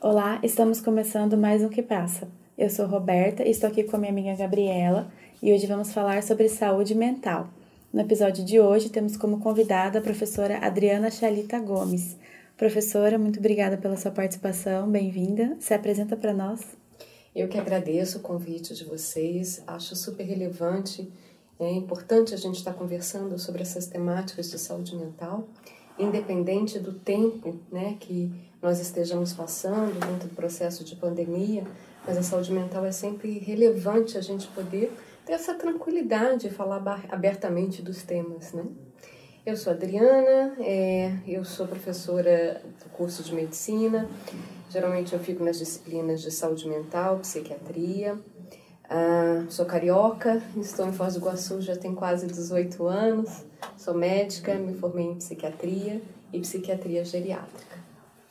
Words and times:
Olá, 0.00 0.38
estamos 0.44 0.80
começando 0.80 1.36
mais 1.36 1.60
um 1.60 1.68
Que 1.68 1.82
Passa. 1.82 2.28
Eu 2.56 2.70
sou 2.70 2.86
Roberta 2.86 3.42
e 3.42 3.50
estou 3.50 3.68
aqui 3.68 3.82
com 3.82 3.96
a 3.96 3.98
minha 3.98 4.12
amiga 4.12 4.36
Gabriela 4.36 5.10
e 5.42 5.52
hoje 5.52 5.66
vamos 5.66 5.92
falar 5.92 6.22
sobre 6.22 6.48
saúde 6.48 6.94
mental. 6.94 7.48
No 7.92 8.00
episódio 8.02 8.44
de 8.44 8.60
hoje 8.60 8.90
temos 8.90 9.16
como 9.16 9.40
convidada 9.40 9.98
a 9.98 10.02
professora 10.02 10.58
Adriana 10.58 11.10
Chalita 11.10 11.58
Gomes. 11.58 12.16
Professora, 12.56 13.18
muito 13.18 13.40
obrigada 13.40 13.76
pela 13.76 13.96
sua 13.96 14.12
participação, 14.12 14.88
bem-vinda. 14.88 15.56
Se 15.58 15.74
apresenta 15.74 16.16
para 16.16 16.32
nós. 16.32 16.60
Eu 17.34 17.48
que 17.48 17.58
agradeço 17.58 18.18
o 18.18 18.22
convite 18.22 18.76
de 18.76 18.84
vocês, 18.84 19.64
acho 19.66 19.96
super 19.96 20.22
relevante, 20.22 21.12
é 21.58 21.72
importante 21.72 22.32
a 22.32 22.36
gente 22.36 22.58
estar 22.58 22.74
conversando 22.74 23.36
sobre 23.36 23.62
essas 23.62 23.88
temáticas 23.88 24.48
de 24.48 24.60
saúde 24.60 24.94
mental, 24.94 25.48
independente 25.98 26.78
do 26.78 26.92
tempo 26.92 27.58
né, 27.72 27.96
que 27.98 28.47
nós 28.60 28.80
estejamos 28.80 29.32
passando 29.32 29.98
dentro 30.06 30.28
do 30.28 30.34
processo 30.34 30.84
de 30.84 30.96
pandemia, 30.96 31.64
mas 32.06 32.16
a 32.16 32.22
saúde 32.22 32.52
mental 32.52 32.84
é 32.84 32.92
sempre 32.92 33.38
relevante 33.38 34.18
a 34.18 34.20
gente 34.20 34.46
poder 34.48 34.92
ter 35.24 35.34
essa 35.34 35.54
tranquilidade 35.54 36.48
de 36.48 36.50
falar 36.50 37.04
abertamente 37.08 37.82
dos 37.82 38.02
temas, 38.02 38.52
né? 38.52 38.64
Eu 39.46 39.56
sou 39.56 39.72
Adriana, 39.72 40.56
é, 40.60 41.12
eu 41.26 41.44
sou 41.44 41.66
professora 41.66 42.60
do 42.84 42.90
curso 42.90 43.22
de 43.22 43.34
medicina, 43.34 44.08
geralmente 44.68 45.14
eu 45.14 45.18
fico 45.18 45.42
nas 45.42 45.58
disciplinas 45.58 46.20
de 46.20 46.30
saúde 46.30 46.68
mental, 46.68 47.18
psiquiatria, 47.20 48.18
ah, 48.90 49.44
sou 49.48 49.66
carioca, 49.66 50.42
estou 50.56 50.86
em 50.86 50.92
Foz 50.92 51.14
do 51.14 51.20
Iguaçu 51.20 51.60
já 51.60 51.76
tem 51.76 51.94
quase 51.94 52.26
18 52.26 52.86
anos, 52.86 53.44
sou 53.76 53.94
médica, 53.94 54.54
me 54.54 54.74
formei 54.74 55.06
em 55.06 55.16
psiquiatria 55.16 56.00
e 56.32 56.40
psiquiatria 56.40 57.04
geriátrica. 57.04 57.77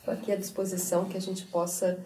Estou 0.08 0.22
aqui 0.22 0.32
à 0.32 0.38
disposição 0.38 1.04
que 1.04 1.18
a 1.18 1.20
gente 1.20 1.46
possa 1.48 2.00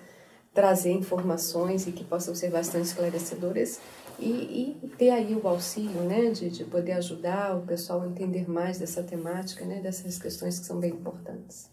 trazer 0.56 0.92
informações 0.92 1.86
e 1.86 1.92
que 1.92 2.04
possam 2.04 2.34
ser 2.34 2.50
bastante 2.50 2.86
esclarecedoras 2.86 3.80
e, 4.20 4.76
e 4.84 4.88
ter 4.98 5.12
aí 5.12 5.36
o 5.36 5.48
auxílio, 5.48 6.02
né, 6.02 6.32
de, 6.32 6.50
de 6.50 6.64
poder 6.64 6.94
ajudar 6.94 7.56
o 7.56 7.62
pessoal 7.62 8.02
a 8.02 8.08
entender 8.08 8.50
mais 8.50 8.80
dessa 8.80 9.04
temática, 9.04 9.64
né, 9.66 9.82
dessas 9.82 10.18
questões 10.18 10.58
que 10.58 10.66
são 10.66 10.80
bem 10.80 10.90
importantes. 10.90 11.70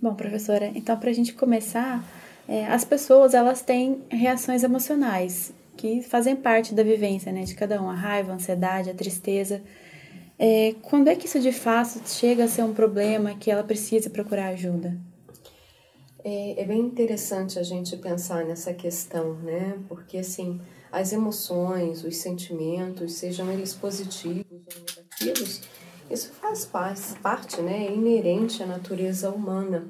Bom, 0.00 0.14
professora, 0.14 0.70
então 0.72 0.96
para 0.96 1.10
a 1.10 1.12
gente 1.12 1.32
começar, 1.32 2.04
é, 2.48 2.66
as 2.66 2.84
pessoas 2.84 3.34
elas 3.34 3.60
têm 3.60 4.04
reações 4.08 4.62
emocionais 4.62 5.52
que 5.76 6.00
fazem 6.00 6.36
parte 6.36 6.72
da 6.76 6.84
vivência, 6.84 7.32
né, 7.32 7.42
de 7.42 7.56
cada 7.56 7.82
um, 7.82 7.90
a 7.90 7.94
raiva, 7.94 8.30
a 8.30 8.36
ansiedade, 8.36 8.88
a 8.88 8.94
tristeza. 8.94 9.60
É, 10.38 10.76
quando 10.80 11.08
é 11.08 11.16
que 11.16 11.26
isso 11.26 11.40
de 11.40 11.50
fato 11.50 12.08
chega 12.08 12.44
a 12.44 12.48
ser 12.48 12.62
um 12.62 12.72
problema 12.72 13.34
que 13.34 13.50
ela 13.50 13.64
precisa 13.64 14.08
procurar 14.08 14.50
ajuda? 14.50 15.09
É, 16.22 16.62
é, 16.62 16.64
bem 16.66 16.80
interessante 16.80 17.58
a 17.58 17.62
gente 17.62 17.96
pensar 17.96 18.44
nessa 18.44 18.74
questão, 18.74 19.34
né? 19.34 19.78
Porque 19.88 20.18
assim, 20.18 20.60
as 20.92 21.12
emoções, 21.12 22.04
os 22.04 22.16
sentimentos, 22.16 23.14
sejam 23.14 23.50
eles 23.50 23.74
positivos 23.74 24.44
ou 24.50 24.84
negativos, 24.86 25.62
isso 26.10 26.32
faz 26.32 26.66
parte, 27.22 27.60
né? 27.62 27.86
É 27.86 27.92
inerente 27.92 28.62
à 28.62 28.66
natureza 28.66 29.30
humana. 29.30 29.88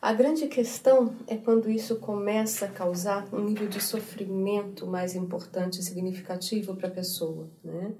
A 0.00 0.14
grande 0.14 0.46
questão 0.46 1.14
é 1.26 1.36
quando 1.36 1.70
isso 1.70 1.96
começa 1.96 2.64
a 2.64 2.70
causar 2.70 3.28
um 3.34 3.44
nível 3.44 3.68
de 3.68 3.82
sofrimento 3.82 4.86
mais 4.86 5.14
importante 5.14 5.80
e 5.80 5.82
significativo 5.82 6.74
para 6.74 6.88
a 6.88 6.90
pessoa, 6.90 7.50
né? 7.62 7.92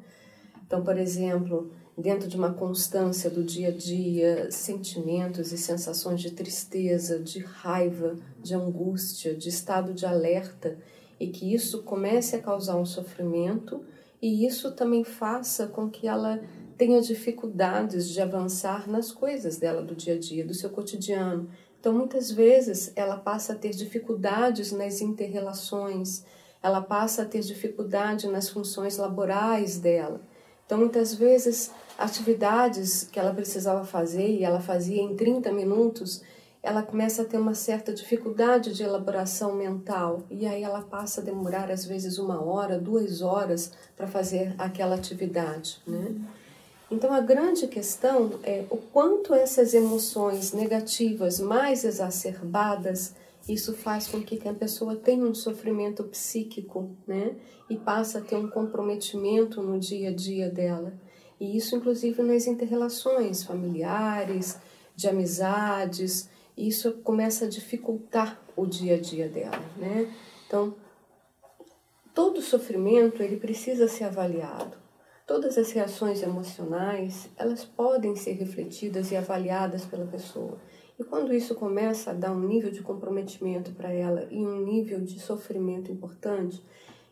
Então, 0.65 0.83
por 0.83 0.97
exemplo, 0.97 1.71
dentro 2.01 2.29
de 2.29 2.37
uma 2.37 2.53
constância 2.53 3.31
do 3.31 3.45
dia 3.45 3.69
a 3.69 3.73
dia, 3.73 4.51
sentimentos 4.51 5.53
e 5.53 5.59
sensações 5.59 6.21
de 6.21 6.31
tristeza, 6.31 7.19
de 7.19 7.41
raiva, 7.41 8.17
de 8.43 8.55
angústia, 8.55 9.35
de 9.35 9.49
estado 9.49 9.93
de 9.93 10.07
alerta, 10.07 10.79
e 11.19 11.29
que 11.29 11.53
isso 11.53 11.83
comece 11.83 12.37
a 12.37 12.41
causar 12.41 12.77
um 12.77 12.87
sofrimento 12.87 13.85
e 14.23 14.47
isso 14.47 14.73
também 14.73 15.03
faça 15.03 15.67
com 15.67 15.89
que 15.89 16.07
ela 16.07 16.41
tenha 16.77 17.01
dificuldades 17.01 18.09
de 18.09 18.21
avançar 18.21 18.89
nas 18.89 19.13
coisas 19.13 19.57
dela 19.57 19.83
do 19.83 19.95
dia 19.95 20.15
a 20.15 20.19
dia, 20.19 20.45
do 20.45 20.55
seu 20.55 20.69
cotidiano. 20.71 21.49
Então, 21.79 21.93
muitas 21.95 22.31
vezes, 22.31 22.93
ela 22.95 23.17
passa 23.17 23.55
a 23.55 23.57
ter 23.57 23.71
dificuldades 23.71 24.73
nas 24.73 25.01
interrelações, 25.01 26.25
ela 26.63 26.83
passa 26.83 27.23
a 27.23 27.25
ter 27.25 27.41
dificuldade 27.41 28.29
nas 28.29 28.51
funções 28.51 28.99
laborais 28.99 29.79
dela. 29.79 30.21
Então, 30.71 30.79
muitas 30.79 31.13
vezes, 31.13 31.73
atividades 31.99 33.03
que 33.03 33.19
ela 33.19 33.35
precisava 33.35 33.85
fazer 33.85 34.29
e 34.29 34.45
ela 34.45 34.61
fazia 34.61 35.03
em 35.03 35.17
30 35.17 35.51
minutos, 35.51 36.23
ela 36.63 36.81
começa 36.81 37.23
a 37.23 37.25
ter 37.25 37.39
uma 37.39 37.57
certa 37.57 37.93
dificuldade 37.93 38.73
de 38.73 38.85
elaboração 38.85 39.53
mental 39.53 40.23
e 40.31 40.47
aí 40.47 40.63
ela 40.63 40.81
passa 40.83 41.21
a 41.21 41.25
demorar 41.25 41.73
às 41.73 41.85
vezes 41.85 42.19
uma 42.19 42.41
hora, 42.41 42.79
duas 42.79 43.21
horas 43.21 43.73
para 43.97 44.07
fazer 44.07 44.55
aquela 44.59 44.95
atividade, 44.95 45.83
né? 45.85 46.15
Então 46.89 47.13
a 47.13 47.21
grande 47.21 47.67
questão 47.67 48.39
é 48.45 48.65
o 48.71 48.77
quanto 48.77 49.35
essas 49.35 49.75
emoções 49.75 50.53
negativas 50.53 51.41
mais 51.41 51.83
exacerbadas 51.83 53.13
isso 53.53 53.75
faz 53.75 54.07
com 54.09 54.23
que 54.23 54.49
a 54.49 54.55
pessoa 54.55 54.97
tenha 54.97 55.25
um 55.25 55.35
sofrimento 55.35 56.05
psíquico, 56.05 56.97
né? 57.07 57.35
E 57.69 57.77
passa 57.77 58.19
a 58.19 58.23
ter 58.23 58.37
um 58.37 58.49
comprometimento 58.49 59.63
no 59.63 59.79
dia 59.79 60.11
a 60.11 60.15
dia 60.15 60.49
dela. 60.49 60.93
E 61.39 61.57
isso, 61.57 61.75
inclusive, 61.75 62.23
nas 62.23 62.47
interrelações 62.47 63.43
familiares, 63.43 64.59
de 64.95 65.09
amizades, 65.09 66.29
isso 66.57 66.93
começa 67.03 67.47
a 67.47 67.49
dificultar 67.49 68.39
o 68.55 68.67
dia 68.67 68.97
a 68.97 69.01
dia 69.01 69.29
dela, 69.29 69.65
né? 69.77 70.13
Então, 70.47 70.75
todo 72.15 72.43
sofrimento 72.43 73.23
ele 73.23 73.37
precisa 73.37 73.89
ser 73.89 74.05
avaliado. 74.05 74.77
Todas 75.27 75.57
as 75.57 75.71
reações 75.71 76.23
emocionais, 76.23 77.31
elas 77.37 77.65
podem 77.65 78.17
ser 78.17 78.33
refletidas 78.33 79.11
e 79.11 79.17
avaliadas 79.17 79.87
pela 79.87 80.05
pessoa. 80.05 80.59
E 81.01 81.05
quando 81.05 81.33
isso 81.33 81.55
começa 81.55 82.11
a 82.11 82.15
dar 82.15 82.31
um 82.31 82.47
nível 82.47 82.71
de 82.71 82.83
comprometimento 82.83 83.73
para 83.73 83.91
ela 83.91 84.29
e 84.31 84.37
um 84.37 84.63
nível 84.63 85.01
de 85.01 85.19
sofrimento 85.19 85.91
importante, 85.91 86.63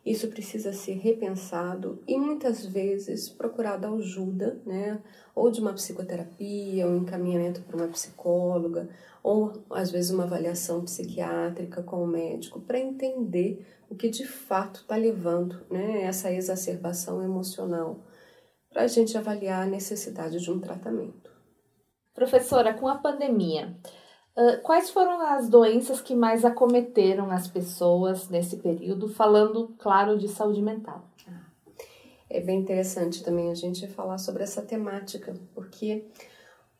isso 0.05 0.29
precisa 0.29 0.75
ser 0.75 0.99
repensado 0.99 1.99
e 2.07 2.19
muitas 2.19 2.67
vezes 2.67 3.31
procurado 3.31 3.87
ajuda, 3.87 4.61
né? 4.67 5.03
Ou 5.35 5.51
de 5.51 5.63
uma 5.63 5.73
psicoterapia, 5.73 6.87
um 6.87 6.99
encaminhamento 6.99 7.63
para 7.63 7.77
uma 7.77 7.89
psicóloga, 7.89 8.91
ou 9.23 9.65
às 9.71 9.91
vezes 9.91 10.11
uma 10.11 10.25
avaliação 10.25 10.83
psiquiátrica 10.85 11.83
com 11.83 12.05
o 12.05 12.07
médico 12.07 12.61
para 12.61 12.79
entender 12.79 13.67
o 13.89 13.95
que 13.95 14.11
de 14.11 14.27
fato 14.27 14.83
está 14.83 14.97
levando 14.97 15.65
né, 15.71 16.03
essa 16.03 16.31
exacerbação 16.31 17.23
emocional, 17.23 18.05
para 18.69 18.83
a 18.83 18.87
gente 18.87 19.17
avaliar 19.17 19.63
a 19.63 19.71
necessidade 19.71 20.41
de 20.41 20.51
um 20.51 20.61
tratamento. 20.61 21.38
Professora, 22.19 22.75
com 22.75 22.89
a 22.89 22.97
pandemia, 22.97 23.77
quais 24.65 24.91
foram 24.91 25.21
as 25.21 25.49
doenças 25.49 26.01
que 26.01 26.17
mais 26.17 26.45
acometeram 26.45 27.31
as 27.31 27.47
pessoas 27.47 28.29
nesse 28.29 28.57
período, 28.57 29.09
falando, 29.09 29.73
claro, 29.79 30.19
de 30.19 30.27
saúde 30.27 30.61
mental? 30.61 31.05
É 32.29 32.41
bem 32.41 32.59
interessante 32.59 33.23
também 33.23 33.53
a 33.53 33.55
gente 33.55 33.87
falar 33.87 34.19
sobre 34.19 34.43
essa 34.43 34.61
temática, 34.63 35.33
porque 35.55 36.07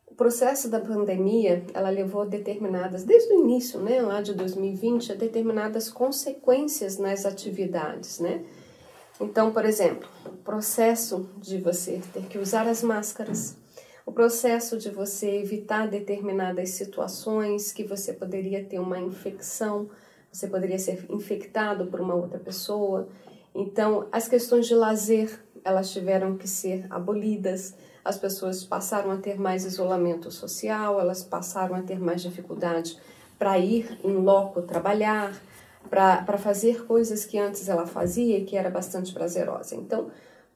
o 0.07 0.13
processo 0.13 0.69
da 0.69 0.81
pandemia, 0.81 1.63
ela 1.73 1.89
levou 1.89 2.25
determinadas, 2.25 3.05
desde 3.05 3.33
o 3.33 3.39
início, 3.39 3.79
né, 3.79 4.01
lá 4.01 4.21
de 4.21 4.33
2020, 4.33 5.13
a 5.13 5.15
determinadas 5.15 5.89
consequências 5.89 6.97
nas 6.97 7.25
atividades, 7.25 8.19
né? 8.19 8.43
Então, 9.21 9.53
por 9.53 9.63
exemplo, 9.63 10.09
o 10.25 10.31
processo 10.31 11.29
de 11.37 11.59
você 11.59 12.01
ter 12.13 12.23
que 12.23 12.37
usar 12.37 12.67
as 12.67 12.83
máscaras, 12.83 13.57
o 14.09 14.11
processo 14.11 14.75
de 14.75 14.89
você 14.89 15.37
evitar 15.37 15.87
determinadas 15.87 16.71
situações 16.71 17.71
que 17.71 17.83
você 17.83 18.11
poderia 18.11 18.65
ter 18.65 18.79
uma 18.79 18.97
infecção, 18.99 19.87
você 20.31 20.47
poderia 20.47 20.79
ser 20.79 21.05
infectado 21.11 21.85
por 21.85 22.01
uma 22.01 22.15
outra 22.15 22.39
pessoa. 22.39 23.07
Então, 23.53 24.07
as 24.11 24.27
questões 24.27 24.65
de 24.65 24.73
lazer, 24.73 25.39
elas 25.63 25.91
tiveram 25.91 26.35
que 26.35 26.47
ser 26.47 26.87
abolidas. 26.89 27.75
As 28.03 28.17
pessoas 28.17 28.63
passaram 28.63 29.11
a 29.11 29.17
ter 29.17 29.39
mais 29.39 29.63
isolamento 29.63 30.31
social, 30.31 30.99
elas 30.99 31.21
passaram 31.21 31.75
a 31.75 31.83
ter 31.83 31.99
mais 31.99 32.23
dificuldade 32.23 32.97
para 33.37 33.59
ir 33.59 33.99
em 34.03 34.15
loco 34.15 34.63
trabalhar, 34.63 35.39
para 35.87 36.37
fazer 36.39 36.83
coisas 36.87 37.25
que 37.25 37.37
antes 37.37 37.69
ela 37.69 37.85
fazia 37.85 38.39
e 38.39 38.43
que 38.43 38.57
era 38.57 38.71
bastante 38.71 39.13
prazerosa. 39.13 39.75
Então, 39.75 40.09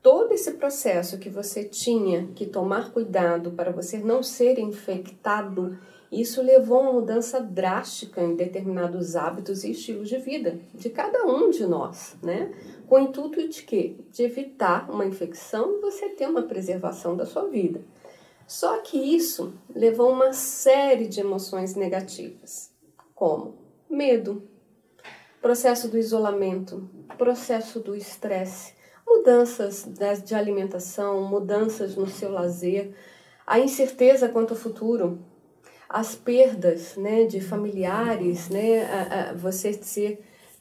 todo 0.04 0.34
esse 0.34 0.52
processo 0.52 1.18
que 1.18 1.30
você 1.30 1.64
tinha 1.64 2.28
que 2.36 2.46
tomar 2.46 2.92
cuidado 2.92 3.52
para 3.52 3.72
você 3.72 3.98
não 3.98 4.22
ser 4.22 4.60
infectado, 4.60 5.80
isso 6.12 6.44
levou 6.44 6.78
a 6.78 6.82
uma 6.82 6.94
mudança 6.94 7.40
drástica 7.40 8.22
em 8.22 8.36
determinados 8.36 9.16
hábitos 9.16 9.64
e 9.64 9.72
estilos 9.72 10.10
de 10.10 10.18
vida 10.18 10.60
de 10.74 10.90
cada 10.90 11.26
um 11.26 11.50
de 11.50 11.66
nós, 11.66 12.18
né? 12.22 12.54
Com 12.86 12.96
o 12.96 13.00
intuito 13.00 13.48
de 13.48 13.64
quê? 13.64 13.96
De 14.12 14.24
evitar 14.24 14.92
uma 14.92 15.06
infecção 15.06 15.80
você 15.80 16.10
ter 16.10 16.28
uma 16.28 16.44
preservação 16.44 17.16
da 17.16 17.26
sua 17.26 17.48
vida. 17.48 17.82
Só 18.46 18.78
que 18.82 18.98
isso 18.98 19.54
levou 19.74 20.12
uma 20.12 20.34
série 20.34 21.08
de 21.08 21.22
emoções 21.22 21.76
negativas, 21.76 22.70
como 23.16 23.56
Medo, 23.90 24.44
processo 25.42 25.88
do 25.88 25.98
isolamento, 25.98 26.90
processo 27.18 27.80
do 27.80 27.96
estresse, 27.96 28.74
mudanças 29.06 29.88
de 30.24 30.36
alimentação, 30.36 31.24
mudanças 31.28 31.96
no 31.96 32.08
seu 32.08 32.32
lazer, 32.32 32.92
a 33.46 33.60
incerteza 33.60 34.30
quanto 34.30 34.52
ao 34.54 34.60
futuro, 34.60 35.20
as 35.88 36.16
perdas 36.16 36.96
né, 36.96 37.26
de 37.26 37.40
familiares, 37.40 38.50
né, 38.50 38.84
a, 38.86 39.30
a 39.30 39.34
você 39.34 39.72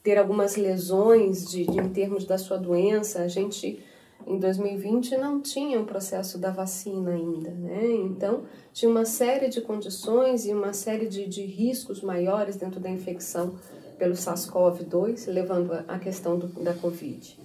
ter 0.03 0.17
algumas 0.17 0.57
lesões 0.57 1.49
de, 1.49 1.65
de, 1.65 1.79
em 1.79 1.89
termos 1.89 2.25
da 2.25 2.37
sua 2.37 2.57
doença. 2.57 3.23
A 3.23 3.27
gente, 3.27 3.81
em 4.27 4.37
2020, 4.37 5.17
não 5.17 5.41
tinha 5.41 5.79
o 5.79 5.85
processo 5.85 6.37
da 6.37 6.51
vacina 6.51 7.11
ainda. 7.11 7.51
Né? 7.51 7.93
Então, 7.93 8.43
tinha 8.73 8.91
uma 8.91 9.05
série 9.05 9.47
de 9.47 9.61
condições 9.61 10.45
e 10.45 10.53
uma 10.53 10.73
série 10.73 11.07
de, 11.07 11.25
de 11.25 11.43
riscos 11.45 12.01
maiores 12.01 12.57
dentro 12.57 12.79
da 12.79 12.89
infecção 12.89 13.55
pelo 13.97 14.13
SARS-CoV-2, 14.13 15.31
levando 15.31 15.73
à 15.87 15.97
questão 15.97 16.37
do, 16.37 16.47
da 16.47 16.73
Covid. 16.73 17.39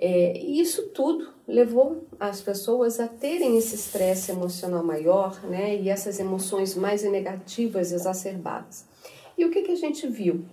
É, 0.00 0.38
e 0.38 0.60
isso 0.60 0.88
tudo 0.88 1.28
levou 1.46 2.06
as 2.20 2.40
pessoas 2.40 3.00
a 3.00 3.08
terem 3.08 3.58
esse 3.58 3.74
estresse 3.74 4.30
emocional 4.30 4.84
maior, 4.84 5.42
né? 5.44 5.74
E 5.74 5.88
essas 5.88 6.20
emoções 6.20 6.76
mais 6.76 7.02
negativas 7.02 7.90
exacerbadas. 7.90 8.86
E 9.36 9.44
o 9.44 9.50
que, 9.50 9.62
que 9.62 9.72
a 9.72 9.76
gente 9.76 10.06
viu? 10.06 10.44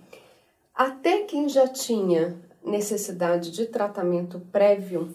Até 0.74 1.22
quem 1.22 1.48
já 1.48 1.68
tinha 1.68 2.36
necessidade 2.64 3.52
de 3.52 3.66
tratamento 3.66 4.40
prévio, 4.50 5.14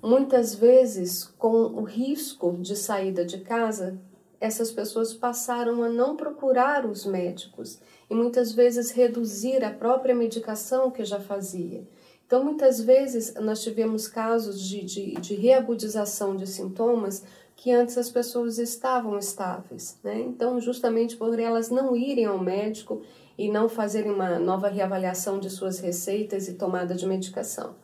muitas 0.00 0.54
vezes 0.54 1.24
com 1.24 1.48
o 1.48 1.82
risco 1.82 2.56
de 2.60 2.76
saída 2.76 3.24
de 3.24 3.38
casa, 3.38 3.98
essas 4.40 4.70
pessoas 4.70 5.12
passaram 5.12 5.82
a 5.82 5.88
não 5.88 6.16
procurar 6.16 6.86
os 6.86 7.04
médicos 7.04 7.80
e 8.08 8.14
muitas 8.14 8.52
vezes 8.52 8.92
reduzir 8.92 9.64
a 9.64 9.70
própria 9.70 10.14
medicação 10.14 10.90
que 10.90 11.04
já 11.04 11.18
fazia. 11.18 11.86
Então, 12.26 12.42
muitas 12.44 12.80
vezes, 12.80 13.34
nós 13.34 13.62
tivemos 13.62 14.08
casos 14.08 14.60
de, 14.60 14.84
de, 14.84 15.14
de 15.14 15.34
reagudização 15.34 16.36
de 16.36 16.46
sintomas 16.46 17.22
que 17.54 17.70
antes 17.70 17.96
as 17.96 18.10
pessoas 18.10 18.58
estavam 18.58 19.16
estáveis. 19.18 19.98
Né? 20.02 20.20
Então, 20.20 20.60
justamente 20.60 21.16
por 21.16 21.38
elas 21.38 21.70
não 21.70 21.96
irem 21.96 22.26
ao 22.26 22.38
médico 22.38 23.02
e 23.38 23.48
não 23.48 23.68
fazerem 23.68 24.10
uma 24.10 24.38
nova 24.38 24.68
reavaliação 24.68 25.38
de 25.38 25.48
suas 25.48 25.78
receitas 25.78 26.48
e 26.48 26.54
tomada 26.54 26.94
de 26.94 27.06
medicação. 27.06 27.76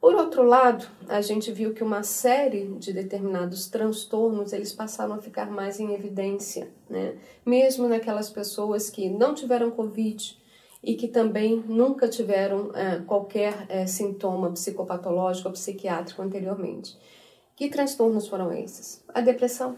Por 0.00 0.16
outro 0.16 0.42
lado, 0.42 0.84
a 1.08 1.20
gente 1.20 1.52
viu 1.52 1.72
que 1.72 1.84
uma 1.84 2.02
série 2.02 2.66
de 2.76 2.92
determinados 2.92 3.68
transtornos 3.68 4.52
eles 4.52 4.72
passaram 4.72 5.14
a 5.14 5.22
ficar 5.22 5.48
mais 5.48 5.78
em 5.78 5.94
evidência, 5.94 6.68
né? 6.90 7.14
Mesmo 7.46 7.86
naquelas 7.86 8.28
pessoas 8.28 8.90
que 8.90 9.08
não 9.08 9.32
tiveram 9.32 9.70
Covid, 9.70 10.41
e 10.82 10.94
que 10.94 11.08
também 11.08 11.62
nunca 11.68 12.08
tiveram 12.08 12.74
é, 12.74 13.00
qualquer 13.00 13.66
é, 13.68 13.86
sintoma 13.86 14.50
psicopatológico 14.50 15.48
ou 15.48 15.52
psiquiátrico 15.52 16.22
anteriormente. 16.22 16.98
Que 17.54 17.68
transtornos 17.68 18.26
foram 18.26 18.52
esses? 18.52 19.04
A 19.14 19.20
depressão. 19.20 19.76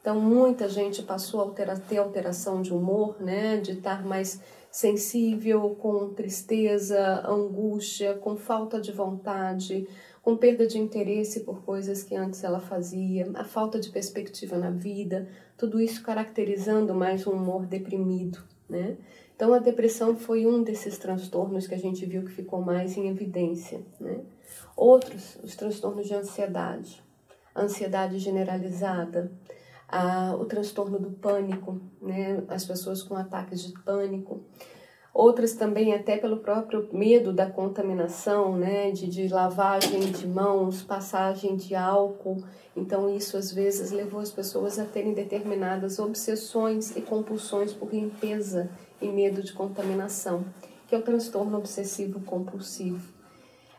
Então, 0.00 0.20
muita 0.20 0.68
gente 0.68 1.02
passou 1.02 1.40
a 1.40 1.42
altera 1.42 1.76
ter 1.76 1.98
alteração 1.98 2.62
de 2.62 2.72
humor, 2.72 3.20
né, 3.20 3.56
de 3.56 3.72
estar 3.72 4.06
mais 4.06 4.40
sensível, 4.70 5.76
com 5.80 6.10
tristeza, 6.10 7.26
angústia, 7.28 8.14
com 8.14 8.36
falta 8.36 8.80
de 8.80 8.92
vontade, 8.92 9.88
com 10.22 10.36
perda 10.36 10.66
de 10.66 10.78
interesse 10.78 11.40
por 11.40 11.62
coisas 11.62 12.02
que 12.02 12.14
antes 12.14 12.44
ela 12.44 12.60
fazia, 12.60 13.30
a 13.34 13.44
falta 13.44 13.80
de 13.80 13.90
perspectiva 13.90 14.56
na 14.56 14.70
vida, 14.70 15.28
tudo 15.56 15.80
isso 15.80 16.02
caracterizando 16.02 16.94
mais 16.94 17.26
um 17.26 17.32
humor 17.32 17.66
deprimido, 17.66 18.38
né? 18.68 18.96
Então, 19.36 19.52
a 19.52 19.58
depressão 19.58 20.16
foi 20.16 20.46
um 20.46 20.62
desses 20.62 20.96
transtornos 20.96 21.66
que 21.66 21.74
a 21.74 21.78
gente 21.78 22.06
viu 22.06 22.24
que 22.24 22.32
ficou 22.32 22.62
mais 22.62 22.96
em 22.96 23.06
evidência. 23.10 23.82
Né? 24.00 24.20
Outros, 24.74 25.38
os 25.44 25.54
transtornos 25.54 26.06
de 26.06 26.14
ansiedade, 26.14 27.04
a 27.54 27.60
ansiedade 27.60 28.18
generalizada, 28.18 29.30
a, 29.86 30.34
o 30.34 30.46
transtorno 30.46 30.98
do 30.98 31.10
pânico, 31.10 31.78
né? 32.00 32.42
as 32.48 32.64
pessoas 32.64 33.02
com 33.02 33.14
ataques 33.14 33.62
de 33.62 33.74
pânico. 33.82 34.42
Outras 35.12 35.52
também 35.52 35.92
até 35.92 36.16
pelo 36.16 36.38
próprio 36.38 36.88
medo 36.92 37.30
da 37.30 37.50
contaminação, 37.50 38.56
né? 38.56 38.90
de, 38.90 39.06
de 39.06 39.28
lavagem 39.28 40.00
de 40.12 40.26
mãos, 40.26 40.82
passagem 40.82 41.56
de 41.56 41.74
álcool. 41.74 42.42
Então, 42.74 43.14
isso 43.14 43.36
às 43.36 43.52
vezes 43.52 43.90
levou 43.90 44.20
as 44.20 44.30
pessoas 44.30 44.78
a 44.78 44.86
terem 44.86 45.12
determinadas 45.12 45.98
obsessões 45.98 46.96
e 46.96 47.02
compulsões 47.02 47.74
por 47.74 47.92
limpeza 47.92 48.70
e 49.00 49.08
medo 49.08 49.42
de 49.42 49.52
contaminação, 49.52 50.44
que 50.88 50.94
é 50.94 50.98
o 50.98 51.02
transtorno 51.02 51.58
obsessivo 51.58 52.20
compulsivo. 52.20 53.16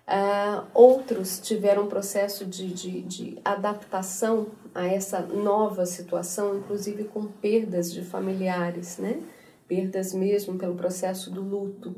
Uh, 0.08 0.66
outros 0.74 1.38
tiveram 1.40 1.84
um 1.84 1.88
processo 1.88 2.46
de, 2.46 2.74
de, 2.74 3.02
de, 3.02 3.38
adaptação 3.44 4.48
a 4.74 4.88
essa 4.88 5.19
nova 5.19 5.86
situação, 5.86 6.58
inclusive 6.58 7.04
com 7.04 7.25
perdas 7.25 7.92
de 7.92 8.02
familiares, 8.04 8.98
né? 8.98 9.22
Perdas 9.68 10.14
mesmo 10.14 10.58
pelo 10.58 10.75
processo 10.75 11.30
do 11.30 11.42
luto. 11.42 11.94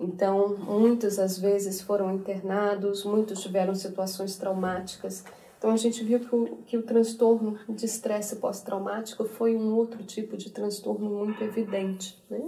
Então, 0.00 0.56
muitos 0.56 1.18
às 1.20 1.38
vezes 1.38 1.80
foram 1.80 2.12
internados, 2.12 3.04
muitos 3.04 3.40
tiveram 3.40 3.74
situações 3.74 4.36
traumáticas. 4.36 5.24
Então, 5.58 5.70
a 5.72 5.76
gente 5.76 6.04
viu 6.04 6.20
que 6.20 6.34
o, 6.34 6.56
que 6.64 6.78
o 6.78 6.82
transtorno 6.82 7.58
de 7.68 7.84
estresse 7.84 8.36
pós-traumático 8.36 9.24
foi 9.24 9.56
um 9.56 9.74
outro 9.74 10.04
tipo 10.04 10.36
de 10.36 10.50
transtorno 10.50 11.10
muito 11.10 11.42
evidente. 11.42 12.16
Né? 12.30 12.40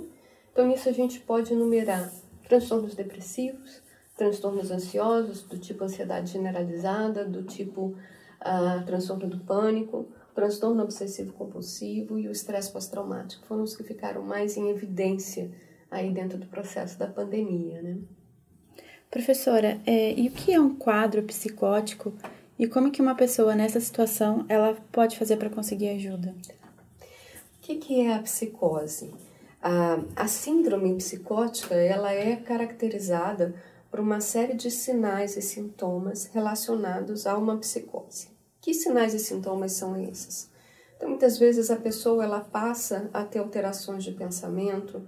Então, 0.53 0.69
nisso 0.69 0.89
a 0.89 0.93
gente 0.93 1.19
pode 1.21 1.53
enumerar 1.53 2.11
transtornos 2.49 2.95
depressivos, 2.95 3.83
transtornos 4.17 4.71
ansiosos, 4.71 5.43
do 5.43 5.59
tipo 5.59 5.83
ansiedade 5.83 6.33
generalizada, 6.33 7.25
do 7.25 7.43
tipo 7.43 7.97
uh, 8.41 8.85
transtorno 8.87 9.29
do 9.29 9.41
pânico, 9.41 10.09
transtorno 10.35 10.83
obsessivo-compulsivo 10.83 12.19
e 12.19 12.29
o 12.29 12.33
estresse 12.33 12.73
pós-traumático. 12.73 13.45
Foram 13.47 13.65
os 13.65 13.77
que 13.77 13.83
ficaram 13.83 14.23
mais 14.23 14.57
em 14.57 14.69
evidência 14.69 15.51
aí 15.91 16.13
dentro 16.13 16.39
do 16.39 16.47
processo 16.47 16.99
da 16.99 17.09
pandemia. 17.09 17.83
Né? 17.83 17.99
Professora, 19.11 19.81
é, 19.85 20.13
e 20.13 20.29
o 20.29 20.31
que 20.31 20.53
é 20.53 20.61
um 20.61 20.77
quadro 20.77 21.23
psicótico 21.25 22.13
e 22.61 22.69
como 22.69 22.91
que 22.91 23.01
uma 23.01 23.15
pessoa 23.15 23.55
nessa 23.55 23.81
situação 23.81 24.45
ela 24.47 24.77
pode 24.93 25.19
fazer 25.19 25.39
para 25.39 25.49
conseguir 25.49 25.89
ajuda? 25.89 26.35
O 27.57 27.63
que, 27.63 27.77
que 27.77 28.01
é 28.03 28.13
a 28.13 28.19
psicose? 28.19 29.15
A, 29.63 29.99
a 30.15 30.29
síndrome 30.29 30.95
psicótica 30.97 31.75
ela 31.75 32.13
é 32.13 32.37
caracterizada 32.37 33.55
por 33.91 33.99
uma 33.99 34.21
série 34.21 34.53
de 34.53 34.71
sinais 34.71 35.39
e 35.39 35.41
sintomas 35.41 36.27
relacionados 36.27 37.27
a 37.27 37.35
uma 37.39 37.57
psicose. 37.57 38.29
Que 38.61 38.75
sinais 38.75 39.15
e 39.15 39.19
sintomas 39.19 39.73
são 39.73 39.97
esses? 39.97 40.51
Então, 40.99 41.09
muitas 41.09 41.39
vezes 41.39 41.71
a 41.71 41.77
pessoa 41.77 42.25
ela 42.25 42.41
passa 42.41 43.09
a 43.15 43.25
ter 43.25 43.39
alterações 43.39 44.05
de 44.05 44.13
pensamento, 44.13 45.01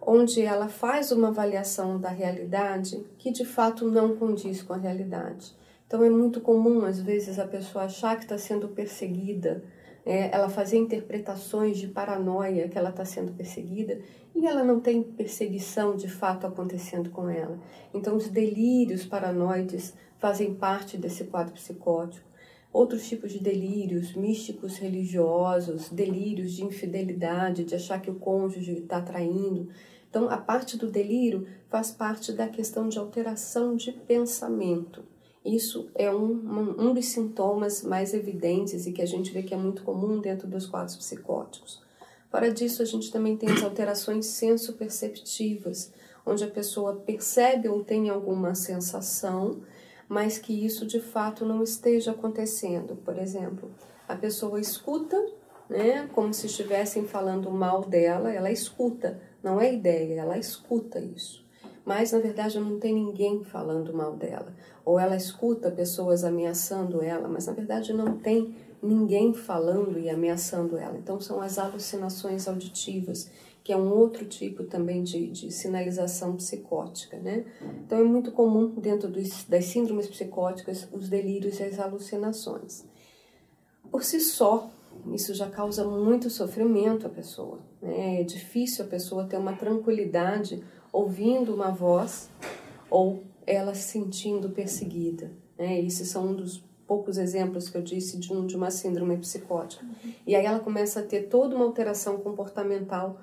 onde 0.00 0.40
ela 0.40 0.68
faz 0.68 1.10
uma 1.10 1.28
avaliação 1.28 2.00
da 2.00 2.10
realidade 2.10 3.04
que 3.18 3.32
de 3.32 3.44
fato 3.44 3.90
não 3.90 4.16
condiz 4.16 4.62
com 4.62 4.72
a 4.72 4.76
realidade. 4.78 5.60
Então 5.92 6.02
é 6.02 6.08
muito 6.08 6.40
comum, 6.40 6.86
às 6.86 6.98
vezes, 7.02 7.38
a 7.38 7.46
pessoa 7.46 7.84
achar 7.84 8.16
que 8.16 8.22
está 8.22 8.38
sendo 8.38 8.66
perseguida, 8.66 9.62
é, 10.06 10.34
ela 10.34 10.48
fazer 10.48 10.78
interpretações 10.78 11.76
de 11.76 11.86
paranoia 11.86 12.66
que 12.66 12.78
ela 12.78 12.88
está 12.88 13.04
sendo 13.04 13.30
perseguida 13.34 14.00
e 14.34 14.46
ela 14.46 14.64
não 14.64 14.80
tem 14.80 15.02
perseguição 15.02 15.94
de 15.94 16.08
fato 16.08 16.46
acontecendo 16.46 17.10
com 17.10 17.28
ela. 17.28 17.60
Então 17.92 18.16
os 18.16 18.28
delírios 18.28 19.04
paranoides 19.04 19.92
fazem 20.16 20.54
parte 20.54 20.96
desse 20.96 21.24
quadro 21.24 21.52
psicótico. 21.52 22.26
Outros 22.72 23.06
tipos 23.06 23.30
de 23.30 23.38
delírios, 23.38 24.14
místicos 24.14 24.78
religiosos, 24.78 25.90
delírios 25.90 26.52
de 26.52 26.64
infidelidade, 26.64 27.64
de 27.64 27.74
achar 27.74 28.00
que 28.00 28.10
o 28.10 28.14
cônjuge 28.14 28.78
está 28.78 29.02
traindo. 29.02 29.68
Então, 30.08 30.30
a 30.30 30.38
parte 30.38 30.78
do 30.78 30.90
delírio 30.90 31.46
faz 31.68 31.90
parte 31.90 32.32
da 32.32 32.48
questão 32.48 32.88
de 32.88 32.98
alteração 32.98 33.76
de 33.76 33.92
pensamento. 33.92 35.04
Isso 35.44 35.90
é 35.96 36.10
um, 36.10 36.78
um 36.78 36.94
dos 36.94 37.06
sintomas 37.06 37.82
mais 37.82 38.14
evidentes 38.14 38.86
e 38.86 38.92
que 38.92 39.02
a 39.02 39.06
gente 39.06 39.32
vê 39.32 39.42
que 39.42 39.52
é 39.52 39.56
muito 39.56 39.82
comum 39.82 40.20
dentro 40.20 40.46
dos 40.46 40.66
quadros 40.66 40.96
psicóticos. 40.96 41.82
Fora 42.30 42.52
disso, 42.52 42.80
a 42.80 42.84
gente 42.84 43.10
também 43.10 43.36
tem 43.36 43.50
as 43.50 43.62
alterações 43.62 44.26
sensoperceptivas, 44.26 45.92
onde 46.24 46.44
a 46.44 46.50
pessoa 46.50 46.94
percebe 46.94 47.68
ou 47.68 47.82
tem 47.82 48.08
alguma 48.08 48.54
sensação, 48.54 49.60
mas 50.08 50.38
que 50.38 50.64
isso 50.64 50.86
de 50.86 51.00
fato 51.00 51.44
não 51.44 51.62
esteja 51.62 52.12
acontecendo. 52.12 52.96
Por 53.04 53.18
exemplo, 53.18 53.70
a 54.08 54.14
pessoa 54.14 54.60
escuta, 54.60 55.20
né, 55.68 56.08
como 56.14 56.32
se 56.32 56.46
estivessem 56.46 57.04
falando 57.04 57.50
mal 57.50 57.82
dela, 57.82 58.32
ela 58.32 58.50
escuta, 58.50 59.20
não 59.42 59.60
é 59.60 59.74
ideia, 59.74 60.20
ela 60.20 60.38
escuta 60.38 61.00
isso 61.00 61.42
mas 61.84 62.12
na 62.12 62.18
verdade 62.18 62.58
não 62.58 62.78
tem 62.78 62.94
ninguém 62.94 63.42
falando 63.42 63.92
mal 63.92 64.16
dela. 64.16 64.54
Ou 64.84 64.98
ela 64.98 65.16
escuta 65.16 65.70
pessoas 65.70 66.24
ameaçando 66.24 67.02
ela, 67.02 67.28
mas 67.28 67.46
na 67.46 67.52
verdade 67.52 67.92
não 67.92 68.18
tem 68.18 68.54
ninguém 68.82 69.32
falando 69.32 69.98
e 69.98 70.10
ameaçando 70.10 70.76
ela. 70.76 70.96
Então 70.98 71.20
são 71.20 71.40
as 71.40 71.58
alucinações 71.58 72.48
auditivas 72.48 73.30
que 73.64 73.72
é 73.72 73.76
um 73.76 73.92
outro 73.92 74.24
tipo 74.24 74.64
também 74.64 75.02
de, 75.02 75.28
de 75.28 75.52
sinalização 75.52 76.34
psicótica, 76.34 77.16
né? 77.18 77.44
Então 77.86 77.98
é 77.98 78.02
muito 78.02 78.32
comum 78.32 78.68
dentro 78.70 79.08
dos, 79.08 79.44
das 79.44 79.66
síndromes 79.66 80.08
psicóticas 80.08 80.88
os 80.92 81.08
delírios 81.08 81.60
e 81.60 81.62
as 81.62 81.78
alucinações. 81.78 82.84
Por 83.88 84.02
si 84.02 84.18
só, 84.20 84.68
isso 85.14 85.32
já 85.34 85.48
causa 85.48 85.84
muito 85.84 86.28
sofrimento 86.28 87.06
à 87.06 87.10
pessoa. 87.10 87.60
Né? 87.80 88.20
É 88.20 88.24
difícil 88.24 88.84
a 88.84 88.88
pessoa 88.88 89.24
ter 89.24 89.36
uma 89.36 89.54
tranquilidade 89.54 90.62
ouvindo 90.92 91.54
uma 91.54 91.70
voz 91.70 92.30
ou 92.90 93.24
ela 93.46 93.74
se 93.74 93.90
sentindo 93.90 94.50
perseguida. 94.50 95.32
Né? 95.58 95.80
Esses 95.80 96.08
são 96.08 96.28
um 96.28 96.34
dos 96.34 96.62
poucos 96.86 97.16
exemplos 97.16 97.68
que 97.68 97.76
eu 97.76 97.82
disse 97.82 98.18
de, 98.18 98.32
um, 98.32 98.46
de 98.46 98.54
uma 98.54 98.70
síndrome 98.70 99.16
psicótica. 99.16 99.84
Uhum. 99.84 100.12
E 100.26 100.36
aí 100.36 100.44
ela 100.44 100.60
começa 100.60 101.00
a 101.00 101.02
ter 101.02 101.28
toda 101.28 101.56
uma 101.56 101.64
alteração 101.64 102.18
comportamental 102.18 103.18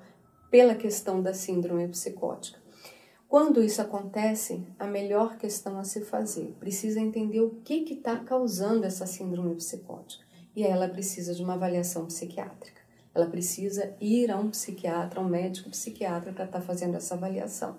pela 0.50 0.74
questão 0.74 1.22
da 1.22 1.32
síndrome 1.32 1.86
psicótica. 1.88 2.58
Quando 3.28 3.62
isso 3.62 3.80
acontece, 3.80 4.66
a 4.76 4.88
melhor 4.88 5.36
questão 5.36 5.78
a 5.78 5.84
se 5.84 6.00
fazer 6.00 6.56
precisa 6.58 6.98
entender 6.98 7.40
o 7.40 7.60
que 7.62 7.84
está 7.88 8.16
causando 8.16 8.84
essa 8.84 9.06
síndrome 9.06 9.54
psicótica. 9.54 10.24
E 10.56 10.64
aí 10.64 10.70
ela 10.72 10.88
precisa 10.88 11.32
de 11.32 11.44
uma 11.44 11.54
avaliação 11.54 12.06
psiquiátrica. 12.06 12.79
Ela 13.14 13.26
precisa 13.26 13.94
ir 14.00 14.30
a 14.30 14.36
um 14.36 14.50
psiquiatra, 14.50 15.20
um 15.20 15.28
médico 15.28 15.70
psiquiatra 15.70 16.32
para 16.32 16.44
estar 16.44 16.60
tá 16.60 16.64
fazendo 16.64 16.96
essa 16.96 17.14
avaliação. 17.14 17.78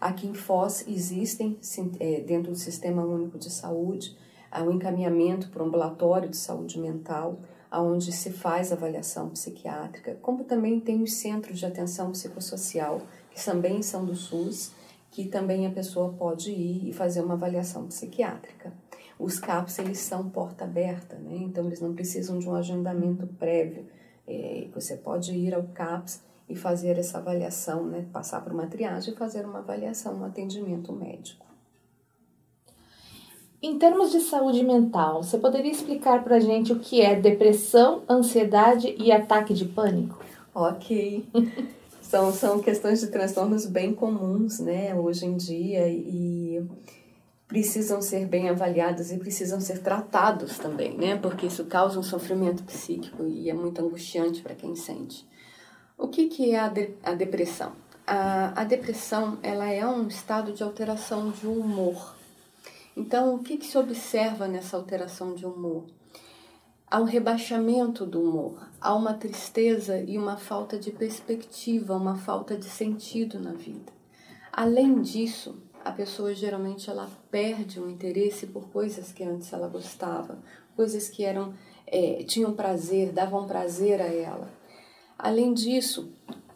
Aqui 0.00 0.26
em 0.26 0.34
Foz 0.34 0.84
existem, 0.86 1.58
é, 1.98 2.20
dentro 2.20 2.52
do 2.52 2.58
Sistema 2.58 3.04
Único 3.04 3.38
de 3.38 3.50
Saúde, 3.50 4.16
o 4.62 4.70
encaminhamento 4.70 5.48
para 5.48 5.62
o 5.62 5.66
ambulatório 5.66 6.28
de 6.28 6.36
saúde 6.36 6.78
mental, 6.78 7.40
onde 7.72 8.12
se 8.12 8.30
faz 8.30 8.70
avaliação 8.70 9.30
psiquiátrica, 9.30 10.16
como 10.22 10.44
também 10.44 10.78
tem 10.78 11.02
os 11.02 11.14
centros 11.14 11.58
de 11.58 11.66
atenção 11.66 12.12
psicossocial, 12.12 13.00
que 13.32 13.44
também 13.44 13.82
são 13.82 14.04
do 14.04 14.14
SUS, 14.14 14.70
que 15.10 15.26
também 15.26 15.66
a 15.66 15.70
pessoa 15.70 16.12
pode 16.12 16.50
ir 16.52 16.88
e 16.88 16.92
fazer 16.92 17.20
uma 17.20 17.34
avaliação 17.34 17.86
psiquiátrica. 17.86 18.72
Os 19.18 19.38
CAPs, 19.38 19.78
eles 19.78 19.98
são 19.98 20.28
porta 20.28 20.64
aberta, 20.64 21.16
né? 21.16 21.36
então 21.36 21.66
eles 21.66 21.80
não 21.80 21.94
precisam 21.94 22.38
de 22.38 22.48
um 22.48 22.54
agendamento 22.54 23.26
prévio. 23.26 23.86
É, 24.26 24.66
você 24.74 24.96
pode 24.96 25.32
ir 25.32 25.54
ao 25.54 25.62
CAPS 25.64 26.22
e 26.48 26.54
fazer 26.54 26.98
essa 26.98 27.18
avaliação, 27.18 27.84
né? 27.84 28.06
passar 28.12 28.42
por 28.42 28.52
uma 28.52 28.66
triagem 28.66 29.12
e 29.12 29.16
fazer 29.16 29.44
uma 29.44 29.60
avaliação, 29.60 30.14
um 30.14 30.24
atendimento 30.24 30.92
médico. 30.92 31.44
Em 33.62 33.78
termos 33.78 34.12
de 34.12 34.20
saúde 34.20 34.62
mental, 34.62 35.22
você 35.22 35.38
poderia 35.38 35.72
explicar 35.72 36.22
para 36.22 36.36
a 36.36 36.40
gente 36.40 36.72
o 36.72 36.78
que 36.78 37.00
é 37.00 37.18
depressão, 37.18 38.02
ansiedade 38.08 38.94
e 38.98 39.10
ataque 39.10 39.54
de 39.54 39.64
pânico? 39.64 40.22
Ok. 40.54 41.26
são, 42.02 42.30
são 42.30 42.60
questões 42.60 43.00
de 43.00 43.06
transtornos 43.06 43.64
bem 43.64 43.94
comuns, 43.94 44.58
né, 44.60 44.94
hoje 44.94 45.24
em 45.24 45.36
dia 45.36 45.88
e 45.88 46.62
precisam 47.46 48.00
ser 48.00 48.26
bem 48.26 48.48
avaliados 48.48 49.12
e 49.12 49.18
precisam 49.18 49.60
ser 49.60 49.80
tratados 49.80 50.58
também, 50.58 50.96
né, 50.96 51.16
porque 51.16 51.46
isso 51.46 51.64
causa 51.66 51.98
um 51.98 52.02
sofrimento 52.02 52.62
psíquico 52.64 53.26
e 53.26 53.50
é 53.50 53.54
muito 53.54 53.80
angustiante 53.80 54.42
para 54.42 54.54
quem 54.54 54.74
sente. 54.74 55.26
O 55.96 56.08
que, 56.08 56.28
que 56.28 56.52
é 56.52 56.58
a, 56.58 56.68
de, 56.68 56.94
a 57.02 57.14
depressão? 57.14 57.72
A, 58.06 58.60
a 58.60 58.64
depressão 58.64 59.38
ela 59.42 59.70
é 59.70 59.86
um 59.86 60.08
estado 60.08 60.52
de 60.52 60.62
alteração 60.62 61.30
de 61.30 61.46
humor 61.46 62.14
então, 62.96 63.34
o 63.34 63.38
que, 63.40 63.56
que 63.56 63.66
se 63.66 63.76
observa 63.76 64.46
nessa 64.46 64.76
alteração 64.76 65.34
de 65.34 65.44
humor? 65.44 65.84
Há 66.88 67.00
um 67.00 67.04
rebaixamento 67.04 68.06
do 68.06 68.22
humor, 68.22 68.68
há 68.80 68.94
uma 68.94 69.14
tristeza 69.14 69.98
e 69.98 70.16
uma 70.16 70.36
falta 70.36 70.78
de 70.78 70.92
perspectiva, 70.92 71.96
uma 71.96 72.14
falta 72.14 72.56
de 72.56 72.66
sentido 72.66 73.40
na 73.40 73.52
vida. 73.52 73.92
Além 74.52 75.02
disso, 75.02 75.60
a 75.84 75.92
pessoa 75.92 76.34
geralmente 76.34 76.88
ela 76.88 77.10
perde 77.30 77.78
o 77.78 77.90
interesse 77.90 78.46
por 78.46 78.70
coisas 78.70 79.12
que 79.12 79.22
antes 79.22 79.52
ela 79.52 79.68
gostava, 79.68 80.38
coisas 80.74 81.10
que 81.10 81.22
eram 81.24 81.52
é, 81.86 82.24
tinham 82.24 82.54
prazer, 82.54 83.12
davam 83.12 83.46
prazer 83.46 84.00
a 84.00 84.06
ela. 84.06 84.50
Além 85.18 85.52
disso, 85.52 86.10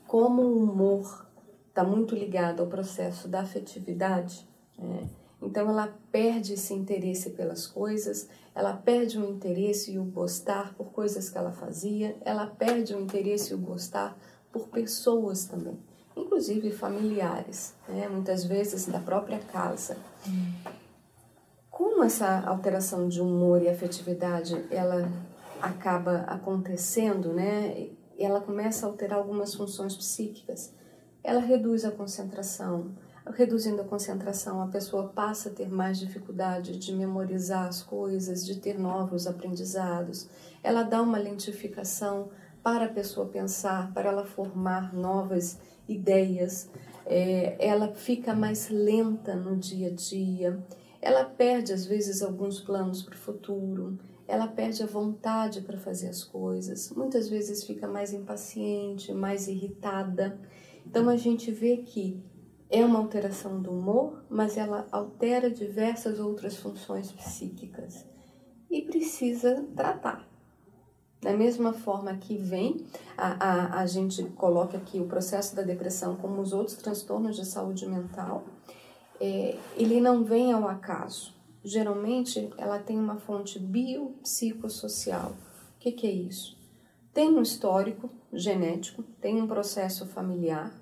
como 0.06 0.40
o 0.40 0.62
humor 0.62 1.26
está 1.68 1.85
muito 1.85 2.14
ligado 2.14 2.61
ao 2.61 2.68
processo 2.68 3.28
da 3.28 3.42
afetividade, 3.42 4.49
é, 4.78 5.06
então 5.42 5.68
ela 5.68 5.94
perde 6.11 6.54
esse 6.54 6.73
interesse 6.73 7.30
pelas 7.30 7.66
coisas, 7.66 8.28
ela 8.54 8.73
perde 8.73 9.18
o 9.18 9.30
interesse 9.30 9.92
e 9.92 9.99
o 9.99 10.04
gostar 10.04 10.75
por 10.75 10.90
coisas 10.90 11.28
que 11.28 11.37
ela 11.37 11.52
fazia, 11.52 12.16
ela 12.25 12.47
perde 12.47 12.94
o 12.94 13.00
interesse 13.00 13.52
e 13.52 13.54
o 13.54 13.58
gostar 13.58 14.18
por 14.50 14.68
pessoas 14.68 15.44
também, 15.44 15.78
inclusive 16.19 16.71
familiares, 16.71 17.75
né? 17.89 18.09
muitas 18.09 18.45
vezes 18.45 18.87
da 18.87 18.99
própria 18.99 19.39
casa. 19.39 19.97
Como 21.71 22.03
essa 22.03 22.41
alteração 22.47 23.09
de 23.09 23.21
humor 23.21 23.63
e 23.63 23.69
afetividade 23.69 24.67
ela 24.71 25.11
acaba 25.61 26.19
acontecendo, 26.23 27.33
né? 27.33 27.89
Ela 28.19 28.41
começa 28.41 28.85
a 28.85 28.89
alterar 28.89 29.19
algumas 29.19 29.55
funções 29.55 29.97
psíquicas. 29.97 30.73
Ela 31.23 31.41
reduz 31.41 31.85
a 31.85 31.91
concentração, 31.91 32.93
reduzindo 33.33 33.83
a 33.83 33.85
concentração, 33.85 34.63
a 34.63 34.69
pessoa 34.69 35.09
passa 35.09 35.49
a 35.49 35.53
ter 35.53 35.69
mais 35.69 35.99
dificuldade 35.99 36.77
de 36.79 36.93
memorizar 36.95 37.67
as 37.67 37.83
coisas, 37.83 38.45
de 38.45 38.57
ter 38.57 38.79
novos 38.79 39.27
aprendizados. 39.27 40.29
Ela 40.63 40.83
dá 40.83 41.03
uma 41.03 41.19
lentificação 41.19 42.31
para 42.63 42.87
a 42.87 42.89
pessoa 42.89 43.27
pensar, 43.27 43.93
para 43.93 44.09
ela 44.09 44.25
formar 44.25 44.93
novas 44.93 45.59
ideias. 45.88 46.71
É, 47.07 47.57
ela 47.59 47.95
fica 47.95 48.35
mais 48.35 48.68
lenta 48.68 49.35
no 49.35 49.57
dia 49.57 49.88
a 49.88 49.95
dia. 49.95 50.62
Ela 51.00 51.25
perde, 51.25 51.73
às 51.73 51.87
vezes, 51.87 52.23
alguns 52.23 52.61
planos 52.61 53.02
para 53.02 53.14
o 53.14 53.18
futuro. 53.18 53.99
Ela 54.26 54.47
perde 54.47 54.83
a 54.83 54.87
vontade 54.87 55.62
para 55.62 55.78
fazer 55.78 56.09
as 56.09 56.23
coisas. 56.23 56.90
Muitas 56.90 57.28
vezes 57.28 57.64
fica 57.64 57.88
mais 57.88 58.12
impaciente, 58.12 59.12
mais 59.12 59.49
irritada. 59.49 60.38
Então 60.87 61.09
a 61.09 61.16
gente 61.16 61.50
vê 61.50 61.78
que 61.78 62.23
é 62.71 62.85
uma 62.85 62.99
alteração 62.99 63.62
do 63.62 63.71
humor, 63.71 64.23
mas 64.28 64.59
ela 64.59 64.87
altera 64.92 65.50
diversas 65.50 66.21
outras 66.21 66.57
funções 66.57 67.11
psíquicas 67.11 68.07
e 68.71 68.83
precisa 68.83 69.66
tratar. 69.75 70.27
Da 71.21 71.37
mesma 71.37 71.73
forma 71.73 72.17
que 72.17 72.37
vem, 72.37 72.87
a, 73.17 73.45
a, 73.45 73.81
a 73.81 73.87
gente 73.87 74.23
coloca 74.37 74.77
aqui 74.77 75.01
o 75.01 75.07
processo 75.07 75.57
da 75.57 75.63
depressão 75.63 76.15
como 76.17 76.41
os 76.41 76.53
outros 76.53 76.77
transtornos 76.77 77.35
de 77.35 77.45
saúde 77.45 77.87
mental, 77.87 78.45
é, 79.21 79.57
ele 79.77 80.01
não 80.01 80.23
vem 80.23 80.53
ao 80.53 80.69
acaso. 80.69 81.35
Geralmente, 81.65 82.49
ela 82.57 82.79
tem 82.79 82.99
uma 82.99 83.17
fonte 83.17 83.59
biopsicossocial. 83.59 85.31
O 85.31 85.81
que, 85.81 85.91
que 85.91 86.07
é 86.07 86.13
isso? 86.13 86.57
Tem 87.13 87.29
um 87.31 87.43
histórico 87.43 88.09
genético, 88.33 89.03
tem 89.21 89.43
um 89.43 89.49
processo 89.49 90.07
familiar, 90.07 90.73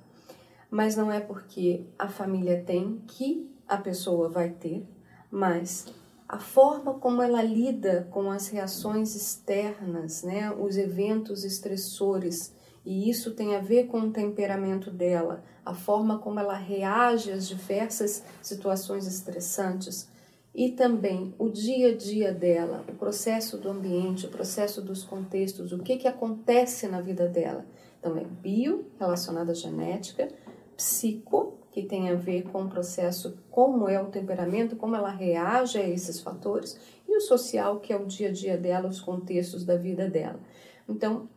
mas 0.71 0.97
não 0.97 1.11
é 1.11 1.19
porque 1.19 1.87
a 1.99 2.09
família 2.09 2.63
tem 2.63 3.01
que 3.07 3.51
a 3.67 3.79
pessoa 3.79 4.29
vai 4.29 4.51
ter, 4.51 4.87
mas 5.31 5.87
a 6.29 6.39
forma 6.39 6.95
como 6.95 7.23
ela 7.23 7.43
lida 7.43 8.09
com 8.11 8.31
as 8.31 8.49
reações 8.49 9.15
externas, 9.15 10.23
né, 10.23 10.53
os 10.53 10.77
eventos 10.77 11.45
estressores, 11.45 12.53
e 12.85 13.09
isso 13.09 13.33
tem 13.35 13.55
a 13.57 13.61
ver 13.61 13.87
com 13.87 14.01
o 14.01 14.11
temperamento 14.11 14.91
dela, 14.91 15.43
a 15.65 15.75
forma 15.75 16.19
como 16.19 16.39
ela 16.39 16.55
reage 16.55 17.33
às 17.33 17.49
diversas 17.49 18.25
situações 18.43 19.07
estressantes 19.07 20.09
e 20.55 20.71
também 20.71 21.35
o 21.39 21.51
dia 21.51 21.89
a 21.89 21.95
dia 21.95 22.33
dela, 22.33 22.83
o 22.89 22.95
processo 22.95 23.59
do 23.59 23.69
ambiente, 23.69 24.25
o 24.25 24.31
processo 24.31 24.81
dos 24.81 25.05
contextos, 25.05 25.71
o 25.71 25.79
que, 25.79 25.99
que 25.99 26.09
acontece 26.09 26.89
na 26.89 27.01
vida 27.01 27.29
dela. 27.29 27.67
Então, 28.01 28.17
é 28.17 28.25
bio, 28.25 28.87
relacionado 28.99 29.51
à 29.51 29.55
genética, 29.55 30.29
psico, 30.75 31.56
que 31.77 31.83
tem 31.83 32.09
a 32.09 32.15
ver 32.15 32.45
com 32.45 32.63
o 32.63 32.69
processo, 32.71 33.37
como 33.51 33.87
é 33.87 34.01
o 34.01 34.07
temperamento, 34.07 34.77
como 34.77 34.97
ela 34.97 35.11
reage 35.11 35.77
a 35.77 35.87
esses 35.87 36.19
fatores, 36.19 36.81
e 37.07 37.15
o 37.15 37.21
social, 37.21 37.81
que 37.81 37.93
é 37.93 37.97
o 37.99 38.07
dia 38.07 38.31
a 38.31 38.33
dia 38.33 38.57
dela, 38.57 38.89
os 38.89 38.99
contextos 38.99 39.63
da 39.63 39.77
vida 39.77 40.09
dela. 40.09 40.41
Então, 40.89 41.29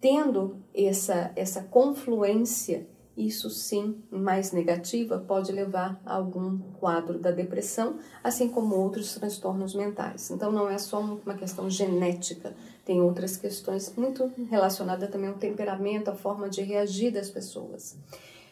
tendo 0.00 0.62
essa, 0.72 1.32
essa 1.34 1.64
confluência, 1.64 2.86
isso 3.16 3.50
sim, 3.50 4.00
mais 4.08 4.52
negativa, 4.52 5.18
pode 5.18 5.50
levar 5.50 6.00
a 6.06 6.14
algum 6.14 6.60
quadro 6.78 7.18
da 7.18 7.32
depressão, 7.32 7.98
assim 8.22 8.48
como 8.48 8.76
outros 8.76 9.12
transtornos 9.16 9.74
mentais. 9.74 10.30
Então, 10.30 10.52
não 10.52 10.70
é 10.70 10.78
só 10.78 11.00
uma 11.00 11.34
questão 11.34 11.68
genética, 11.68 12.54
tem 12.84 13.00
outras 13.00 13.36
questões 13.36 13.92
muito 13.96 14.30
relacionadas 14.48 15.10
também 15.10 15.28
ao 15.28 15.34
temperamento, 15.34 16.08
à 16.08 16.14
forma 16.14 16.48
de 16.48 16.62
reagir 16.62 17.10
das 17.10 17.28
pessoas. 17.28 17.98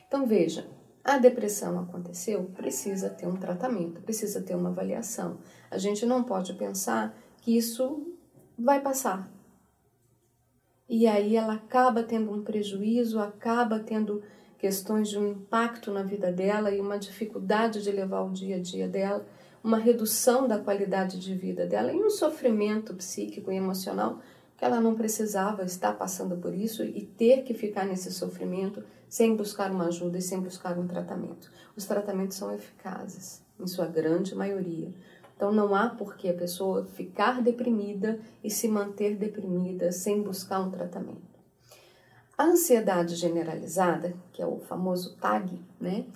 Então 0.08 0.26
veja, 0.26 0.66
a 1.06 1.18
depressão 1.18 1.78
aconteceu, 1.78 2.50
precisa 2.56 3.08
ter 3.08 3.28
um 3.28 3.36
tratamento, 3.36 4.02
precisa 4.02 4.42
ter 4.42 4.56
uma 4.56 4.70
avaliação. 4.70 5.38
A 5.70 5.78
gente 5.78 6.04
não 6.04 6.24
pode 6.24 6.52
pensar 6.54 7.16
que 7.40 7.56
isso 7.56 8.12
vai 8.58 8.80
passar. 8.80 9.30
e 10.88 11.06
aí 11.06 11.36
ela 11.36 11.54
acaba 11.54 12.02
tendo 12.02 12.32
um 12.32 12.42
prejuízo, 12.42 13.20
acaba 13.20 13.78
tendo 13.78 14.22
questões 14.58 15.08
de 15.08 15.18
um 15.18 15.28
impacto 15.28 15.92
na 15.92 16.02
vida 16.02 16.32
dela 16.32 16.72
e 16.72 16.80
uma 16.80 16.98
dificuldade 16.98 17.82
de 17.82 17.90
levar 17.92 18.22
o 18.22 18.32
dia 18.32 18.56
a 18.56 18.60
dia 18.60 18.88
dela, 18.88 19.24
uma 19.62 19.78
redução 19.78 20.48
da 20.48 20.58
qualidade 20.58 21.18
de 21.20 21.34
vida 21.34 21.66
dela 21.66 21.92
e 21.92 21.96
um 21.96 22.10
sofrimento 22.10 22.94
psíquico 22.94 23.50
e 23.52 23.56
emocional 23.56 24.20
que 24.56 24.64
ela 24.64 24.80
não 24.80 24.94
precisava 24.94 25.64
estar 25.64 25.92
passando 25.92 26.36
por 26.36 26.54
isso 26.54 26.82
e 26.82 27.02
ter 27.04 27.42
que 27.42 27.52
ficar 27.52 27.84
nesse 27.84 28.10
sofrimento 28.12 28.82
sem 29.08 29.36
buscar 29.36 29.70
uma 29.70 29.86
ajuda 29.86 30.18
e 30.18 30.22
sem 30.22 30.40
buscar 30.40 30.78
um 30.78 30.86
tratamento. 30.86 31.50
Os 31.76 31.84
tratamentos 31.84 32.36
são 32.36 32.52
eficazes, 32.52 33.42
em 33.60 33.66
sua 33.66 33.86
grande 33.86 34.34
maioria. 34.34 34.92
Então 35.36 35.52
não 35.52 35.74
há 35.74 35.90
por 35.90 36.16
que 36.16 36.28
a 36.28 36.34
pessoa 36.34 36.86
ficar 36.86 37.42
deprimida 37.42 38.18
e 38.42 38.50
se 38.50 38.66
manter 38.66 39.16
deprimida 39.16 39.92
sem 39.92 40.22
buscar 40.22 40.60
um 40.60 40.70
tratamento. 40.70 41.36
A 42.38 42.44
ansiedade 42.44 43.14
generalizada, 43.14 44.14
que 44.32 44.40
é 44.40 44.46
o 44.46 44.58
famoso 44.58 45.16
TAG, 45.16 45.62
né? 45.80 46.06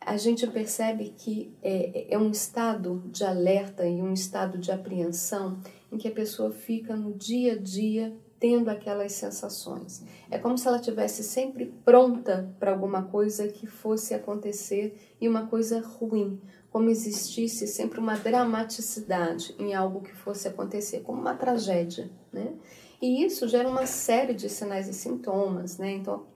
A 0.00 0.16
gente 0.16 0.46
percebe 0.46 1.12
que 1.16 1.52
é, 1.62 2.14
é 2.14 2.18
um 2.18 2.30
estado 2.30 3.02
de 3.06 3.24
alerta 3.24 3.86
e 3.86 4.00
um 4.00 4.12
estado 4.12 4.56
de 4.56 4.72
apreensão 4.72 5.58
em 5.90 5.98
que 5.98 6.08
a 6.08 6.12
pessoa 6.12 6.50
fica 6.50 6.96
no 6.96 7.12
dia 7.14 7.54
a 7.54 7.56
dia 7.56 8.16
tendo 8.38 8.68
aquelas 8.68 9.12
sensações. 9.12 10.04
É 10.30 10.38
como 10.38 10.56
se 10.56 10.68
ela 10.68 10.78
tivesse 10.78 11.24
sempre 11.24 11.66
pronta 11.84 12.54
para 12.58 12.70
alguma 12.70 13.02
coisa 13.02 13.48
que 13.48 13.66
fosse 13.66 14.14
acontecer 14.14 14.96
e 15.20 15.28
uma 15.28 15.46
coisa 15.46 15.80
ruim, 15.80 16.40
como 16.70 16.88
existisse 16.88 17.66
sempre 17.66 17.98
uma 17.98 18.16
dramaticidade 18.16 19.54
em 19.58 19.74
algo 19.74 20.02
que 20.02 20.14
fosse 20.14 20.46
acontecer, 20.46 21.00
como 21.00 21.20
uma 21.20 21.34
tragédia, 21.34 22.10
né? 22.32 22.54
E 23.00 23.24
isso 23.24 23.48
gera 23.48 23.68
uma 23.68 23.86
série 23.86 24.34
de 24.34 24.48
sinais 24.48 24.88
e 24.88 24.92
sintomas, 24.92 25.78
né? 25.78 25.92
Então, 25.92 26.26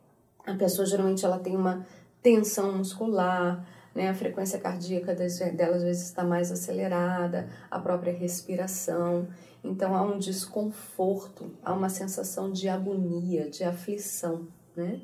a 0.47 0.54
pessoa 0.54 0.87
geralmente 0.87 1.25
ela 1.25 1.38
tem 1.38 1.56
uma 1.56 1.87
tensão 2.21 2.76
muscular, 2.76 3.66
né? 3.94 4.08
A 4.08 4.14
frequência 4.14 4.58
cardíaca 4.58 5.14
dela 5.14 5.76
às 5.76 5.82
vezes 5.82 6.04
está 6.04 6.25
mais 6.25 6.50
acelerada, 6.50 7.49
a 7.70 7.78
própria 7.78 8.12
respiração. 8.12 9.28
Então, 9.64 9.94
há 9.94 10.02
um 10.02 10.18
desconforto, 10.18 11.52
há 11.64 11.72
uma 11.72 11.88
sensação 11.88 12.50
de 12.50 12.68
agonia, 12.68 13.49
de 13.49 13.62
aflição, 13.62 14.49
né? 14.76 15.00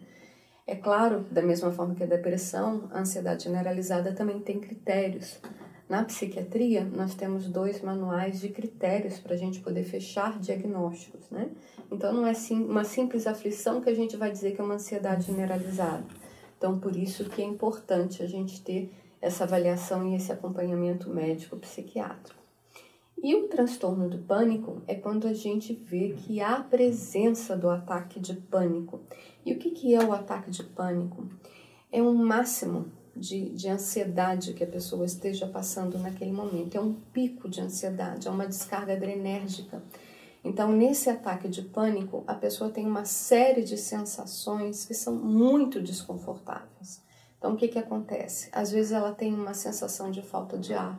É 0.67 0.75
claro, 0.75 1.25
da 1.31 1.41
mesma 1.41 1.71
forma 1.71 1.95
que 1.95 2.03
a 2.03 2.07
depressão, 2.07 2.89
a 2.93 3.01
ansiedade 3.01 3.45
generalizada 3.45 4.13
também 4.13 4.39
tem 4.41 4.61
critérios. 4.61 5.41
Na 5.89 6.05
psiquiatria, 6.05 6.85
nós 6.85 7.15
temos 7.15 7.49
dois 7.49 7.81
manuais 7.81 8.39
de 8.39 8.51
critérios 8.51 9.19
para 9.19 9.33
a 9.33 9.39
gente 9.39 9.61
poder 9.61 9.85
fechar 9.85 10.39
diagnósticos, 10.39 11.31
né? 11.31 11.49
Então, 11.91 12.13
não 12.13 12.27
é 12.27 12.35
sim, 12.35 12.63
uma 12.63 12.85
simples 12.85 13.27
aflição 13.27 13.81
que 13.81 13.89
a 13.89 13.95
gente 13.95 14.15
vai 14.15 14.31
dizer 14.31 14.53
que 14.55 14.61
é 14.61 14.65
uma 14.65 14.75
ansiedade 14.75 15.25
generalizada. 15.25 16.05
Então, 16.59 16.79
por 16.79 16.95
isso 16.97 17.25
que 17.27 17.41
é 17.41 17.45
importante 17.45 18.23
a 18.23 18.27
gente 18.27 18.61
ter 18.61 18.93
essa 19.23 19.45
avaliação 19.45 20.07
e 20.09 20.17
esse 20.17 20.31
acompanhamento 20.33 21.09
médico-psiquiátrico. 21.09 22.39
E 23.21 23.35
o 23.35 23.49
transtorno 23.49 24.09
do 24.09 24.19
pânico 24.19 24.83
é 24.87 24.95
quando 24.95 25.27
a 25.27 25.33
gente 25.33 25.73
vê 25.73 26.15
que 26.17 26.41
há 26.41 26.61
presença 26.61 27.57
do 27.57 27.69
ataque 27.69 28.21
de 28.21 28.35
pânico. 28.35 29.01
E 29.45 29.53
o 29.53 29.59
que, 29.59 29.71
que 29.71 29.95
é 29.95 30.05
o 30.05 30.13
ataque 30.13 30.51
de 30.51 30.63
pânico? 30.63 31.29
É 31.91 32.01
um 32.01 32.15
máximo 32.15 32.93
de, 33.17 33.51
de 33.51 33.69
ansiedade 33.69 34.53
que 34.53 34.63
a 34.63 34.69
pessoa 34.69 35.05
esteja 35.05 35.49
passando 35.49 35.99
naquele 35.99 36.31
momento. 36.31 36.77
É 36.77 36.81
um 36.81 36.95
pico 37.13 37.49
de 37.49 37.61
ansiedade, 37.61 38.29
é 38.29 38.31
uma 38.31 38.47
descarga 38.47 38.93
adrenérgica. 38.93 39.83
Então, 40.49 40.73
nesse 40.73 41.11
ataque 41.11 41.47
de 41.47 41.61
pânico, 41.61 42.25
a 42.27 42.33
pessoa 42.33 42.71
tem 42.71 42.87
uma 42.87 43.05
série 43.05 43.63
de 43.63 43.77
sensações 43.77 44.87
que 44.87 44.95
são 44.95 45.15
muito 45.15 45.79
desconfortáveis. 45.79 47.03
Então, 47.37 47.53
o 47.53 47.57
que, 47.57 47.69
que 47.69 47.79
acontece? 47.79 48.49
Às 48.51 48.73
vezes 48.73 48.93
ela 48.93 49.13
tem 49.13 49.35
uma 49.35 49.53
sensação 49.53 50.11
de 50.11 50.23
falta 50.23 50.57
de 50.57 50.73
ar, 50.73 50.99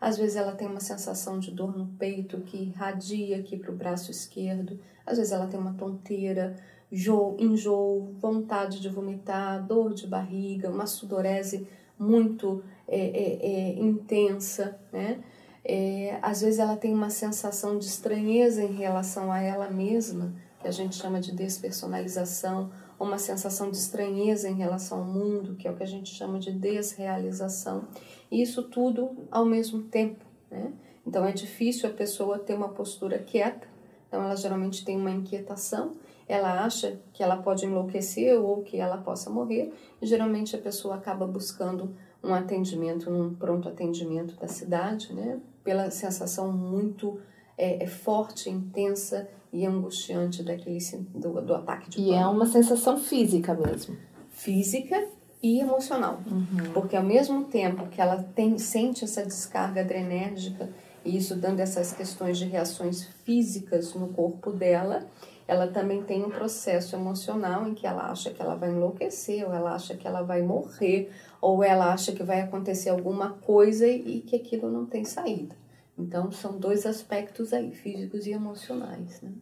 às 0.00 0.16
vezes 0.16 0.36
ela 0.36 0.52
tem 0.52 0.66
uma 0.66 0.80
sensação 0.80 1.38
de 1.38 1.50
dor 1.50 1.76
no 1.76 1.86
peito 1.98 2.40
que 2.40 2.56
irradia 2.56 3.38
aqui 3.38 3.58
para 3.58 3.70
o 3.70 3.76
braço 3.76 4.10
esquerdo, 4.10 4.80
às 5.04 5.18
vezes 5.18 5.32
ela 5.32 5.46
tem 5.46 5.60
uma 5.60 5.74
tonteira, 5.74 6.56
enjoo, 6.90 8.14
vontade 8.18 8.80
de 8.80 8.88
vomitar, 8.88 9.62
dor 9.62 9.92
de 9.92 10.06
barriga, 10.06 10.70
uma 10.70 10.86
sudorese 10.86 11.68
muito 11.98 12.64
é, 12.88 12.98
é, 12.98 13.46
é, 13.46 13.78
intensa, 13.78 14.80
né? 14.90 15.22
É, 15.68 16.18
às 16.22 16.42
vezes 16.42 16.60
ela 16.60 16.76
tem 16.76 16.94
uma 16.94 17.10
sensação 17.10 17.76
de 17.78 17.86
estranheza 17.86 18.62
em 18.62 18.74
relação 18.74 19.32
a 19.32 19.40
ela 19.40 19.68
mesma, 19.68 20.32
que 20.60 20.68
a 20.68 20.70
gente 20.70 20.94
chama 20.94 21.20
de 21.20 21.32
despersonalização, 21.32 22.70
uma 22.98 23.18
sensação 23.18 23.70
de 23.70 23.76
estranheza 23.76 24.48
em 24.48 24.54
relação 24.54 24.98
ao 24.98 25.04
mundo, 25.04 25.56
que 25.56 25.66
é 25.66 25.70
o 25.70 25.76
que 25.76 25.82
a 25.82 25.86
gente 25.86 26.14
chama 26.14 26.38
de 26.38 26.52
desrealização. 26.52 27.88
E 28.30 28.40
isso 28.40 28.62
tudo 28.62 29.26
ao 29.30 29.44
mesmo 29.44 29.82
tempo, 29.82 30.24
né? 30.50 30.72
Então 31.04 31.24
é 31.24 31.32
difícil 31.32 31.88
a 31.88 31.92
pessoa 31.92 32.38
ter 32.38 32.54
uma 32.54 32.68
postura 32.68 33.18
quieta, 33.18 33.66
então 34.06 34.22
ela 34.22 34.36
geralmente 34.36 34.84
tem 34.84 34.96
uma 34.96 35.10
inquietação 35.10 35.94
ela 36.28 36.64
acha 36.64 36.98
que 37.12 37.22
ela 37.22 37.36
pode 37.36 37.64
enlouquecer 37.64 38.38
ou 38.38 38.62
que 38.62 38.78
ela 38.78 38.98
possa 38.98 39.30
morrer, 39.30 39.72
e 40.02 40.06
geralmente 40.06 40.56
a 40.56 40.58
pessoa 40.58 40.96
acaba 40.96 41.26
buscando 41.26 41.94
um 42.22 42.34
atendimento 42.34 43.10
num 43.10 43.32
pronto 43.34 43.68
atendimento 43.68 44.34
da 44.36 44.48
cidade, 44.48 45.14
né? 45.14 45.38
Pela 45.66 45.90
sensação 45.90 46.52
muito 46.52 47.20
é, 47.58 47.82
é 47.82 47.86
forte, 47.86 48.48
intensa 48.48 49.28
e 49.52 49.66
angustiante 49.66 50.42
daquele 50.42 50.78
do, 51.14 51.42
do 51.42 51.54
ataque 51.54 51.90
de 51.90 52.00
E 52.00 52.12
é 52.12 52.26
uma 52.26 52.46
sensação 52.46 52.96
física 52.96 53.52
mesmo. 53.52 53.96
Física 54.30 55.08
e 55.42 55.60
emocional, 55.60 56.20
uhum. 56.30 56.72
porque 56.72 56.96
ao 56.96 57.02
mesmo 57.02 57.44
tempo 57.44 57.88
que 57.88 58.00
ela 58.00 58.22
tem 58.34 58.58
sente 58.58 59.04
essa 59.04 59.24
descarga 59.24 59.80
adrenérgica 59.80 60.70
e 61.04 61.16
isso 61.16 61.36
dando 61.36 61.60
essas 61.60 61.92
questões 61.92 62.38
de 62.38 62.44
reações 62.44 63.04
físicas 63.24 63.94
no 63.94 64.08
corpo 64.08 64.50
dela, 64.52 65.06
ela 65.48 65.68
também 65.68 66.02
tem 66.02 66.24
um 66.24 66.30
processo 66.30 66.96
emocional 66.96 67.68
em 67.68 67.74
que 67.74 67.86
ela 67.86 68.10
acha 68.10 68.32
que 68.32 68.42
ela 68.42 68.56
vai 68.56 68.70
enlouquecer, 68.70 69.46
ou 69.46 69.54
ela 69.54 69.74
acha 69.74 69.96
que 69.96 70.06
ela 70.06 70.22
vai 70.22 70.42
morrer, 70.42 71.10
ou 71.40 71.62
ela 71.62 71.92
acha 71.92 72.12
que 72.12 72.22
vai 72.22 72.40
acontecer 72.40 72.88
alguma 72.90 73.34
coisa 73.34 73.86
e 73.86 74.20
que 74.22 74.34
aquilo 74.34 74.70
não 74.70 74.86
tem 74.86 75.04
saída. 75.04 75.54
Então, 75.96 76.32
são 76.32 76.58
dois 76.58 76.84
aspectos 76.84 77.52
aí, 77.52 77.70
físicos 77.70 78.26
e 78.26 78.32
emocionais. 78.32 79.22
Né? 79.22 79.32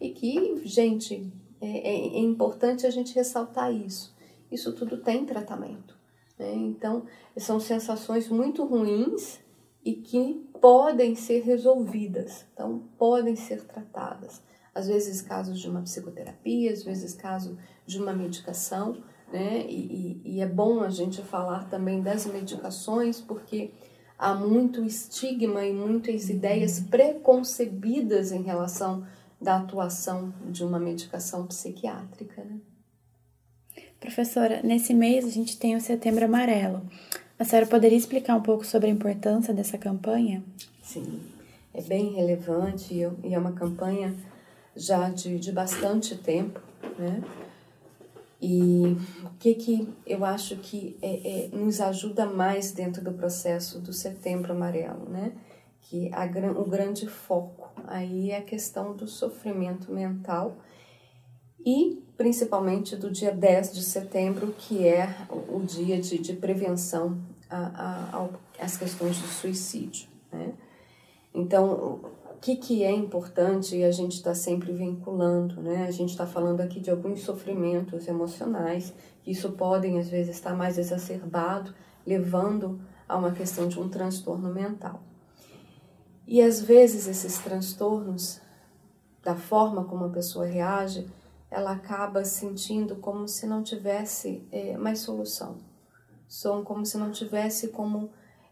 E 0.00 0.10
que, 0.10 0.62
gente, 0.64 1.30
é, 1.60 1.66
é, 1.66 1.94
é 2.16 2.20
importante 2.20 2.86
a 2.86 2.90
gente 2.90 3.14
ressaltar 3.14 3.72
isso. 3.74 4.16
Isso 4.50 4.72
tudo 4.72 4.98
tem 4.98 5.26
tratamento. 5.26 5.98
Né? 6.38 6.54
Então, 6.54 7.04
são 7.36 7.58
sensações 7.58 8.28
muito 8.28 8.64
ruins 8.64 9.40
e 9.84 9.94
que 9.94 10.48
podem 10.60 11.14
ser 11.14 11.42
resolvidas, 11.42 12.44
então 12.52 12.82
podem 12.98 13.36
ser 13.36 13.64
tratadas 13.64 14.42
às 14.78 14.86
vezes 14.86 15.20
casos 15.20 15.58
de 15.58 15.68
uma 15.68 15.82
psicoterapia, 15.82 16.72
às 16.72 16.84
vezes 16.84 17.12
caso 17.12 17.58
de 17.84 17.98
uma 17.98 18.12
medicação, 18.12 18.98
né? 19.32 19.66
E, 19.68 20.20
e, 20.24 20.36
e 20.36 20.40
é 20.40 20.46
bom 20.46 20.80
a 20.80 20.88
gente 20.88 21.20
falar 21.20 21.68
também 21.68 22.00
das 22.00 22.26
medicações, 22.26 23.20
porque 23.20 23.72
há 24.16 24.34
muito 24.34 24.84
estigma 24.84 25.64
e 25.64 25.72
muitas 25.72 26.28
ideias 26.30 26.78
preconcebidas 26.78 28.30
em 28.30 28.42
relação 28.42 29.04
da 29.40 29.56
atuação 29.56 30.32
de 30.46 30.64
uma 30.64 30.78
medicação 30.78 31.46
psiquiátrica. 31.46 32.42
Né? 32.44 32.58
Professora, 34.00 34.62
nesse 34.62 34.94
mês 34.94 35.24
a 35.24 35.30
gente 35.30 35.58
tem 35.58 35.74
o 35.74 35.80
Setembro 35.80 36.24
Amarelo. 36.24 36.82
A 37.36 37.44
senhora 37.44 37.66
poderia 37.66 37.98
explicar 37.98 38.36
um 38.36 38.42
pouco 38.42 38.64
sobre 38.64 38.88
a 38.88 38.92
importância 38.92 39.52
dessa 39.52 39.76
campanha? 39.76 40.42
Sim, 40.82 41.20
é 41.74 41.82
bem 41.82 42.14
relevante 42.14 42.94
e 42.94 43.34
é 43.34 43.38
uma 43.38 43.52
campanha 43.52 44.14
já 44.78 45.10
de, 45.10 45.38
de 45.38 45.50
bastante 45.50 46.16
tempo, 46.16 46.60
né? 46.96 47.22
E 48.40 48.96
o 49.24 49.30
que, 49.38 49.54
que 49.54 49.88
eu 50.06 50.24
acho 50.24 50.56
que 50.56 50.96
é, 51.02 51.46
é, 51.46 51.48
nos 51.48 51.80
ajuda 51.80 52.24
mais 52.24 52.70
dentro 52.70 53.02
do 53.02 53.12
processo 53.12 53.80
do 53.80 53.92
Setembro 53.92 54.52
Amarelo, 54.52 55.08
né? 55.10 55.32
Que 55.82 56.08
a, 56.12 56.24
o 56.56 56.64
grande 56.64 57.08
foco 57.08 57.72
aí 57.86 58.30
é 58.30 58.38
a 58.38 58.42
questão 58.42 58.94
do 58.94 59.08
sofrimento 59.08 59.92
mental 59.92 60.56
e 61.66 62.00
principalmente 62.16 62.94
do 62.94 63.10
dia 63.10 63.32
10 63.32 63.74
de 63.74 63.82
setembro, 63.82 64.54
que 64.56 64.86
é 64.86 65.08
o 65.48 65.60
dia 65.60 66.00
de, 66.00 66.18
de 66.18 66.32
prevenção 66.34 67.20
às 68.60 68.76
questões 68.76 69.18
do 69.20 69.26
suicídio, 69.26 70.08
né? 70.32 70.52
Então, 71.34 72.00
que, 72.40 72.56
que 72.56 72.84
é 72.84 72.92
importante 72.92 73.76
e 73.76 73.84
a 73.84 73.90
gente 73.90 74.12
está 74.12 74.34
sempre 74.34 74.72
vinculando, 74.72 75.60
né? 75.60 75.86
A 75.86 75.90
gente 75.90 76.10
está 76.10 76.26
falando 76.26 76.60
aqui 76.60 76.80
de 76.80 76.90
alguns 76.90 77.20
sofrimentos 77.22 78.06
emocionais, 78.06 78.94
que 79.22 79.30
isso 79.30 79.52
podem 79.52 79.98
às 79.98 80.08
vezes 80.08 80.36
estar 80.36 80.54
mais 80.54 80.78
exacerbado, 80.78 81.74
levando 82.06 82.80
a 83.08 83.16
uma 83.16 83.32
questão 83.32 83.66
de 83.66 83.78
um 83.80 83.88
transtorno 83.88 84.52
mental. 84.52 85.02
E 86.26 86.42
às 86.42 86.60
vezes 86.60 87.06
esses 87.08 87.38
transtornos 87.38 88.40
da 89.22 89.34
forma 89.34 89.84
como 89.84 90.04
a 90.04 90.10
pessoa 90.10 90.46
reage, 90.46 91.06
ela 91.50 91.72
acaba 91.72 92.24
sentindo 92.24 92.96
como 92.96 93.26
se 93.26 93.46
não 93.46 93.62
tivesse 93.62 94.46
é, 94.52 94.76
mais 94.76 95.00
solução. 95.00 95.56
São 96.28 96.62
como 96.62 96.84
se 96.84 96.98
não 96.98 97.10
tivesse 97.10 97.68
como 97.68 98.10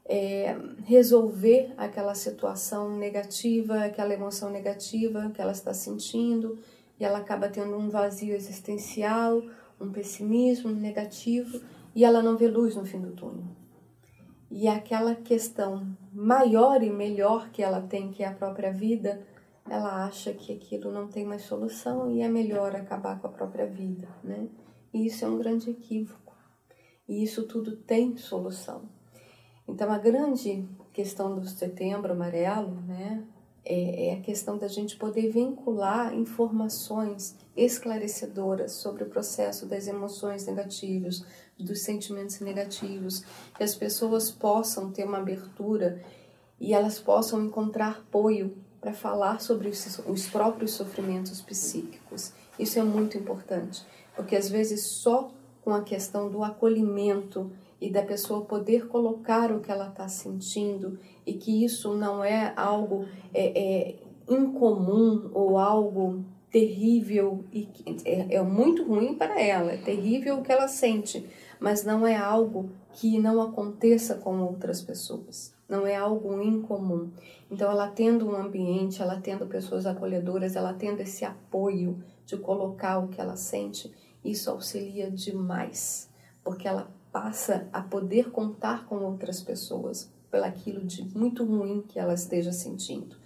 é, 0.09 0.57
resolver 0.85 1.75
aquela 1.77 2.14
situação 2.14 2.97
negativa, 2.97 3.85
aquela 3.85 4.14
emoção 4.14 4.51
negativa 4.51 5.31
que 5.35 5.40
ela 5.40 5.53
está 5.53 5.75
sentindo, 5.75 6.59
e 6.99 7.05
ela 7.05 7.19
acaba 7.19 7.49
tendo 7.49 7.77
um 7.77 7.90
vazio 7.90 8.35
existencial, 8.35 9.42
um 9.81 9.90
pessimismo 9.90 10.71
negativo, 10.71 11.61
e 11.95 12.05
ela 12.05 12.23
não 12.23 12.37
vê 12.37 12.47
luz 12.47 12.77
no 12.77 12.87
fim 12.87 13.01
do 13.01 13.12
túnel. 13.12 13.45
E 14.51 14.69
aquela 14.69 15.14
questão 15.14 15.87
maior 16.12 16.83
e 16.83 16.90
melhor 16.90 17.51
que 17.51 17.62
ela 17.62 17.81
tem, 17.81 18.11
que 18.12 18.23
é 18.23 18.29
a 18.29 18.35
própria 18.35 18.73
vida, 18.73 19.27
ela 19.69 20.07
acha 20.07 20.33
que 20.33 20.53
aquilo 20.53 20.92
não 20.92 21.09
tem 21.09 21.25
mais 21.25 21.42
solução 21.42 22.11
e 22.12 22.23
é 22.23 22.29
melhor 22.29 22.77
acabar 22.77 23.21
com 23.21 23.27
a 23.27 23.33
própria 23.33 23.66
vida, 23.66 24.09
né? 24.23 24.49
E 24.95 25.07
isso 25.07 25.25
é 25.25 25.29
um 25.29 25.37
grande 25.37 25.71
equívoco. 25.71 26.35
E 27.09 27.25
isso 27.25 27.42
tudo 27.42 27.77
tem 27.77 28.16
solução. 28.16 28.88
Então 29.68 29.90
a 29.90 29.98
grande 29.98 30.64
questão 30.92 31.35
do 31.35 31.46
setembro 31.46 32.12
amarelo, 32.12 32.81
né, 32.83 33.22
é, 33.64 34.09
é 34.09 34.14
a 34.14 34.20
questão 34.20 34.57
da 34.57 34.68
gente 34.68 34.96
poder 34.96 35.29
vincular 35.31 36.14
informações 36.14 37.37
esclarecedoras 37.57 38.72
sobre 38.72 39.02
o 39.02 39.09
processo 39.09 39.66
das 39.66 39.88
emoções 39.88 40.46
negativas, 40.46 41.24
dos 41.59 41.83
sentimentos 41.83 42.38
negativos, 42.40 43.24
que 43.57 43.64
as 43.64 43.74
pessoas 43.74 44.31
possam 44.31 44.92
ter 44.92 45.05
uma 45.05 45.18
abertura 45.18 46.00
e 46.61 46.72
elas 46.72 47.00
possam 47.00 47.44
encontrar 47.44 47.98
apoio 48.07 48.57
para 48.81 48.92
falar 48.92 49.40
sobre 49.40 49.68
os, 49.68 49.98
os 50.07 50.29
próprios 50.29 50.72
sofrimentos 50.72 51.40
psíquicos. 51.40 52.33
Isso 52.59 52.79
é 52.79 52.85
muito 52.85 53.18
importante, 53.18 53.85
porque 54.14 54.37
às 54.37 54.48
vezes 54.48 54.87
só 54.87 55.31
com 55.62 55.74
a 55.74 55.83
questão 55.83 56.31
do 56.31 56.44
acolhimento 56.44 57.50
e 57.81 57.91
da 57.91 58.03
pessoa 58.03 58.45
poder 58.45 58.89
colocar 58.89 59.53
o 59.53 59.61
que 59.61 59.71
ela 59.71 59.89
está 59.89 60.09
sentindo 60.09 60.99
e 61.27 61.35
que 61.35 61.65
isso 61.65 61.95
não 61.95 62.25
é 62.25 62.53
algo 62.57 63.07
é, 63.35 63.53
é, 63.59 63.97
incomum 64.29 65.31
ou 65.33 65.59
algo 65.59 66.25
terrível 66.51 67.45
e 67.53 67.69
é, 68.05 68.37
é 68.37 68.43
muito 68.43 68.85
ruim 68.85 69.15
para 69.15 69.41
ela, 69.41 69.73
é 69.73 69.77
terrível 69.77 70.39
o 70.39 70.43
que 70.43 70.51
ela 70.51 70.69
sente, 70.69 71.27
mas 71.61 71.85
não 71.85 72.07
é 72.07 72.17
algo 72.17 72.71
que 72.93 73.19
não 73.19 73.43
aconteça 73.43 74.15
com 74.15 74.41
outras 74.41 74.81
pessoas, 74.81 75.53
não 75.69 75.87
é 75.87 75.95
algo 75.95 76.41
incomum. 76.41 77.11
Então, 77.51 77.71
ela 77.71 77.89
tendo 77.89 78.27
um 78.27 78.35
ambiente, 78.35 79.03
ela 79.03 79.21
tendo 79.21 79.47
pessoas 79.47 79.87
acolhedoras, 79.87 80.57
ela 80.57 80.73
tendo 80.73 81.01
esse 81.01 81.25
apoio 81.25 82.03
de 82.25 82.37
colocar 82.37 82.99
o 82.99 83.09
que 83.09 83.21
ela 83.21 83.37
sente, 83.37 83.93
isso 84.25 84.51
auxilia 84.51 85.11
demais, 85.11 86.11
porque 86.43 86.67
ela 86.67 86.91
passa 87.12 87.69
a 87.73 87.81
poder 87.81 88.31
contar 88.31 88.87
com 88.87 88.97
outras 88.97 89.40
pessoas 89.40 90.11
pelaquilo 90.31 90.85
de 90.85 91.03
muito 91.16 91.45
ruim 91.45 91.83
que 91.87 91.99
ela 91.99 92.14
esteja 92.14 92.53
sentindo. 92.53 93.16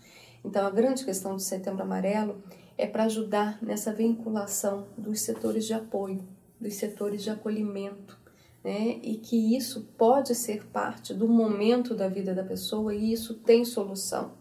Então, 0.45 0.67
a 0.67 0.71
grande 0.71 1.05
questão 1.05 1.35
do 1.35 1.41
Setembro 1.41 1.83
Amarelo 1.83 2.43
é 2.79 2.87
para 2.87 3.05
ajudar 3.05 3.59
nessa 3.63 3.93
vinculação 3.93 4.87
dos 4.97 5.21
setores 5.21 5.67
de 5.67 5.75
apoio, 5.75 6.23
dos 6.59 6.75
setores 6.75 7.23
de 7.23 7.31
acolhimento, 7.31 8.19
né? 8.63 8.99
E 9.03 9.17
que 9.17 9.57
isso 9.57 9.89
pode 9.99 10.35
ser 10.35 10.67
parte 10.67 11.13
do 11.13 11.29
momento 11.29 11.95
da 11.95 12.09
vida 12.09 12.35
da 12.35 12.45
pessoa 12.45 12.95
e 12.95 13.13
isso 13.13 13.35
tem 13.35 13.65
solução. 13.65 14.33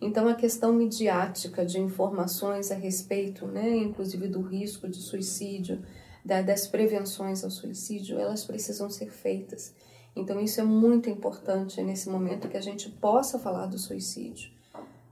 Então, 0.00 0.28
a 0.28 0.34
questão 0.34 0.72
midiática 0.72 1.64
de 1.64 1.80
informações 1.80 2.70
a 2.70 2.74
respeito, 2.74 3.46
né, 3.46 3.74
inclusive 3.76 4.28
do 4.28 4.42
risco 4.42 4.86
de 4.86 4.98
suicídio, 4.98 5.82
da, 6.24 6.40
das 6.40 6.66
prevenções 6.66 7.44
ao 7.44 7.50
suicídio, 7.50 8.18
elas 8.18 8.44
precisam 8.44 8.88
ser 8.88 9.10
feitas. 9.10 9.74
Então, 10.16 10.40
isso 10.40 10.60
é 10.60 10.64
muito 10.64 11.10
importante 11.10 11.82
nesse 11.82 12.08
momento 12.08 12.48
que 12.48 12.56
a 12.56 12.62
gente 12.62 12.88
possa 12.88 13.38
falar 13.38 13.66
do 13.66 13.78
suicídio, 13.78 14.50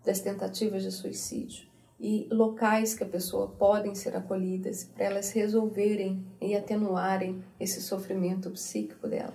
das 0.05 0.21
tentativas 0.21 0.83
de 0.83 0.91
suicídio 0.91 1.73
e 2.03 2.27
locais 2.33 2.95
que 2.95 3.05
a 3.05 3.09
pessoa 3.09 3.47
podem 3.47 3.95
ser 3.95 4.17
acolhidas 4.17 4.83
para 4.83 5.05
elas 5.05 5.31
resolverem 5.31 6.27
e 6.41 6.57
atenuarem 6.57 7.45
esse 7.61 7.81
sofrimento 7.81 8.51
psíquico 8.51 9.07
dela. 9.07 9.35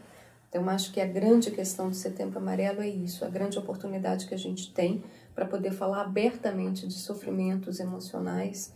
Então, 0.49 0.67
acho 0.69 0.91
que 0.91 0.99
a 0.99 1.05
grande 1.05 1.49
questão 1.51 1.89
do 1.89 1.95
Setembro 1.95 2.39
Amarelo 2.39 2.81
é 2.81 2.89
isso, 2.89 3.23
a 3.23 3.29
grande 3.29 3.57
oportunidade 3.57 4.27
que 4.27 4.33
a 4.33 4.37
gente 4.37 4.73
tem 4.73 5.01
para 5.33 5.45
poder 5.45 5.71
falar 5.71 6.01
abertamente 6.01 6.87
de 6.87 6.95
sofrimentos 6.95 7.79
emocionais, 7.79 8.73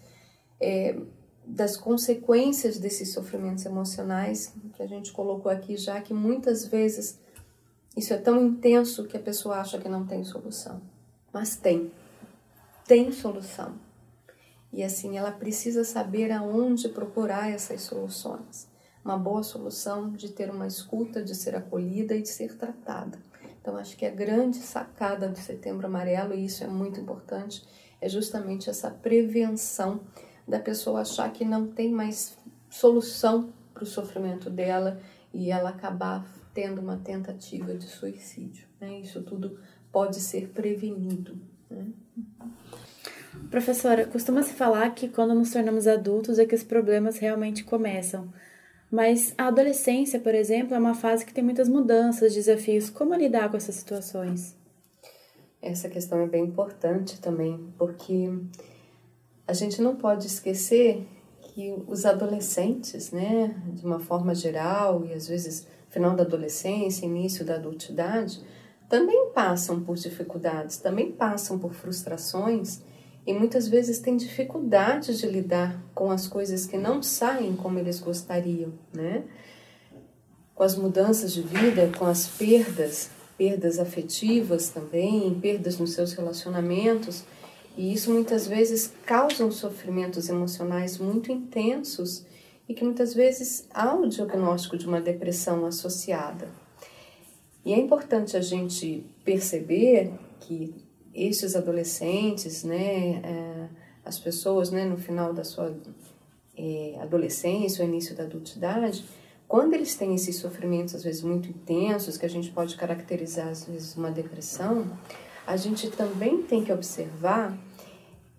é, 0.59 0.97
das 1.51 1.75
consequências 1.75 2.79
desses 2.79 3.11
sofrimentos 3.11 3.65
emocionais, 3.65 4.53
que 4.73 4.81
a 4.81 4.87
gente 4.87 5.11
colocou 5.11 5.51
aqui 5.51 5.75
já, 5.75 5.99
que 6.01 6.13
muitas 6.13 6.65
vezes 6.65 7.19
isso 7.95 8.13
é 8.13 8.17
tão 8.17 8.41
intenso 8.45 9.05
que 9.05 9.17
a 9.17 9.21
pessoa 9.21 9.57
acha 9.57 9.77
que 9.77 9.89
não 9.89 10.05
tem 10.05 10.23
solução. 10.23 10.81
Mas 11.33 11.57
tem 11.57 11.91
tem 12.87 13.11
solução. 13.11 13.75
E 14.73 14.83
assim, 14.83 15.17
ela 15.17 15.31
precisa 15.31 15.83
saber 15.83 16.31
aonde 16.31 16.89
procurar 16.89 17.49
essas 17.49 17.81
soluções. 17.81 18.67
Uma 19.03 19.17
boa 19.17 19.43
solução 19.43 20.11
de 20.11 20.29
ter 20.29 20.49
uma 20.49 20.67
escuta, 20.67 21.23
de 21.23 21.33
ser 21.33 21.55
acolhida 21.55 22.15
e 22.15 22.21
de 22.21 22.27
ser 22.27 22.57
tratada. 22.57 23.17
Então, 23.61 23.77
acho 23.77 23.95
que 23.95 24.05
a 24.05 24.09
grande 24.09 24.57
sacada 24.57 25.29
do 25.29 25.37
Setembro 25.37 25.87
Amarelo, 25.87 26.33
e 26.33 26.45
isso 26.45 26.63
é 26.63 26.67
muito 26.67 26.99
importante, 26.99 27.63
é 28.01 28.09
justamente 28.09 28.69
essa 28.69 28.89
prevenção 28.89 30.01
da 30.47 30.59
pessoa 30.59 31.01
achar 31.01 31.31
que 31.31 31.45
não 31.45 31.67
tem 31.67 31.91
mais 31.91 32.37
solução 32.69 33.51
para 33.73 33.83
o 33.83 33.87
sofrimento 33.87 34.49
dela 34.49 34.99
e 35.33 35.51
ela 35.51 35.69
acabar 35.69 36.25
tendo 36.53 36.81
uma 36.81 36.97
tentativa 36.97 37.73
de 37.73 37.85
suicídio. 37.85 38.67
Né? 38.79 38.99
Isso 38.99 39.21
tudo 39.21 39.59
pode 39.91 40.19
ser 40.19 40.49
prevenido. 40.49 41.37
Né? 41.69 41.87
Professora, 43.49 44.05
costuma-se 44.05 44.53
falar 44.53 44.89
que 44.93 45.07
quando 45.07 45.33
nos 45.33 45.51
tornamos 45.51 45.87
adultos 45.87 46.39
é 46.39 46.45
que 46.45 46.55
os 46.55 46.63
problemas 46.63 47.17
realmente 47.17 47.63
começam. 47.63 48.31
Mas 48.89 49.33
a 49.37 49.47
adolescência, 49.47 50.19
por 50.19 50.35
exemplo, 50.35 50.75
é 50.75 50.79
uma 50.79 50.93
fase 50.93 51.25
que 51.25 51.33
tem 51.33 51.43
muitas 51.43 51.69
mudanças, 51.69 52.33
desafios. 52.33 52.89
Como 52.89 53.15
lidar 53.15 53.49
com 53.49 53.55
essas 53.55 53.75
situações? 53.75 54.55
Essa 55.61 55.87
questão 55.87 56.19
é 56.19 56.27
bem 56.27 56.43
importante 56.43 57.21
também, 57.21 57.71
porque 57.77 58.29
a 59.47 59.53
gente 59.53 59.81
não 59.81 59.95
pode 59.95 60.27
esquecer 60.27 61.07
que 61.41 61.73
os 61.87 62.05
adolescentes, 62.05 63.11
né, 63.11 63.55
de 63.73 63.85
uma 63.85 63.99
forma 63.99 64.33
geral, 64.33 65.05
e 65.05 65.13
às 65.13 65.27
vezes 65.27 65.67
final 65.89 66.15
da 66.15 66.23
adolescência, 66.23 67.05
início 67.05 67.43
da 67.43 67.55
adultidade, 67.55 68.41
também 68.89 69.29
passam 69.33 69.81
por 69.81 69.95
dificuldades, 69.95 70.77
também 70.77 71.11
passam 71.11 71.59
por 71.59 71.73
frustrações 71.73 72.81
e 73.25 73.33
muitas 73.33 73.67
vezes 73.67 73.99
têm 73.99 74.17
dificuldade 74.17 75.17
de 75.17 75.27
lidar 75.27 75.79
com 75.93 76.09
as 76.09 76.27
coisas 76.27 76.65
que 76.65 76.77
não 76.77 77.03
saem 77.03 77.55
como 77.55 77.77
eles 77.77 77.99
gostariam, 77.99 78.73
né? 78.93 79.23
Com 80.55 80.63
as 80.63 80.75
mudanças 80.75 81.33
de 81.33 81.41
vida, 81.41 81.91
com 81.97 82.05
as 82.05 82.27
perdas, 82.27 83.11
perdas 83.37 83.79
afetivas 83.79 84.69
também, 84.69 85.39
perdas 85.39 85.77
nos 85.77 85.93
seus 85.93 86.13
relacionamentos, 86.13 87.23
e 87.77 87.93
isso 87.93 88.11
muitas 88.11 88.47
vezes 88.47 88.93
causa 89.05 89.49
sofrimentos 89.51 90.29
emocionais 90.29 90.97
muito 90.97 91.31
intensos 91.31 92.25
e 92.67 92.73
que 92.73 92.83
muitas 92.83 93.13
vezes 93.13 93.67
há 93.73 93.95
o 93.95 94.07
diagnóstico 94.07 94.77
de 94.77 94.87
uma 94.87 95.01
depressão 95.01 95.65
associada. 95.65 96.49
E 97.63 97.73
é 97.73 97.77
importante 97.77 98.35
a 98.35 98.41
gente 98.41 99.05
perceber 99.23 100.11
que 100.39 100.73
estes 101.13 101.55
adolescentes, 101.55 102.63
né, 102.63 103.21
é, 103.23 103.69
as 104.03 104.17
pessoas, 104.17 104.71
né, 104.71 104.85
no 104.85 104.97
final 104.97 105.33
da 105.33 105.43
sua 105.43 105.75
é, 106.57 106.95
adolescência 106.99 107.83
ou 107.83 107.89
início 107.89 108.15
da 108.15 108.23
adultidade, 108.23 109.05
quando 109.47 109.73
eles 109.73 109.95
têm 109.95 110.15
esses 110.15 110.37
sofrimentos 110.37 110.95
às 110.95 111.03
vezes 111.03 111.21
muito 111.21 111.49
intensos, 111.49 112.17
que 112.17 112.25
a 112.25 112.29
gente 112.29 112.51
pode 112.51 112.75
caracterizar 112.77 113.49
às 113.49 113.65
vezes 113.65 113.95
uma 113.95 114.09
depressão, 114.09 114.97
a 115.45 115.57
gente 115.57 115.89
também 115.89 116.43
tem 116.43 116.63
que 116.63 116.71
observar 116.71 117.57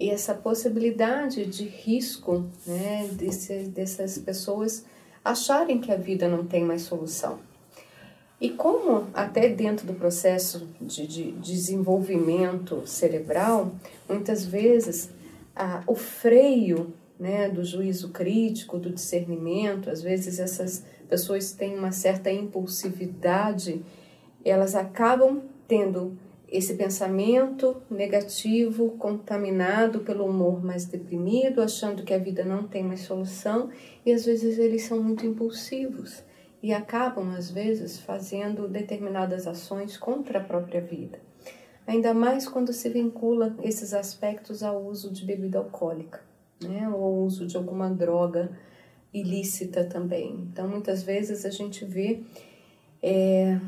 essa 0.00 0.34
possibilidade 0.34 1.46
de 1.46 1.64
risco, 1.64 2.46
né, 2.66 3.08
desse, 3.12 3.64
dessas 3.64 4.18
pessoas 4.18 4.84
acharem 5.24 5.80
que 5.80 5.92
a 5.92 5.96
vida 5.96 6.28
não 6.28 6.44
tem 6.44 6.64
mais 6.64 6.82
solução. 6.82 7.38
E 8.40 8.50
como 8.50 9.06
até 9.14 9.48
dentro 9.48 9.86
do 9.86 9.94
processo 9.94 10.68
de, 10.80 11.06
de 11.06 11.32
desenvolvimento 11.32 12.84
cerebral, 12.86 13.72
muitas 14.08 14.44
vezes 14.44 15.10
ah, 15.54 15.84
o 15.86 15.94
freio 15.94 16.92
né, 17.20 17.48
do 17.48 17.64
juízo 17.64 18.08
crítico, 18.08 18.78
do 18.78 18.90
discernimento, 18.90 19.88
às 19.88 20.02
vezes 20.02 20.40
essas 20.40 20.84
pessoas 21.08 21.52
têm 21.52 21.78
uma 21.78 21.92
certa 21.92 22.32
impulsividade, 22.32 23.80
elas 24.44 24.74
acabam 24.74 25.42
tendo 25.68 26.18
esse 26.52 26.74
pensamento 26.74 27.82
negativo, 27.90 28.90
contaminado 28.98 30.00
pelo 30.00 30.26
humor 30.26 30.62
mais 30.62 30.84
deprimido, 30.84 31.62
achando 31.62 32.02
que 32.02 32.12
a 32.12 32.18
vida 32.18 32.44
não 32.44 32.68
tem 32.68 32.84
mais 32.84 33.00
solução, 33.00 33.70
e 34.04 34.12
às 34.12 34.26
vezes 34.26 34.58
eles 34.58 34.82
são 34.82 35.02
muito 35.02 35.24
impulsivos 35.24 36.22
e 36.62 36.72
acabam, 36.74 37.30
às 37.34 37.50
vezes, 37.50 37.98
fazendo 37.98 38.68
determinadas 38.68 39.46
ações 39.46 39.96
contra 39.96 40.38
a 40.38 40.44
própria 40.44 40.82
vida. 40.82 41.18
Ainda 41.86 42.12
mais 42.12 42.46
quando 42.46 42.70
se 42.72 42.88
vincula 42.90 43.56
esses 43.62 43.94
aspectos 43.94 44.62
ao 44.62 44.84
uso 44.84 45.10
de 45.10 45.24
bebida 45.24 45.58
alcoólica, 45.58 46.20
né, 46.62 46.86
ou 46.90 47.24
uso 47.24 47.46
de 47.46 47.56
alguma 47.56 47.88
droga 47.88 48.50
ilícita 49.12 49.84
também. 49.84 50.48
Então, 50.52 50.68
muitas 50.68 51.02
vezes 51.02 51.46
a 51.46 51.50
gente 51.50 51.84
vê 51.84 52.22
é, 53.02 53.58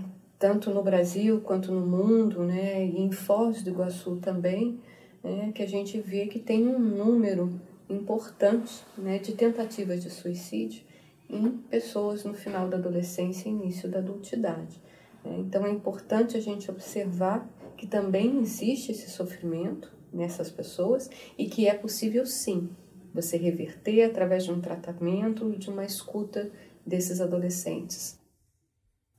tanto 0.44 0.68
no 0.68 0.82
Brasil 0.82 1.40
quanto 1.40 1.72
no 1.72 1.86
mundo, 1.86 2.42
né, 2.42 2.84
e 2.84 3.00
em 3.00 3.10
Foz 3.10 3.62
do 3.62 3.70
Iguaçu 3.70 4.16
também, 4.16 4.78
né, 5.22 5.50
que 5.54 5.62
a 5.62 5.66
gente 5.66 5.98
vê 5.98 6.26
que 6.26 6.38
tem 6.38 6.68
um 6.68 6.78
número 6.78 7.58
importante 7.88 8.84
né, 8.98 9.18
de 9.18 9.32
tentativas 9.32 10.02
de 10.02 10.10
suicídio 10.10 10.82
em 11.30 11.48
pessoas 11.48 12.24
no 12.24 12.34
final 12.34 12.68
da 12.68 12.76
adolescência 12.76 13.48
e 13.48 13.52
início 13.52 13.88
da 13.88 14.00
adultidade. 14.00 14.78
Né. 15.24 15.34
Então 15.38 15.64
é 15.64 15.70
importante 15.70 16.36
a 16.36 16.40
gente 16.40 16.70
observar 16.70 17.48
que 17.74 17.86
também 17.86 18.38
existe 18.42 18.92
esse 18.92 19.08
sofrimento 19.08 19.90
nessas 20.12 20.50
pessoas 20.50 21.08
e 21.38 21.46
que 21.46 21.66
é 21.66 21.72
possível 21.72 22.26
sim 22.26 22.68
você 23.14 23.38
reverter 23.38 24.02
através 24.02 24.44
de 24.44 24.52
um 24.52 24.60
tratamento 24.60 25.50
e 25.50 25.56
de 25.56 25.70
uma 25.70 25.86
escuta 25.86 26.50
desses 26.84 27.22
adolescentes. 27.22 28.22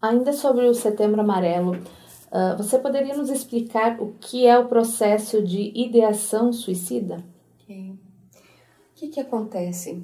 Ainda 0.06 0.34
sobre 0.34 0.68
o 0.68 0.74
Setembro 0.76 1.22
Amarelo, 1.22 1.72
uh, 1.74 2.56
você 2.58 2.78
poderia 2.78 3.18
nos 3.18 3.32
explicar 3.32 4.00
o 4.00 4.13
que 4.20 4.46
é 4.46 4.58
o 4.58 4.68
processo 4.68 5.41
de 5.41 5.72
ideação 5.76 6.54
suicida? 6.54 7.24
Okay. 7.63 7.89
O 7.89 7.98
que, 8.94 9.08
que 9.08 9.20
acontece? 9.20 10.04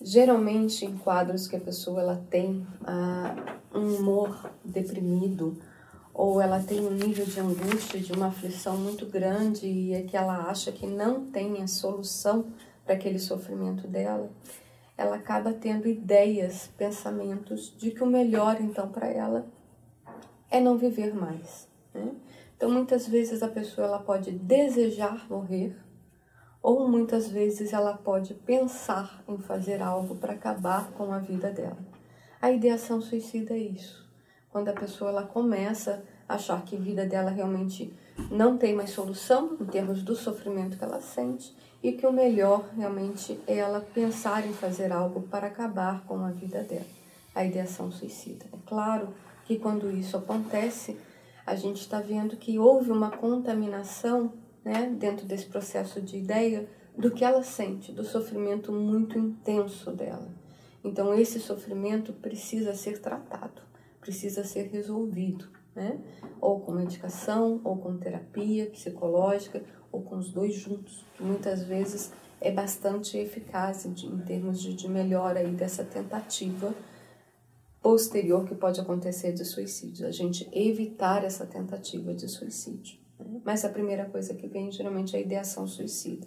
Geralmente, 0.00 0.86
em 0.86 0.96
quadros 0.96 1.46
que 1.46 1.54
a 1.54 1.60
pessoa 1.60 2.00
ela 2.00 2.24
tem 2.30 2.66
uh, 2.80 3.78
um 3.78 3.96
humor 3.96 4.50
deprimido, 4.64 5.58
ou 6.14 6.40
ela 6.40 6.60
tem 6.60 6.80
um 6.80 6.90
nível 6.90 7.26
de 7.26 7.38
angústia, 7.38 8.00
de 8.00 8.12
uma 8.12 8.28
aflição 8.28 8.78
muito 8.78 9.04
grande 9.04 9.66
e 9.66 9.92
é 9.92 10.02
que 10.02 10.16
ela 10.16 10.48
acha 10.48 10.72
que 10.72 10.86
não 10.86 11.26
tem 11.26 11.62
a 11.62 11.66
solução 11.66 12.46
para 12.84 12.94
aquele 12.94 13.18
sofrimento 13.18 13.86
dela, 13.86 14.30
ela 15.02 15.16
acaba 15.16 15.52
tendo 15.52 15.88
ideias, 15.88 16.70
pensamentos 16.76 17.74
de 17.76 17.90
que 17.90 18.02
o 18.02 18.06
melhor 18.06 18.60
então 18.60 18.88
para 18.88 19.08
ela 19.08 19.46
é 20.50 20.60
não 20.60 20.78
viver 20.78 21.14
mais. 21.14 21.68
Né? 21.92 22.12
Então 22.56 22.70
muitas 22.70 23.08
vezes 23.08 23.42
a 23.42 23.48
pessoa 23.48 23.86
ela 23.86 23.98
pode 23.98 24.30
desejar 24.30 25.26
morrer 25.28 25.76
ou 26.62 26.88
muitas 26.88 27.28
vezes 27.28 27.72
ela 27.72 27.94
pode 27.94 28.34
pensar 28.34 29.24
em 29.26 29.36
fazer 29.38 29.82
algo 29.82 30.14
para 30.14 30.34
acabar 30.34 30.92
com 30.92 31.12
a 31.12 31.18
vida 31.18 31.50
dela. 31.50 31.78
A 32.40 32.52
ideação 32.52 33.00
suicida 33.00 33.54
é 33.54 33.58
isso. 33.58 34.08
Quando 34.50 34.68
a 34.68 34.72
pessoa 34.72 35.10
ela 35.10 35.24
começa 35.24 36.04
a 36.28 36.34
achar 36.34 36.64
que 36.64 36.76
a 36.76 36.78
vida 36.78 37.04
dela 37.04 37.30
realmente 37.30 37.92
não 38.30 38.56
tem 38.56 38.74
mais 38.74 38.90
solução 38.90 39.56
em 39.60 39.64
termos 39.64 40.02
do 40.02 40.14
sofrimento 40.14 40.78
que 40.78 40.84
ela 40.84 41.00
sente 41.00 41.56
e 41.82 41.92
que 41.92 42.06
o 42.06 42.12
melhor 42.12 42.68
realmente 42.76 43.38
é 43.46 43.56
ela 43.56 43.80
pensar 43.80 44.46
em 44.46 44.52
fazer 44.52 44.92
algo 44.92 45.22
para 45.22 45.48
acabar 45.48 46.04
com 46.06 46.24
a 46.24 46.30
vida 46.30 46.62
dela, 46.62 46.86
a 47.34 47.44
ideação 47.44 47.90
suicida. 47.90 48.46
É 48.52 48.56
claro 48.64 49.08
que 49.44 49.58
quando 49.58 49.90
isso 49.90 50.16
acontece, 50.16 50.96
a 51.44 51.56
gente 51.56 51.80
está 51.80 52.00
vendo 52.00 52.36
que 52.36 52.58
houve 52.58 52.90
uma 52.90 53.10
contaminação 53.10 54.32
né, 54.64 54.94
dentro 54.96 55.26
desse 55.26 55.46
processo 55.46 56.00
de 56.00 56.16
ideia 56.16 56.68
do 56.96 57.10
que 57.10 57.24
ela 57.24 57.42
sente, 57.42 57.90
do 57.90 58.04
sofrimento 58.04 58.70
muito 58.70 59.18
intenso 59.18 59.90
dela. 59.90 60.28
Então, 60.84 61.14
esse 61.14 61.40
sofrimento 61.40 62.12
precisa 62.12 62.74
ser 62.74 63.00
tratado, 63.00 63.62
precisa 64.00 64.44
ser 64.44 64.68
resolvido, 64.68 65.48
né? 65.74 65.98
ou 66.40 66.60
com 66.60 66.72
medicação, 66.72 67.60
ou 67.64 67.76
com 67.76 67.96
terapia 67.96 68.66
psicológica, 68.66 69.62
ou 69.92 70.02
com 70.02 70.16
os 70.16 70.32
dois 70.32 70.54
juntos, 70.54 71.04
que 71.16 71.22
muitas 71.22 71.62
vezes 71.62 72.10
é 72.40 72.50
bastante 72.50 73.16
eficaz 73.16 73.86
em, 73.86 73.90
em 73.90 74.18
termos 74.20 74.60
de, 74.60 74.74
de 74.74 74.88
melhora 74.88 75.40
aí 75.40 75.52
dessa 75.52 75.84
tentativa 75.84 76.74
posterior 77.80 78.46
que 78.46 78.54
pode 78.54 78.80
acontecer 78.80 79.32
de 79.32 79.44
suicídio, 79.44 80.06
a 80.06 80.10
gente 80.10 80.48
evitar 80.52 81.24
essa 81.24 81.44
tentativa 81.44 82.14
de 82.14 82.28
suicídio. 82.28 82.98
Né? 83.18 83.40
Mas 83.44 83.64
a 83.64 83.68
primeira 83.68 84.06
coisa 84.06 84.34
que 84.34 84.46
vem 84.46 84.70
geralmente 84.70 85.16
é 85.16 85.18
a 85.18 85.22
ideação 85.22 85.66
suicida, 85.66 86.26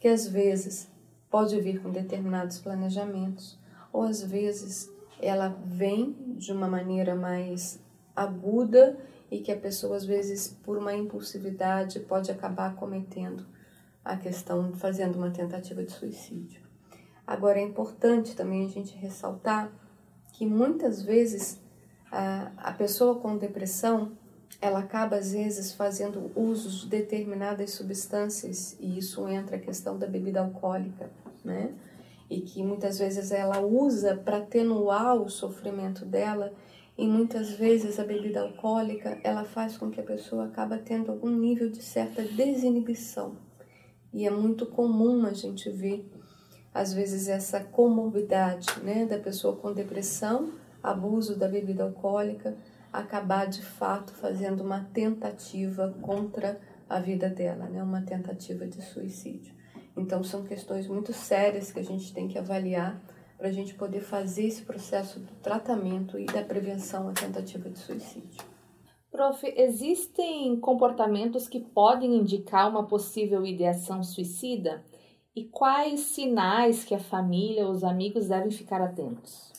que 0.00 0.08
às 0.08 0.28
vezes 0.28 0.88
pode 1.30 1.58
vir 1.60 1.80
com 1.80 1.90
determinados 1.90 2.58
planejamentos, 2.58 3.58
ou 3.92 4.02
às 4.02 4.22
vezes 4.22 4.90
ela 5.20 5.48
vem 5.64 6.14
de 6.36 6.52
uma 6.52 6.68
maneira 6.68 7.14
mais 7.14 7.80
aguda 8.14 8.98
e 9.30 9.40
que 9.40 9.50
a 9.50 9.56
pessoa, 9.56 9.96
às 9.96 10.04
vezes, 10.04 10.48
por 10.62 10.76
uma 10.78 10.94
impulsividade, 10.94 12.00
pode 12.00 12.30
acabar 12.30 12.74
cometendo 12.76 13.46
a 14.04 14.16
questão, 14.16 14.72
fazendo 14.74 15.16
uma 15.16 15.30
tentativa 15.30 15.82
de 15.82 15.92
suicídio. 15.92 16.62
Agora, 17.26 17.58
é 17.58 17.62
importante 17.62 18.36
também 18.36 18.64
a 18.64 18.68
gente 18.68 18.96
ressaltar 18.96 19.72
que 20.32 20.46
muitas 20.46 21.02
vezes 21.02 21.60
a, 22.10 22.52
a 22.56 22.72
pessoa 22.72 23.18
com 23.18 23.36
depressão 23.36 24.12
ela 24.60 24.78
acaba 24.78 25.16
às 25.16 25.32
vezes 25.32 25.72
fazendo 25.72 26.30
uso 26.34 26.68
de 26.70 26.86
determinadas 26.86 27.72
substâncias 27.72 28.76
e 28.80 28.98
isso 28.98 29.28
entra 29.28 29.56
a 29.56 29.60
questão 29.60 29.98
da 29.98 30.06
bebida 30.06 30.40
alcoólica, 30.40 31.10
né? 31.44 31.74
E 32.28 32.40
que 32.40 32.62
muitas 32.62 32.98
vezes 32.98 33.30
ela 33.30 33.60
usa 33.60 34.16
para 34.16 34.38
atenuar 34.38 35.16
o 35.16 35.28
sofrimento 35.28 36.04
dela 36.04 36.52
e 36.98 37.06
muitas 37.06 37.50
vezes 37.50 38.00
a 38.00 38.04
bebida 38.04 38.40
alcoólica 38.40 39.18
ela 39.22 39.44
faz 39.44 39.76
com 39.76 39.90
que 39.90 40.00
a 40.00 40.04
pessoa 40.04 40.46
acabe 40.46 40.78
tendo 40.78 41.12
algum 41.12 41.30
nível 41.30 41.70
de 41.70 41.82
certa 41.82 42.22
desinibição. 42.22 43.36
E 44.12 44.26
é 44.26 44.30
muito 44.30 44.64
comum 44.64 45.26
a 45.26 45.32
gente 45.32 45.68
ver, 45.68 46.10
às 46.72 46.94
vezes, 46.94 47.28
essa 47.28 47.60
comorbidade 47.60 48.66
né, 48.82 49.04
da 49.04 49.18
pessoa 49.18 49.56
com 49.56 49.74
depressão, 49.74 50.52
abuso 50.82 51.36
da 51.36 51.46
bebida 51.46 51.84
alcoólica, 51.84 52.56
acabar 52.90 53.46
de 53.46 53.62
fato 53.62 54.14
fazendo 54.14 54.62
uma 54.62 54.84
tentativa 54.94 55.94
contra 56.00 56.58
a 56.88 56.98
vida 56.98 57.28
dela, 57.28 57.66
né, 57.66 57.82
uma 57.82 58.00
tentativa 58.00 58.66
de 58.66 58.80
suicídio. 58.80 59.54
Então, 59.94 60.24
são 60.24 60.44
questões 60.44 60.86
muito 60.86 61.12
sérias 61.12 61.70
que 61.70 61.80
a 61.80 61.84
gente 61.84 62.14
tem 62.14 62.26
que 62.26 62.38
avaliar 62.38 62.98
para 63.36 63.48
a 63.48 63.52
gente 63.52 63.74
poder 63.74 64.00
fazer 64.00 64.46
esse 64.46 64.62
processo 64.62 65.20
do 65.20 65.32
tratamento 65.42 66.18
e 66.18 66.26
da 66.26 66.42
prevenção 66.42 67.08
à 67.08 67.12
tentativa 67.12 67.68
de 67.68 67.78
suicídio. 67.78 68.44
Prof, 69.10 69.46
existem 69.56 70.58
comportamentos 70.58 71.48
que 71.48 71.60
podem 71.60 72.16
indicar 72.16 72.68
uma 72.68 72.86
possível 72.86 73.46
ideação 73.46 74.02
suicida? 74.02 74.84
E 75.34 75.44
quais 75.44 76.00
sinais 76.00 76.84
que 76.84 76.94
a 76.94 76.98
família 76.98 77.66
ou 77.66 77.72
os 77.72 77.84
amigos 77.84 78.28
devem 78.28 78.50
ficar 78.50 78.80
atentos? 78.80 79.52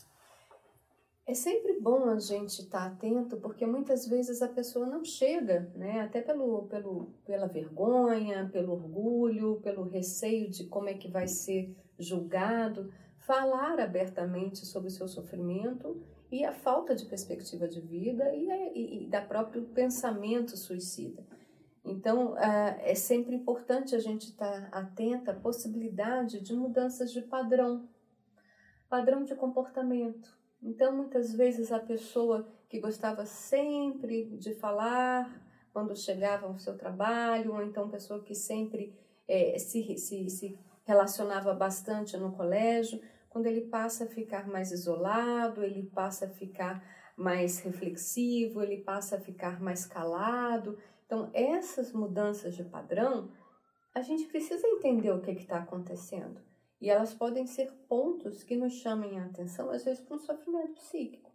É 1.26 1.34
sempre 1.34 1.80
bom 1.80 2.06
a 2.06 2.20
gente 2.20 2.62
estar 2.62 2.80
tá 2.80 2.86
atento, 2.86 3.38
porque 3.38 3.66
muitas 3.66 4.08
vezes 4.08 4.42
a 4.42 4.48
pessoa 4.48 4.86
não 4.86 5.04
chega, 5.04 5.72
né? 5.76 6.00
Até 6.02 6.22
pelo, 6.22 6.64
pelo, 6.64 7.10
pela 7.26 7.48
vergonha, 7.48 8.50
pelo 8.52 8.74
orgulho, 8.74 9.60
pelo 9.62 9.84
receio 9.84 10.50
de 10.50 10.66
como 10.66 10.88
é 10.88 10.94
que 10.94 11.10
vai 11.10 11.28
ser 11.28 11.76
julgado 12.00 12.90
falar 13.28 13.78
abertamente 13.80 14.66
sobre 14.66 14.88
o 14.88 14.92
seu 14.92 15.08
sofrimento 15.08 16.02
e 16.32 16.46
a 16.46 16.54
falta 16.54 16.96
de 16.96 17.06
perspectiva 17.06 17.68
de 17.68 17.82
vida 17.82 18.34
e, 18.34 18.48
e, 18.74 19.04
e 19.04 19.08
da 19.08 19.22
próprio 19.22 19.64
pensamento 19.66 20.56
suicida. 20.56 21.24
Então, 21.84 22.34
uh, 22.34 22.38
é 22.80 22.96
sempre 22.96 23.36
importante 23.36 23.96
a 23.96 24.00
gente 24.00 24.30
estar 24.30 24.70
atenta 24.72 25.32
à 25.32 25.36
possibilidade 25.36 26.42
de 26.42 26.54
mudanças 26.54 27.12
de 27.12 27.22
padrão, 27.22 27.88
padrão 28.90 29.24
de 29.24 29.36
comportamento. 29.36 30.38
Então, 30.62 30.96
muitas 30.96 31.34
vezes 31.34 31.72
a 31.72 31.80
pessoa 31.80 32.48
que 32.70 32.80
gostava 32.80 33.26
sempre 33.26 34.38
de 34.38 34.54
falar 34.56 35.46
quando 35.72 35.96
chegava 35.96 36.48
ao 36.48 36.58
seu 36.58 36.78
trabalho, 36.78 37.54
ou 37.54 37.62
então 37.62 37.90
pessoa 37.90 38.24
que 38.24 38.34
sempre 38.34 38.98
é, 39.28 39.58
se, 39.60 39.98
se, 39.98 40.30
se 40.30 40.60
relacionava 40.84 41.54
bastante 41.54 42.18
no 42.18 42.32
colégio, 42.32 43.00
quando 43.30 43.48
ele 43.48 43.62
passa 43.62 44.06
a 44.06 44.08
ficar 44.08 44.48
mais 44.48 44.72
isolado, 44.72 45.64
ele 45.64 45.84
passa 45.84 46.26
a 46.26 46.30
ficar 46.30 46.84
mais 47.16 47.60
reflexivo, 47.60 48.62
ele 48.62 48.78
passa 48.78 49.18
a 49.18 49.20
ficar 49.20 49.60
mais 49.62 49.86
calado. 49.86 50.78
Então, 51.06 51.30
essas 51.34 51.92
mudanças 51.92 52.56
de 52.56 52.64
padrão, 52.64 53.32
a 53.94 54.02
gente 54.02 54.26
precisa 54.26 54.68
entender 54.68 55.12
o 55.12 55.22
que 55.22 55.32
está 55.32 55.58
acontecendo. 55.58 56.40
E 56.80 56.90
elas 56.90 57.14
podem 57.14 57.48
ser 57.48 57.72
pontos 57.90 58.44
que 58.44 58.56
nos 58.56 58.74
chamem 58.74 59.20
a 59.20 59.26
atenção, 59.26 59.72
às 59.72 59.84
vezes, 59.84 60.00
para 60.00 60.16
um 60.16 60.20
sofrimento 60.20 60.74
psíquico. 60.74 61.32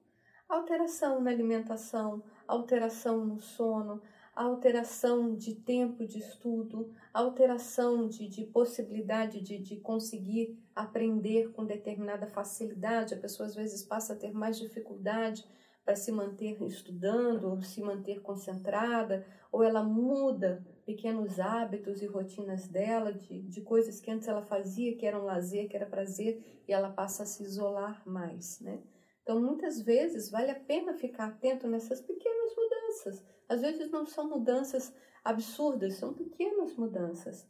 Alteração 0.48 1.20
na 1.20 1.30
alimentação, 1.30 2.22
alteração 2.46 3.24
no 3.24 3.40
sono, 3.40 4.00
alteração 4.34 5.34
de 5.34 5.54
tempo 5.54 6.06
de 6.06 6.18
estudo, 6.18 6.94
alteração 7.12 8.08
de, 8.08 8.28
de 8.28 8.44
possibilidade 8.44 9.40
de, 9.40 9.58
de 9.58 9.76
conseguir 9.80 10.61
aprender 10.74 11.50
com 11.52 11.64
determinada 11.64 12.26
facilidade. 12.26 13.14
A 13.14 13.18
pessoa 13.18 13.46
às 13.46 13.54
vezes 13.54 13.82
passa 13.82 14.12
a 14.12 14.16
ter 14.16 14.32
mais 14.32 14.58
dificuldade 14.58 15.44
para 15.84 15.96
se 15.96 16.12
manter 16.12 16.62
estudando, 16.62 17.50
ou 17.50 17.60
se 17.60 17.80
manter 17.80 18.20
concentrada, 18.20 19.26
ou 19.50 19.62
ela 19.62 19.82
muda 19.82 20.64
pequenos 20.86 21.40
hábitos 21.40 22.02
e 22.02 22.06
rotinas 22.06 22.68
dela, 22.68 23.12
de, 23.12 23.42
de 23.42 23.60
coisas 23.62 24.00
que 24.00 24.10
antes 24.10 24.28
ela 24.28 24.42
fazia, 24.42 24.96
que 24.96 25.06
eram 25.06 25.24
lazer, 25.24 25.68
que 25.68 25.76
era 25.76 25.86
prazer, 25.86 26.62
e 26.66 26.72
ela 26.72 26.90
passa 26.90 27.24
a 27.24 27.26
se 27.26 27.42
isolar 27.42 28.02
mais, 28.06 28.60
né? 28.60 28.80
Então, 29.22 29.40
muitas 29.40 29.80
vezes, 29.80 30.30
vale 30.30 30.50
a 30.50 30.58
pena 30.58 30.94
ficar 30.94 31.26
atento 31.26 31.68
nessas 31.68 32.00
pequenas 32.00 32.54
mudanças. 32.56 33.24
Às 33.48 33.60
vezes 33.60 33.90
não 33.90 34.04
são 34.04 34.28
mudanças 34.28 34.92
absurdas, 35.22 35.94
são 35.94 36.12
pequenas 36.12 36.74
mudanças. 36.74 37.46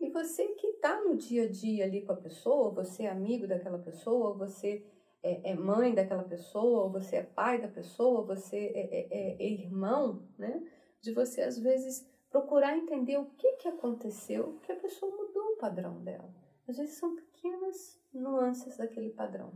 E 0.00 0.10
você 0.10 0.46
que 0.54 0.66
está 0.68 1.02
no 1.02 1.16
dia 1.16 1.44
a 1.44 1.48
dia 1.48 1.84
ali 1.84 2.02
com 2.02 2.12
a 2.12 2.16
pessoa, 2.16 2.70
você 2.70 3.04
é 3.04 3.10
amigo 3.10 3.46
daquela 3.48 3.78
pessoa, 3.78 4.32
você 4.32 4.84
é, 5.22 5.50
é, 5.50 5.54
mãe 5.54 5.94
daquela 5.94 6.22
pessoa, 6.22 6.88
você 6.88 7.16
é 7.16 7.22
pai 7.22 7.60
da 7.60 7.68
pessoa, 7.68 8.24
você 8.24 8.56
é, 8.74 9.08
é, 9.10 9.36
é, 9.40 9.52
irmão, 9.52 10.22
né? 10.38 10.62
De 11.00 11.12
você, 11.12 11.42
às 11.42 11.58
vezes, 11.58 12.08
procurar 12.30 12.76
entender 12.76 13.18
o 13.18 13.26
que, 13.26 13.52
que 13.56 13.68
aconteceu, 13.68 14.58
que 14.62 14.70
a 14.70 14.76
pessoa 14.76 15.14
mudou 15.14 15.54
o 15.54 15.56
padrão 15.56 16.02
dela. 16.02 16.32
Às 16.68 16.76
vezes 16.76 16.94
são 16.96 17.16
pequenas 17.16 18.00
nuances 18.12 18.76
daquele 18.76 19.10
padrão. 19.10 19.52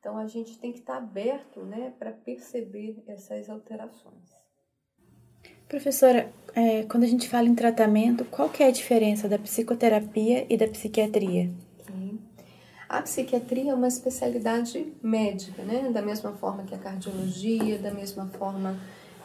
Então, 0.00 0.16
a 0.16 0.26
gente 0.26 0.58
tem 0.58 0.72
que 0.72 0.78
estar 0.78 0.98
aberto 0.98 1.62
né, 1.64 1.94
para 1.98 2.12
perceber 2.12 3.02
essas 3.06 3.50
alterações. 3.50 4.45
Professora, 5.68 6.32
é, 6.54 6.84
quando 6.84 7.02
a 7.02 7.08
gente 7.08 7.28
fala 7.28 7.48
em 7.48 7.54
tratamento, 7.54 8.24
qual 8.26 8.48
que 8.48 8.62
é 8.62 8.68
a 8.68 8.70
diferença 8.70 9.28
da 9.28 9.38
psicoterapia 9.38 10.46
e 10.48 10.56
da 10.56 10.68
psiquiatria? 10.68 11.50
A 12.88 13.02
psiquiatria 13.02 13.72
é 13.72 13.74
uma 13.74 13.88
especialidade 13.88 14.92
médica, 15.02 15.62
né? 15.62 15.90
Da 15.92 16.00
mesma 16.00 16.32
forma 16.34 16.62
que 16.62 16.74
a 16.74 16.78
cardiologia, 16.78 17.78
da 17.78 17.90
mesma 17.90 18.26
forma 18.38 18.78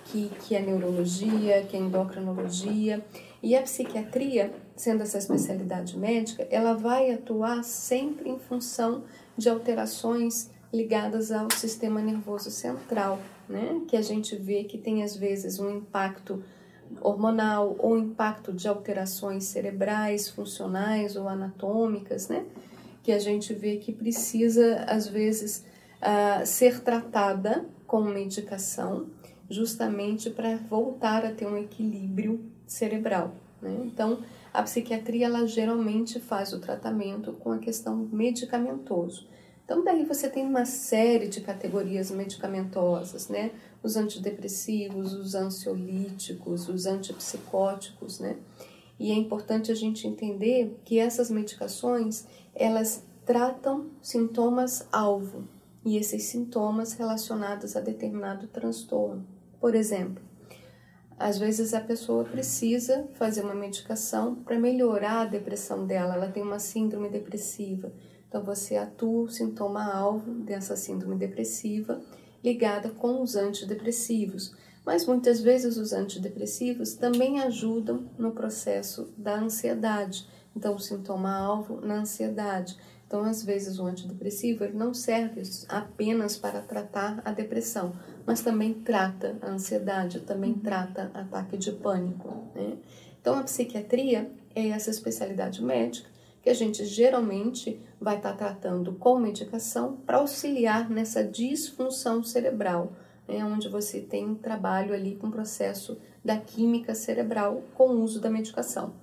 que, 0.05 0.31
que 0.41 0.55
a 0.55 0.59
neurologia, 0.59 1.63
que 1.69 1.77
a 1.77 1.79
endocrinologia. 1.79 3.05
E 3.41 3.55
a 3.55 3.61
psiquiatria, 3.61 4.51
sendo 4.75 5.03
essa 5.03 5.19
especialidade 5.19 5.95
médica, 5.95 6.47
ela 6.49 6.73
vai 6.73 7.11
atuar 7.11 7.63
sempre 7.63 8.29
em 8.29 8.39
função 8.39 9.03
de 9.37 9.47
alterações 9.47 10.49
ligadas 10.73 11.31
ao 11.31 11.51
sistema 11.51 12.01
nervoso 12.01 12.49
central, 12.49 13.19
né? 13.51 13.81
Que 13.87 13.97
a 13.97 14.01
gente 14.01 14.35
vê 14.35 14.63
que 14.63 14.77
tem 14.77 15.03
às 15.03 15.15
vezes 15.15 15.59
um 15.59 15.69
impacto 15.69 16.43
hormonal 17.01 17.75
ou 17.79 17.97
impacto 17.97 18.51
de 18.51 18.67
alterações 18.67 19.45
cerebrais, 19.45 20.29
funcionais 20.29 21.15
ou 21.15 21.27
anatômicas, 21.27 22.27
né? 22.27 22.45
que 23.03 23.11
a 23.11 23.19
gente 23.19 23.53
vê 23.53 23.77
que 23.77 23.91
precisa, 23.91 24.85
às 24.87 25.07
vezes, 25.07 25.65
uh, 26.01 26.45
ser 26.45 26.81
tratada 26.81 27.65
com 27.87 28.01
medicação, 28.01 29.07
justamente 29.49 30.29
para 30.29 30.55
voltar 30.57 31.25
a 31.25 31.31
ter 31.31 31.47
um 31.47 31.57
equilíbrio 31.57 32.39
cerebral. 32.65 33.35
Né? 33.61 33.75
Então, 33.85 34.19
a 34.53 34.63
psiquiatria, 34.63 35.25
ela 35.25 35.45
geralmente 35.47 36.19
faz 36.19 36.53
o 36.53 36.59
tratamento 36.59 37.33
com 37.33 37.51
a 37.51 37.57
questão 37.57 37.95
medicamentoso. 38.11 39.27
Então, 39.71 39.85
daí 39.85 40.03
você 40.03 40.29
tem 40.29 40.45
uma 40.45 40.65
série 40.65 41.29
de 41.29 41.39
categorias 41.39 42.11
medicamentosas, 42.11 43.29
né? 43.29 43.51
Os 43.81 43.95
antidepressivos, 43.95 45.13
os 45.13 45.33
ansiolíticos, 45.33 46.67
os 46.67 46.85
antipsicóticos, 46.85 48.19
né? 48.19 48.35
E 48.99 49.13
é 49.13 49.15
importante 49.15 49.71
a 49.71 49.75
gente 49.75 50.05
entender 50.05 50.77
que 50.83 50.99
essas 50.99 51.31
medicações, 51.31 52.27
elas 52.53 53.05
tratam 53.25 53.91
sintomas 54.01 54.85
alvo 54.91 55.47
e 55.85 55.95
esses 55.95 56.23
sintomas 56.23 56.91
relacionados 56.91 57.77
a 57.77 57.79
determinado 57.79 58.47
transtorno. 58.47 59.25
Por 59.57 59.73
exemplo, 59.73 60.21
às 61.17 61.37
vezes 61.37 61.73
a 61.73 61.79
pessoa 61.79 62.25
precisa 62.25 63.07
fazer 63.13 63.41
uma 63.41 63.55
medicação 63.55 64.35
para 64.35 64.59
melhorar 64.59 65.21
a 65.21 65.25
depressão 65.25 65.87
dela, 65.87 66.15
ela 66.15 66.27
tem 66.27 66.43
uma 66.43 66.59
síndrome 66.59 67.07
depressiva. 67.07 67.89
Então 68.31 68.41
você 68.41 68.77
atua 68.77 69.23
o 69.23 69.29
sintoma 69.29 69.93
alvo 69.93 70.31
dessa 70.31 70.77
síndrome 70.77 71.17
depressiva 71.17 72.01
ligada 72.41 72.89
com 72.89 73.21
os 73.21 73.35
antidepressivos. 73.35 74.55
Mas 74.85 75.05
muitas 75.05 75.41
vezes 75.41 75.75
os 75.75 75.91
antidepressivos 75.91 76.93
também 76.93 77.41
ajudam 77.41 78.09
no 78.17 78.31
processo 78.31 79.13
da 79.17 79.37
ansiedade. 79.37 80.25
Então, 80.55 80.75
o 80.75 80.79
sintoma-alvo 80.79 81.81
na 81.81 81.99
ansiedade. 81.99 82.77
Então, 83.05 83.23
às 83.25 83.43
vezes, 83.43 83.79
o 83.79 83.85
antidepressivo 83.85 84.63
ele 84.63 84.77
não 84.77 84.93
serve 84.93 85.43
apenas 85.67 86.37
para 86.37 86.61
tratar 86.61 87.21
a 87.25 87.31
depressão, 87.31 87.93
mas 88.25 88.41
também 88.41 88.73
trata 88.73 89.37
a 89.41 89.49
ansiedade, 89.49 90.21
também 90.21 90.53
trata 90.53 91.11
ataque 91.13 91.57
de 91.57 91.73
pânico. 91.73 92.47
Né? 92.55 92.77
Então, 93.19 93.37
a 93.37 93.43
psiquiatria 93.43 94.31
é 94.55 94.69
essa 94.69 94.89
especialidade 94.89 95.61
médica 95.61 96.09
que 96.41 96.49
a 96.49 96.53
gente 96.53 96.85
geralmente 96.85 97.79
vai 97.99 98.17
estar 98.17 98.33
tratando 98.33 98.93
com 98.93 99.19
medicação 99.19 99.97
para 100.05 100.17
auxiliar 100.17 100.89
nessa 100.89 101.23
disfunção 101.23 102.23
cerebral 102.23 102.93
é 103.27 103.45
onde 103.45 103.69
você 103.69 104.01
tem 104.01 104.27
um 104.27 104.35
trabalho 104.35 104.93
ali 104.93 105.15
com 105.15 105.27
o 105.27 105.31
processo 105.31 105.97
da 106.23 106.37
química 106.37 106.93
cerebral 106.93 107.63
com 107.73 107.89
o 107.89 108.01
uso 108.01 108.19
da 108.19 108.29
medicação. 108.29 108.93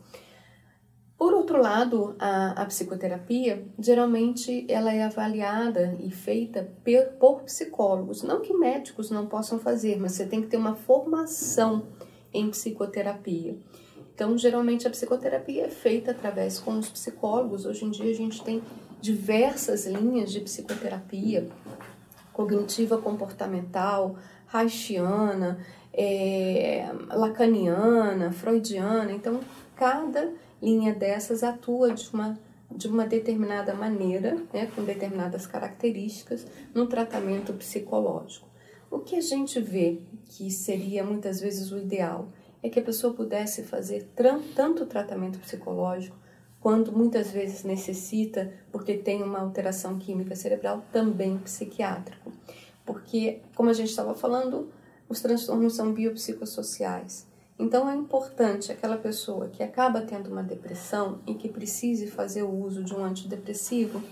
Por 1.16 1.35
outro 1.35 1.61
lado, 1.61 2.14
a, 2.18 2.62
a, 2.62 2.64
psicoterapia, 2.66 3.66
geralmente 3.77 4.64
ela 4.68 4.92
é 4.92 5.03
avaliada 5.03 5.96
e 5.98 6.12
feita 6.12 6.70
per, 6.85 7.14
por 7.18 7.42
psicólogos. 7.42 8.22
Não 8.22 8.40
que 8.40 8.55
médicos 8.55 9.11
não 9.11 9.27
possam 9.27 9.59
fazer, 9.59 9.98
mas 9.98 10.12
você 10.12 10.27
tem 10.27 10.40
que 10.40 10.46
ter 10.46 10.57
uma 10.57 10.77
formação 10.77 11.88
em 12.33 12.48
psicoterapia. 12.51 13.57
Então, 14.18 14.37
geralmente 14.37 14.85
a 14.85 14.90
psicoterapia 14.90 15.66
é 15.66 15.68
feita 15.68 16.11
através 16.11 16.59
com 16.59 16.76
os 16.76 16.88
psicólogos. 16.88 17.64
Hoje 17.64 17.85
em 17.85 17.90
dia 17.92 18.11
a 18.11 18.14
gente 18.16 18.42
tem 18.42 18.61
diversas 19.00 19.87
linhas 19.87 20.33
de 20.33 20.40
psicoterapia, 20.40 21.46
cognitiva 22.33 22.98
comportamental, 22.98 24.16
haitiana, 24.52 25.64
é, 25.94 26.90
lacaniana, 27.11 28.33
freudiana. 28.33 29.12
Então, 29.12 29.38
cada 29.76 30.33
linha 30.61 30.92
dessas 30.92 31.44
atua 31.44 31.92
de 31.92 32.11
uma, 32.12 32.37
de 32.74 32.88
uma 32.88 33.07
determinada 33.07 33.72
maneira, 33.72 34.37
né, 34.52 34.68
com 34.74 34.83
determinadas 34.83 35.46
características, 35.46 36.44
no 36.74 36.88
tratamento 36.88 37.52
psicológico. 37.52 38.48
O 38.90 38.98
que 38.98 39.14
a 39.14 39.20
gente 39.20 39.61
vê 39.61 40.00
que 40.24 40.50
seria 40.50 41.04
muitas 41.04 41.40
vezes 41.40 41.70
o 41.70 41.78
ideal 41.78 42.26
é 42.62 42.68
que 42.68 42.81
a 42.81 42.83
pessoa 42.83 43.14
pudesse 43.14 43.62
fazer 43.62 44.09
tanto 44.55 44.87
tratamento 44.87 45.38
psicológico 45.38 46.16
quando 46.61 46.92
muitas 46.92 47.31
vezes 47.31 47.62
necessita, 47.62 48.53
porque 48.73 48.97
tem 48.97 49.23
uma 49.23 49.38
alteração 49.38 49.99
química 49.99 50.35
cerebral, 50.35 50.83
também 50.92 51.38
psiquiátrico. 51.38 52.33
Porque, 52.85 53.42
como 53.55 53.71
a 53.71 53.73
gente 53.73 53.90
estava 53.90 54.14
falando, 54.14 54.68
os 55.09 55.21
transtornos 55.21 55.75
são 55.75 55.92
biopsicossociais. 55.92 57.27
Então 57.59 57.88
é 57.88 57.94
importante 57.94 58.71
aquela 58.71 58.97
pessoa 58.97 59.49
que 59.49 59.62
acaba 59.62 60.01
tendo 60.03 60.31
uma 60.31 60.42
depressão 60.42 61.21
e 61.27 61.35
que 61.35 61.49
precise 61.49 62.07
fazer 62.07 62.42
o 62.42 62.51
uso 62.51 62.85
de 62.85 62.94
um 62.94 63.05
antidepressivo, 63.05 64.03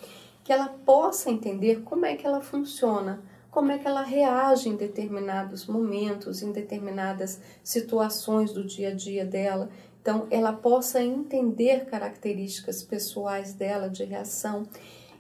que 0.43 0.53
ela 0.53 0.69
possa 0.69 1.31
entender 1.31 1.83
como 1.83 2.07
é 2.07 2.17
que 2.17 2.27
ela 2.27 2.41
funciona, 2.41 3.23
como 3.57 3.73
é 3.73 3.79
que 3.79 3.89
ela 3.89 4.03
reage 4.03 4.69
em 4.69 4.77
determinados 4.77 5.65
momentos, 5.65 6.43
em 6.43 6.53
determinadas 6.53 7.41
situações 7.65 8.53
do 8.53 8.63
dia 8.63 8.91
a 8.91 8.95
dia 8.95 9.25
dela 9.25 9.71
então, 10.07 10.29
ela 10.31 10.53
possa 10.53 11.03
entender 11.03 11.85
características 11.87 12.81
pessoais 12.81 13.55
dela 13.55 13.89
de 13.89 14.05
reação, 14.05 14.63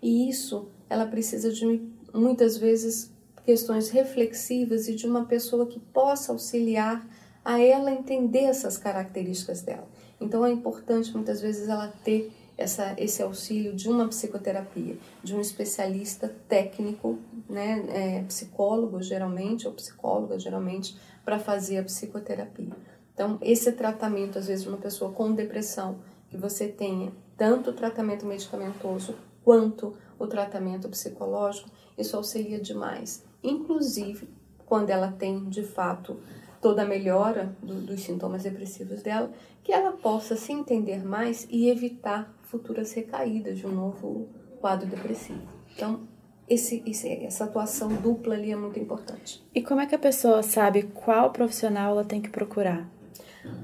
e 0.01 0.30
isso 0.30 0.68
ela 0.89 1.05
precisa 1.05 1.51
de 1.51 1.82
muitas 2.14 2.57
vezes 2.57 3.12
questões 3.45 3.89
reflexivas 3.91 4.87
e 4.87 4.95
de 4.95 5.05
uma 5.05 5.24
pessoa 5.24 5.66
que 5.66 5.80
possa 5.80 6.30
auxiliar 6.30 7.05
a 7.45 7.61
ela 7.61 7.91
entender 7.91 8.45
essas 8.45 8.78
características 8.78 9.61
dela. 9.61 9.89
Então, 10.20 10.47
é 10.47 10.53
importante 10.53 11.12
muitas 11.12 11.41
vezes 11.41 11.68
ela 11.68 11.93
ter 12.05 12.32
essa, 12.57 12.94
esse 12.98 13.22
auxílio 13.22 13.74
de 13.74 13.88
uma 13.88 14.09
psicoterapia, 14.09 14.96
de 15.22 15.34
um 15.34 15.40
especialista 15.40 16.34
técnico, 16.48 17.18
né, 17.48 17.84
é, 17.88 18.22
psicólogo 18.24 19.02
geralmente, 19.02 19.66
ou 19.66 19.74
psicóloga 19.74 20.38
geralmente, 20.38 20.96
para 21.24 21.38
fazer 21.38 21.78
a 21.78 21.82
psicoterapia. 21.82 22.72
Então, 23.12 23.38
esse 23.40 23.72
tratamento, 23.72 24.38
às 24.38 24.46
vezes, 24.46 24.66
uma 24.66 24.76
pessoa 24.76 25.11
com 25.11 25.32
depressão, 25.32 25.98
que 26.28 26.36
você 26.36 26.68
tenha 26.68 27.12
tanto 27.36 27.70
o 27.70 27.72
tratamento 27.72 28.26
medicamentoso 28.26 29.14
quanto 29.44 29.96
o 30.18 30.26
tratamento 30.26 30.88
psicológico, 30.88 31.70
isso 31.96 32.16
auxilia 32.16 32.61
demais. 32.61 33.24
Inclusive, 33.42 34.28
quando 34.66 34.90
ela 34.90 35.12
tem, 35.12 35.48
de 35.48 35.62
fato, 35.62 36.18
toda 36.61 36.82
a 36.82 36.86
melhora 36.86 37.57
do, 37.62 37.74
dos 37.80 38.00
sintomas 38.02 38.42
depressivos 38.42 39.02
dela, 39.02 39.30
que 39.62 39.72
ela 39.72 39.92
possa 39.92 40.36
se 40.36 40.52
entender 40.52 41.04
mais 41.04 41.46
e 41.50 41.68
evitar 41.68 42.36
futuras 42.47 42.92
recaídas 42.92 43.59
de 43.59 43.66
um 43.66 43.72
novo 43.72 44.28
quadro 44.61 44.88
depressivo. 44.88 45.42
Então, 45.74 46.01
esse, 46.49 46.82
esse, 46.86 47.09
essa 47.24 47.44
atuação 47.44 47.88
dupla 47.88 48.34
ali 48.34 48.53
é 48.53 48.57
muito 48.57 48.78
importante. 48.78 49.44
E 49.55 49.61
como 49.62 49.80
é 49.80 49.86
que 49.86 49.94
a 49.94 49.99
pessoa 49.99 50.42
sabe 50.42 50.84
qual 50.84 51.30
profissional 51.30 51.92
ela 51.92 52.05
tem 52.05 52.20
que 52.20 52.30
procurar? 52.30 52.88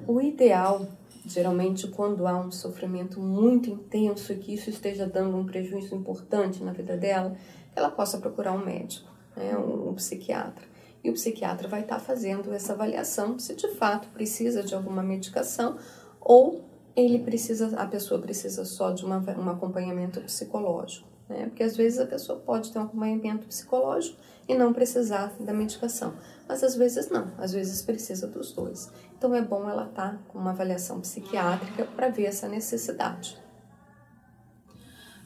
O 0.07 0.21
ideal, 0.21 0.87
geralmente, 1.25 1.87
quando 1.89 2.27
há 2.27 2.37
um 2.39 2.51
sofrimento 2.51 3.21
muito 3.21 3.71
intenso 3.71 4.33
e 4.33 4.37
que 4.37 4.55
isso 4.55 4.69
esteja 4.69 5.07
dando 5.07 5.37
um 5.37 5.47
prejuízo 5.47 5.95
importante 5.95 6.63
na 6.63 6.73
vida 6.73 6.97
dela, 6.97 7.37
ela 7.75 7.91
possa 7.91 8.19
procurar 8.19 8.53
um 8.53 8.65
médico, 8.65 9.11
né, 9.37 9.57
um, 9.57 9.91
um 9.91 9.95
psiquiatra. 9.95 10.65
E 11.05 11.11
o 11.11 11.15
psiquiatra 11.15 11.69
vai 11.69 11.81
estar 11.81 11.99
fazendo 11.99 12.53
essa 12.53 12.73
avaliação 12.73 13.39
se 13.39 13.55
de 13.55 13.69
fato 13.69 14.09
precisa 14.09 14.63
de 14.63 14.75
alguma 14.75 15.03
medicação 15.03 15.77
ou 16.21 16.65
ele 16.95 17.19
precisa, 17.19 17.77
a 17.77 17.87
pessoa 17.87 18.21
precisa 18.21 18.65
só 18.65 18.91
de 18.91 19.05
uma, 19.05 19.19
um 19.39 19.49
acompanhamento 19.49 20.21
psicológico. 20.21 21.09
Né? 21.29 21.47
Porque 21.47 21.63
às 21.63 21.77
vezes 21.77 21.99
a 21.99 22.07
pessoa 22.07 22.39
pode 22.39 22.73
ter 22.73 22.79
um 22.79 22.83
acompanhamento 22.83 23.47
psicológico 23.47 24.19
e 24.49 24.55
não 24.55 24.73
precisar 24.73 25.33
da 25.41 25.53
medicação. 25.53 26.15
Mas 26.49 26.63
às 26.63 26.75
vezes 26.75 27.09
não, 27.09 27.31
às 27.39 27.53
vezes 27.53 27.83
precisa 27.83 28.27
dos 28.27 28.53
dois. 28.53 28.91
Então 29.17 29.35
é 29.35 29.41
bom 29.41 29.69
ela 29.69 29.87
estar 29.87 30.13
tá 30.13 30.19
com 30.29 30.39
uma 30.39 30.51
avaliação 30.51 31.01
psiquiátrica 31.01 31.85
para 31.97 32.09
ver 32.09 32.27
essa 32.27 32.49
necessidade. 32.49 33.41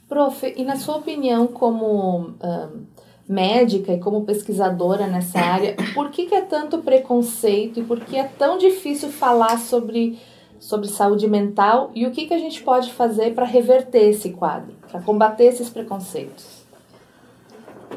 Prof, 0.09 0.55
e 0.57 0.65
na 0.65 0.77
sua 0.77 0.99
opinião, 0.99 1.49
como 1.49 2.37
um, 2.41 2.87
médica 3.29 3.93
e 3.93 3.99
como 3.99 4.25
pesquisadora 4.25 5.07
nessa 5.09 5.41
área, 5.41 5.75
por 5.95 6.11
que, 6.11 6.27
que 6.27 6.35
é 6.35 6.43
tanto 6.43 6.79
preconceito 6.79 7.81
e 7.81 7.85
por 7.85 7.99
que 8.01 8.17
é 8.17 8.25
tão 8.25 8.57
difícil 8.57 9.11
falar 9.11 9.59
sobre 9.59 10.19
sobre 10.59 10.89
saúde 10.89 11.29
mental 11.29 11.91
e 11.95 12.07
o 12.07 12.11
que, 12.11 12.27
que 12.27 12.35
a 12.35 12.39
gente 12.39 12.63
pode 12.63 12.93
fazer 12.93 13.35
para 13.35 13.45
reverter 13.45 14.11
esse 14.11 14.31
quadro, 14.31 14.75
para 14.91 15.01
combater 15.01 15.45
esses 15.45 15.69
preconceitos? 15.69 16.65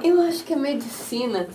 Eu 0.04 0.22
acho 0.22 0.44
que 0.44 0.54
a 0.54 0.58
medicina, 0.58 1.48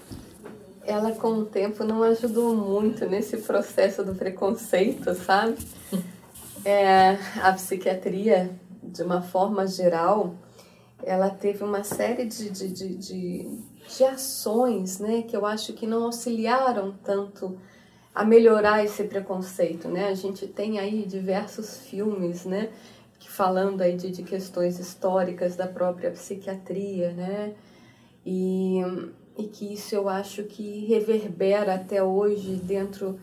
ela 0.84 1.12
com 1.12 1.28
o 1.28 1.44
tempo 1.44 1.84
não 1.84 2.02
ajudou 2.02 2.54
muito 2.54 3.06
nesse 3.06 3.38
processo 3.38 4.04
do 4.04 4.14
preconceito, 4.14 5.14
sabe? 5.14 5.56
É, 6.66 7.18
a 7.42 7.52
psiquiatria, 7.52 8.50
de 8.82 9.02
uma 9.02 9.20
forma 9.20 9.66
geral, 9.66 10.34
ela 11.02 11.28
teve 11.28 11.62
uma 11.62 11.84
série 11.84 12.24
de, 12.24 12.48
de, 12.48 12.68
de, 12.68 12.94
de, 12.94 13.58
de 13.86 14.04
ações 14.04 14.98
né, 14.98 15.20
que 15.20 15.36
eu 15.36 15.44
acho 15.44 15.74
que 15.74 15.86
não 15.86 16.04
auxiliaram 16.04 16.94
tanto 17.04 17.58
a 18.14 18.24
melhorar 18.24 18.84
esse 18.84 19.02
preconceito, 19.04 19.88
né? 19.88 20.08
A 20.08 20.14
gente 20.14 20.46
tem 20.46 20.78
aí 20.78 21.04
diversos 21.04 21.78
filmes, 21.78 22.44
né? 22.44 22.70
Falando 23.18 23.80
aí 23.80 23.96
de, 23.96 24.10
de 24.10 24.22
questões 24.22 24.78
históricas 24.78 25.56
da 25.56 25.66
própria 25.66 26.12
psiquiatria, 26.12 27.12
né? 27.12 27.54
E, 28.24 28.80
e 29.36 29.44
que 29.48 29.74
isso 29.74 29.94
eu 29.94 30.08
acho 30.08 30.44
que 30.44 30.86
reverbera 30.86 31.74
até 31.74 32.02
hoje 32.02 32.54
dentro 32.56 33.18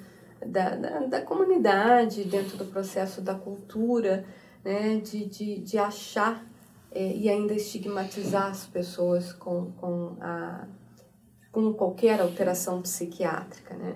da, 0.45 0.75
da, 0.75 0.99
da 0.99 1.21
comunidade, 1.21 2.25
dentro 2.25 2.57
do 2.57 2.65
processo 2.65 3.21
da 3.21 3.35
cultura, 3.35 4.25
né? 4.63 4.97
De, 4.97 5.25
de, 5.25 5.59
de 5.59 5.77
achar 5.77 6.45
é, 6.91 7.15
e 7.15 7.29
ainda 7.29 7.53
estigmatizar 7.53 8.47
as 8.47 8.65
pessoas 8.65 9.31
com, 9.31 9.71
com, 9.79 10.17
a, 10.19 10.67
com 11.49 11.71
qualquer 11.71 12.19
alteração 12.19 12.81
psiquiátrica, 12.81 13.73
né? 13.75 13.95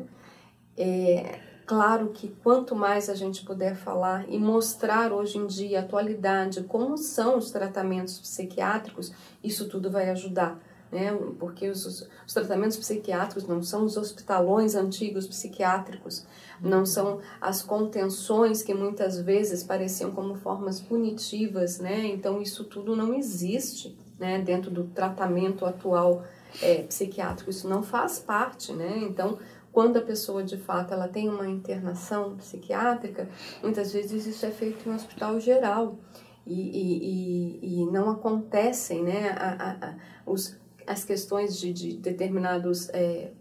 É 0.77 1.39
claro 1.65 2.09
que 2.09 2.29
quanto 2.43 2.75
mais 2.75 3.09
a 3.09 3.15
gente 3.15 3.43
puder 3.43 3.75
falar 3.75 4.25
e 4.29 4.37
mostrar 4.37 5.11
hoje 5.11 5.37
em 5.37 5.47
dia, 5.47 5.79
atualidade, 5.79 6.63
como 6.63 6.97
são 6.97 7.37
os 7.37 7.51
tratamentos 7.51 8.19
psiquiátricos, 8.19 9.11
isso 9.43 9.67
tudo 9.67 9.89
vai 9.89 10.09
ajudar. 10.09 10.59
Né? 10.91 11.11
Porque 11.39 11.67
os, 11.67 12.07
os 12.25 12.33
tratamentos 12.33 12.77
psiquiátricos 12.77 13.47
não 13.47 13.61
são 13.61 13.83
os 13.83 13.97
hospitalões 13.97 14.75
antigos 14.75 15.27
psiquiátricos, 15.27 16.25
não 16.61 16.85
são 16.85 17.19
as 17.41 17.61
contenções 17.61 18.61
que 18.61 18.73
muitas 18.73 19.19
vezes 19.19 19.63
pareciam 19.63 20.11
como 20.11 20.35
formas 20.35 20.79
punitivas, 20.79 21.79
né? 21.79 22.05
Então 22.05 22.41
isso 22.41 22.63
tudo 22.63 22.95
não 22.95 23.13
existe, 23.13 23.97
né? 24.17 24.39
Dentro 24.39 24.71
do 24.71 24.85
tratamento 24.85 25.65
atual 25.65 26.23
é, 26.61 26.83
psiquiátrico, 26.83 27.49
isso 27.49 27.67
não 27.67 27.83
faz 27.83 28.19
parte, 28.19 28.71
né? 28.71 28.99
Então 28.99 29.37
quando 29.75 29.97
a 29.97 30.01
pessoa 30.01 30.41
de 30.41 30.55
fato 30.55 30.93
ela 30.93 31.09
tem 31.09 31.27
uma 31.27 31.49
internação 31.49 32.37
psiquiátrica, 32.37 33.27
muitas 33.61 33.91
vezes 33.91 34.25
isso 34.25 34.45
é 34.45 34.49
feito 34.49 34.87
em 34.87 34.91
um 34.93 34.95
hospital 34.95 35.37
geral 35.37 35.99
e, 36.47 37.59
e, 37.59 37.81
e, 37.81 37.85
não 37.91 38.09
acontecem 38.09 39.03
né, 39.03 39.31
a, 39.31 39.49
a, 39.49 39.89
a, 39.89 39.95
os, 40.25 40.57
as 40.87 41.03
questões 41.03 41.59
de, 41.59 41.73
de 41.73 41.97
determinadas 41.97 42.87
é, 42.93 43.33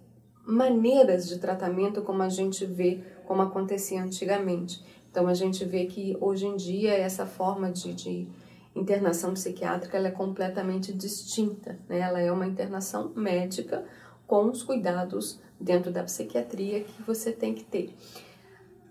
maneiras 0.44 1.28
de 1.28 1.38
tratamento 1.38 2.02
como 2.02 2.20
a 2.24 2.28
gente 2.28 2.66
vê, 2.66 3.04
como 3.28 3.40
acontecia 3.40 4.02
antigamente. 4.02 4.84
Então 5.12 5.28
a 5.28 5.34
gente 5.34 5.64
vê 5.64 5.86
que 5.86 6.16
hoje 6.20 6.46
em 6.46 6.56
dia 6.56 6.94
essa 6.94 7.26
forma 7.26 7.70
de, 7.70 7.94
de 7.94 8.28
internação 8.74 9.34
psiquiátrica 9.34 9.96
ela 9.96 10.08
é 10.08 10.10
completamente 10.10 10.92
distinta. 10.92 11.78
Né? 11.88 12.00
Ela 12.00 12.20
é 12.20 12.32
uma 12.32 12.44
internação 12.44 13.12
médica 13.14 13.84
com 14.26 14.50
os 14.50 14.62
cuidados 14.62 15.40
dentro 15.58 15.90
da 15.90 16.02
psiquiatria 16.02 16.84
que 16.84 17.02
você 17.02 17.32
tem 17.32 17.54
que 17.54 17.64
ter. 17.64 17.94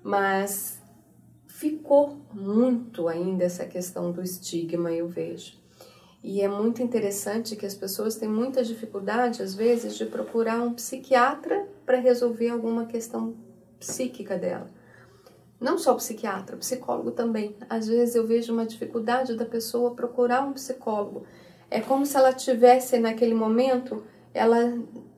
Mas 0.03 0.81
ficou 1.47 2.17
muito 2.33 3.07
ainda 3.07 3.43
essa 3.43 3.65
questão 3.65 4.11
do 4.11 4.21
estigma, 4.21 4.91
eu 4.91 5.07
vejo. 5.07 5.53
E 6.23 6.41
é 6.41 6.47
muito 6.47 6.81
interessante 6.81 7.55
que 7.55 7.65
as 7.65 7.75
pessoas 7.75 8.15
têm 8.15 8.29
muita 8.29 8.63
dificuldade, 8.63 9.43
às 9.43 9.53
vezes, 9.53 9.97
de 9.97 10.05
procurar 10.05 10.61
um 10.61 10.73
psiquiatra 10.73 11.67
para 11.85 11.99
resolver 11.99 12.49
alguma 12.49 12.85
questão 12.85 13.35
psíquica 13.77 14.37
dela. 14.37 14.69
Não 15.59 15.77
só 15.77 15.93
psiquiatra, 15.95 16.57
psicólogo 16.57 17.11
também. 17.11 17.55
Às 17.69 17.87
vezes 17.87 18.15
eu 18.15 18.25
vejo 18.25 18.53
uma 18.53 18.65
dificuldade 18.65 19.35
da 19.35 19.45
pessoa 19.45 19.95
procurar 19.95 20.41
um 20.43 20.53
psicólogo. 20.53 21.25
É 21.69 21.81
como 21.81 22.05
se 22.05 22.15
ela 22.15 22.33
tivesse 22.33 22.99
naquele 22.99 23.33
momento, 23.33 24.03
ela 24.33 24.77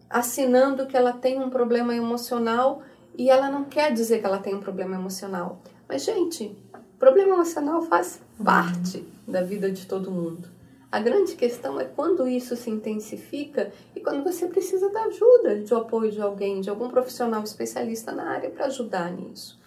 assinando 0.10 0.86
que 0.88 0.96
ela 0.96 1.14
tem 1.14 1.40
um 1.40 1.50
problema 1.50 1.96
emocional 1.96 2.82
e 3.18 3.30
ela 3.30 3.50
não 3.50 3.64
quer 3.64 3.94
dizer 3.94 4.20
que 4.20 4.26
ela 4.26 4.40
tem 4.40 4.56
um 4.56 4.60
problema 4.60 4.96
emocional. 4.96 5.62
Mas, 5.88 6.04
gente, 6.04 6.58
problema 7.00 7.36
emocional 7.36 7.82
faz 7.84 8.22
parte 8.44 9.08
da 9.28 9.42
vida 9.42 9.72
de 9.72 9.86
todo 9.86 10.12
mundo. 10.12 10.50
A 10.92 11.00
grande 11.00 11.36
questão 11.36 11.80
é 11.80 11.84
quando 11.84 12.28
isso 12.28 12.56
se 12.56 12.70
intensifica 12.70 13.72
e 13.96 14.00
quando 14.00 14.24
você 14.24 14.48
precisa 14.48 14.90
da 14.90 15.04
ajuda, 15.04 15.60
de 15.60 15.74
apoio 15.74 16.12
de 16.12 16.22
alguém, 16.22 16.62
de 16.62 16.70
algum 16.70 16.90
profissional 16.90 17.44
especialista 17.44 18.12
na 18.12 18.30
área 18.30 18.50
para 18.50 18.68
ajudar 18.68 19.12
nisso. 19.12 19.60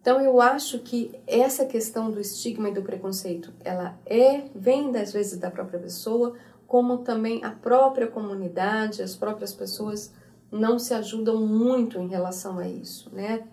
Então 0.00 0.20
eu 0.20 0.40
acho 0.40 0.80
que 0.80 1.12
essa 1.26 1.64
questão 1.64 2.10
do 2.10 2.20
estigma 2.20 2.70
e 2.70 2.74
do 2.74 2.82
preconceito, 2.82 3.52
ela 3.64 3.98
é 4.06 4.44
vem 4.54 4.90
das 4.90 5.12
vezes 5.12 5.38
da 5.38 5.50
própria 5.50 5.78
pessoa, 5.78 6.34
como 6.68 6.98
também 6.98 7.42
a 7.42 7.50
própria 7.50 8.06
comunidade, 8.06 9.02
as 9.02 9.16
próprias 9.16 9.54
pessoas 9.54 10.12
não 10.52 10.78
se 10.78 10.92
ajudam 10.92 11.46
muito 11.46 11.98
em 11.98 12.08
relação 12.08 12.58
a 12.58 12.68
isso, 12.68 13.10
né? 13.12 13.48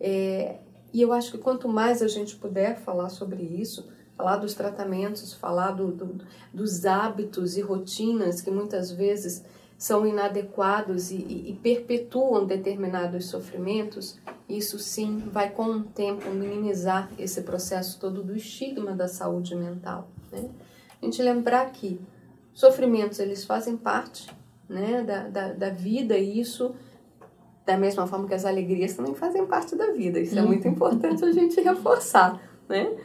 É, 0.00 0.56
e 0.92 1.02
eu 1.02 1.12
acho 1.12 1.30
que 1.30 1.38
quanto 1.38 1.68
mais 1.68 2.00
a 2.00 2.08
gente 2.08 2.36
puder 2.36 2.78
falar 2.78 3.10
sobre 3.10 3.42
isso, 3.42 3.86
falar 4.16 4.38
dos 4.38 4.54
tratamentos, 4.54 5.34
falar 5.34 5.72
do, 5.72 5.92
do, 5.92 6.24
dos 6.52 6.86
hábitos 6.86 7.58
e 7.58 7.60
rotinas 7.60 8.40
que 8.40 8.50
muitas 8.50 8.90
vezes 8.90 9.44
são 9.76 10.06
inadequados 10.06 11.10
e, 11.10 11.16
e, 11.16 11.50
e, 11.50 11.58
perpetuam 11.62 12.46
determinados 12.46 13.26
sofrimentos, 13.26 14.18
isso 14.48 14.78
sim 14.78 15.18
vai 15.30 15.50
com 15.50 15.64
o 15.64 15.82
tempo 15.82 16.30
minimizar 16.30 17.10
esse 17.18 17.42
processo 17.42 18.00
todo 18.00 18.22
do 18.22 18.34
estigma 18.34 18.92
da 18.92 19.08
saúde 19.08 19.54
mental. 19.54 20.08
Né? 20.32 20.48
A 21.02 21.04
gente 21.04 21.20
lembrar 21.20 21.70
que 21.70 22.00
sofrimentos 22.54 23.18
eles 23.18 23.44
fazem 23.44 23.76
parte 23.76 24.30
né, 24.68 25.02
da, 25.02 25.28
da, 25.28 25.52
da, 25.52 25.70
vida 25.70 26.16
e 26.16 26.40
isso, 26.40 26.74
da 27.66 27.76
mesma 27.76 28.06
forma 28.06 28.26
que 28.26 28.34
as 28.34 28.46
alegrias 28.46 28.94
também 28.94 29.14
fazem 29.14 29.44
parte 29.44 29.76
da 29.76 29.90
vida. 29.90 30.20
Isso 30.20 30.38
é 30.38 30.40
uhum. 30.40 30.48
muito 30.48 30.66
importante 30.66 31.24
a 31.24 31.32
gente 31.32 31.60
reforçar, 31.60 32.40
né? 32.68 32.96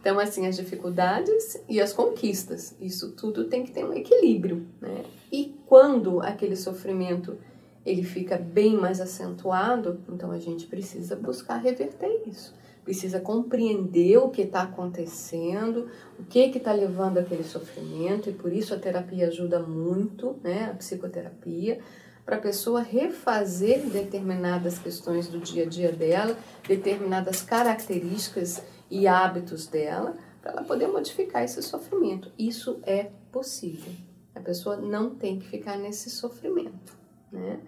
Então, 0.00 0.18
assim, 0.18 0.46
as 0.46 0.56
dificuldades 0.56 1.62
e 1.68 1.80
as 1.80 1.92
conquistas, 1.92 2.74
isso 2.80 3.12
tudo 3.12 3.44
tem 3.44 3.62
que 3.62 3.70
ter 3.70 3.84
um 3.84 3.92
equilíbrio, 3.92 4.66
né? 4.80 5.04
E 5.30 5.54
quando 5.66 6.20
aquele 6.20 6.56
sofrimento 6.56 7.38
ele 7.84 8.02
fica 8.02 8.36
bem 8.36 8.76
mais 8.76 9.00
acentuado, 9.00 10.00
então 10.08 10.30
a 10.30 10.38
gente 10.38 10.66
precisa 10.66 11.16
buscar 11.16 11.56
reverter 11.56 12.22
isso 12.26 12.54
precisa 12.84 13.20
compreender 13.20 14.16
o 14.18 14.28
que 14.28 14.42
está 14.42 14.62
acontecendo, 14.62 15.88
o 16.18 16.24
que 16.24 16.40
está 16.40 16.72
levando 16.72 17.18
aquele 17.18 17.44
sofrimento, 17.44 18.28
e 18.28 18.32
por 18.32 18.52
isso 18.52 18.74
a 18.74 18.78
terapia 18.78 19.28
ajuda 19.28 19.60
muito, 19.60 20.36
né? 20.42 20.70
A 20.70 20.74
psicoterapia 20.74 21.80
para 22.24 22.36
a 22.36 22.40
pessoa 22.40 22.80
refazer 22.80 23.84
determinadas 23.86 24.78
questões 24.78 25.28
do 25.28 25.38
dia 25.38 25.64
a 25.64 25.68
dia 25.68 25.92
dela, 25.92 26.36
determinadas 26.66 27.42
características 27.42 28.62
e 28.90 29.08
hábitos 29.08 29.66
dela, 29.66 30.16
para 30.40 30.52
ela 30.52 30.62
poder 30.62 30.86
modificar 30.86 31.42
esse 31.42 31.62
sofrimento. 31.62 32.30
Isso 32.38 32.80
é 32.84 33.10
possível. 33.30 33.92
A 34.34 34.40
pessoa 34.40 34.76
não 34.76 35.14
tem 35.14 35.38
que 35.38 35.46
ficar 35.46 35.76
nesse 35.76 36.10
sofrimento, 36.10 36.96
né? 37.30 37.60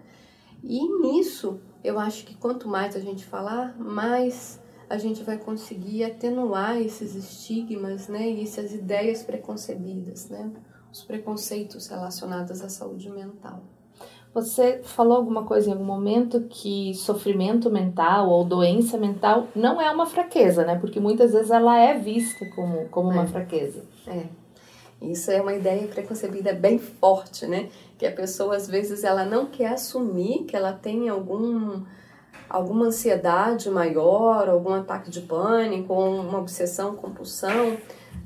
E 0.63 0.89
nisso, 1.01 1.61
eu 1.83 1.99
acho 1.99 2.25
que 2.25 2.35
quanto 2.35 2.69
mais 2.69 2.97
a 2.97 3.01
gente 3.01 3.25
falar, 3.25 3.79
mais 3.79 4.61
a 4.89 4.99
gente 4.99 5.23
vai 5.23 5.39
conseguir 5.39 6.05
atenuar 6.05 6.81
esses 6.81 7.15
estigmas, 7.15 8.09
né, 8.09 8.29
e 8.31 8.43
essas 8.43 8.73
ideias 8.73 9.23
preconcebidas, 9.23 10.29
né, 10.29 10.51
os 10.93 11.03
preconceitos 11.03 11.87
relacionados 11.89 12.63
à 12.63 12.69
saúde 12.69 13.11
mental. 13.11 13.63
Você 14.35 14.81
falou 14.83 15.17
alguma 15.17 15.45
coisa 15.45 15.69
em 15.69 15.73
algum 15.73 15.85
momento 15.85 16.41
que 16.51 16.93
sofrimento 16.95 17.71
mental 17.71 18.29
ou 18.29 18.45
doença 18.45 18.99
mental 18.99 19.47
não 19.55 19.81
é 19.81 19.89
uma 19.89 20.07
fraqueza, 20.07 20.65
né? 20.65 20.77
Porque 20.77 20.99
muitas 20.99 21.33
vezes 21.33 21.53
ela 21.53 21.79
é 21.79 21.97
vista 21.97 22.45
como, 22.51 22.89
como 22.89 23.13
é. 23.13 23.15
uma 23.15 23.27
fraqueza. 23.29 23.85
É. 24.09 24.25
Isso 25.01 25.31
é 25.31 25.41
uma 25.41 25.55
ideia 25.55 25.87
preconcebida 25.87 26.53
bem 26.53 26.79
forte, 26.79 27.47
né? 27.47 27.69
Que 27.97 28.07
a 28.07 28.11
pessoa 28.11 28.57
às 28.57 28.67
vezes 28.67 29.05
ela 29.05 29.25
não 29.25 29.47
quer 29.47 29.69
assumir 29.69 30.45
que 30.45 30.57
ela 30.57 30.73
tem 30.73 31.09
algum 31.09 31.83
alguma 32.55 32.87
ansiedade 32.87 33.69
maior, 33.69 34.49
algum 34.49 34.73
ataque 34.73 35.11
de 35.11 35.21
pânico, 35.21 35.93
uma 35.93 36.39
obsessão, 36.39 36.95
compulsão, 36.95 37.77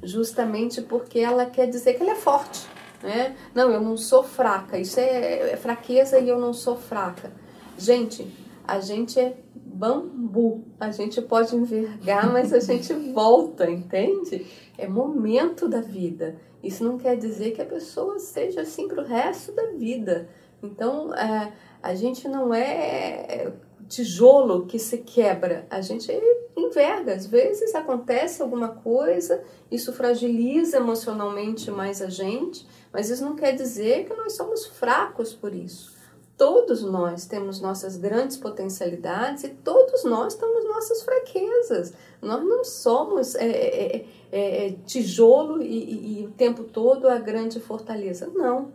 justamente 0.03 0.83
porque 0.83 1.19
ela 1.19 1.47
quer 1.47 1.67
dizer 1.67 1.95
que 1.95 2.03
ela 2.03 2.13
é 2.13 2.15
forte, 2.15 2.67
né? 3.03 3.35
Não, 3.55 3.71
eu 3.71 3.81
não 3.81 3.97
sou 3.97 4.23
fraca, 4.23 4.79
isso 4.79 5.01
é, 5.01 5.53
é 5.53 5.57
fraqueza 5.57 6.19
e 6.19 6.29
eu 6.29 6.39
não 6.39 6.53
sou 6.53 6.77
fraca. 6.77 7.33
Gente, 7.79 8.31
a 8.67 8.81
gente 8.81 9.19
é 9.19 9.35
bambu, 9.55 10.63
a 10.79 10.91
gente 10.91 11.23
pode 11.23 11.57
envergar, 11.57 12.31
mas 12.31 12.53
a 12.53 12.61
gente 12.61 12.93
volta, 13.15 13.71
entende? 13.71 14.47
É 14.77 14.87
momento 14.87 15.67
da 15.67 15.81
vida. 15.81 16.37
Isso 16.63 16.85
não 16.85 16.99
quer 16.99 17.17
dizer 17.17 17.53
que 17.53 17.63
a 17.63 17.67
pessoa 17.67 18.19
seja 18.19 18.61
assim 18.61 18.89
para 18.89 19.03
o 19.03 19.07
resto 19.07 19.53
da 19.53 19.71
vida. 19.71 20.29
Então, 20.63 21.15
é, 21.15 21.51
a 21.83 21.95
gente 21.95 22.29
não 22.29 22.53
é 22.53 23.53
tijolo 23.89 24.67
que 24.67 24.79
se 24.79 24.99
quebra, 24.99 25.67
a 25.71 25.81
gente 25.81 26.13
enverga. 26.57 27.15
Às 27.15 27.27
vezes 27.27 27.75
acontece 27.75 28.43
alguma 28.43 28.69
coisa, 28.69 29.43
isso 29.71 29.93
fragiliza 29.93 30.77
emocionalmente 30.77 31.71
mais 31.71 32.03
a 32.03 32.09
gente, 32.09 32.67
mas 32.93 33.11
isso 33.11 33.25
não 33.25 33.35
quer 33.35 33.53
dizer 33.53 34.07
que 34.07 34.15
nós 34.15 34.35
somos 34.35 34.67
fracos 34.67 35.33
por 35.33 35.55
isso. 35.55 35.97
Todos 36.37 36.85
nós 36.85 37.27
temos 37.27 37.61
nossas 37.61 37.97
grandes 37.97 38.37
potencialidades 38.37 39.43
e 39.43 39.49
todos 39.49 40.05
nós 40.05 40.37
temos 40.37 40.65
nossas 40.65 41.03
fraquezas. 41.03 41.93
Nós 42.23 42.45
não 42.45 42.63
somos 42.63 43.35
é, 43.35 43.49
é, 43.49 44.07
é, 44.31 44.67
é 44.67 44.73
tijolo 44.87 45.61
e, 45.61 45.67
e, 45.67 46.21
e 46.21 46.27
o 46.27 46.31
tempo 46.31 46.63
todo 46.63 47.09
a 47.09 47.19
grande 47.19 47.59
fortaleza. 47.59 48.31
Não. 48.33 48.71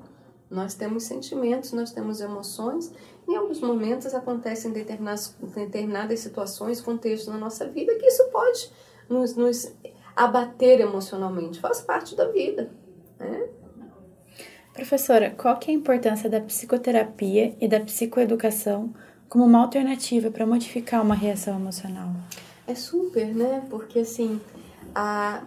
Nós 0.52 0.76
temos 0.76 1.04
sentimentos, 1.04 1.72
nós 1.72 1.92
temos 1.92 2.20
emoções 2.20 2.92
em 3.28 3.36
alguns 3.36 3.60
momentos 3.60 4.14
acontecem 4.14 4.72
determinadas, 4.72 5.36
determinadas 5.56 6.20
situações, 6.20 6.82
contextos 6.82 7.32
na 7.34 7.38
nossa 7.38 7.68
vida 7.68 7.96
que 7.96 8.06
isso 8.06 8.24
pode 8.32 8.70
nos, 9.10 9.36
nos 9.36 9.74
abater 10.16 10.80
emocionalmente, 10.80 11.60
faz 11.60 11.82
parte 11.82 12.16
da 12.16 12.28
vida. 12.30 12.70
Né? 13.20 13.48
Professora, 14.74 15.32
qual 15.32 15.58
que 15.58 15.72
é 15.72 15.74
a 15.74 15.78
importância 15.78 16.30
da 16.30 16.42
psicoterapia 16.42 17.56
e 17.62 17.68
da 17.68 17.80
psicoeducação 17.80 18.94
como 19.30 19.46
uma 19.46 19.62
alternativa 19.62 20.30
para 20.30 20.46
modificar 20.46 21.02
uma 21.02 21.16
reação 21.16 21.56
emocional? 21.56 22.12
É 22.68 22.76
super, 22.76 23.34
né? 23.34 23.66
Porque 23.70 24.00
assim, 24.00 24.40
a 24.96 25.44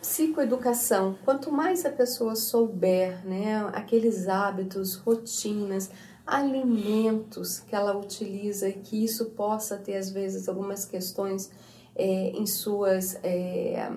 psicoeducação, 0.00 1.16
quanto 1.24 1.52
mais 1.52 1.84
a 1.84 1.90
pessoa 1.90 2.34
souber, 2.34 3.24
né, 3.26 3.68
aqueles 3.72 4.28
hábitos, 4.28 4.96
rotinas, 4.96 5.90
alimentos 6.30 7.58
que 7.58 7.74
ela 7.74 7.96
utiliza 7.96 8.68
e 8.68 8.74
que 8.74 9.04
isso 9.04 9.30
possa 9.30 9.76
ter, 9.76 9.96
às 9.96 10.10
vezes, 10.10 10.48
algumas 10.48 10.84
questões 10.84 11.50
é, 11.96 12.30
em 12.30 12.46
suas 12.46 13.18
é, 13.24 13.90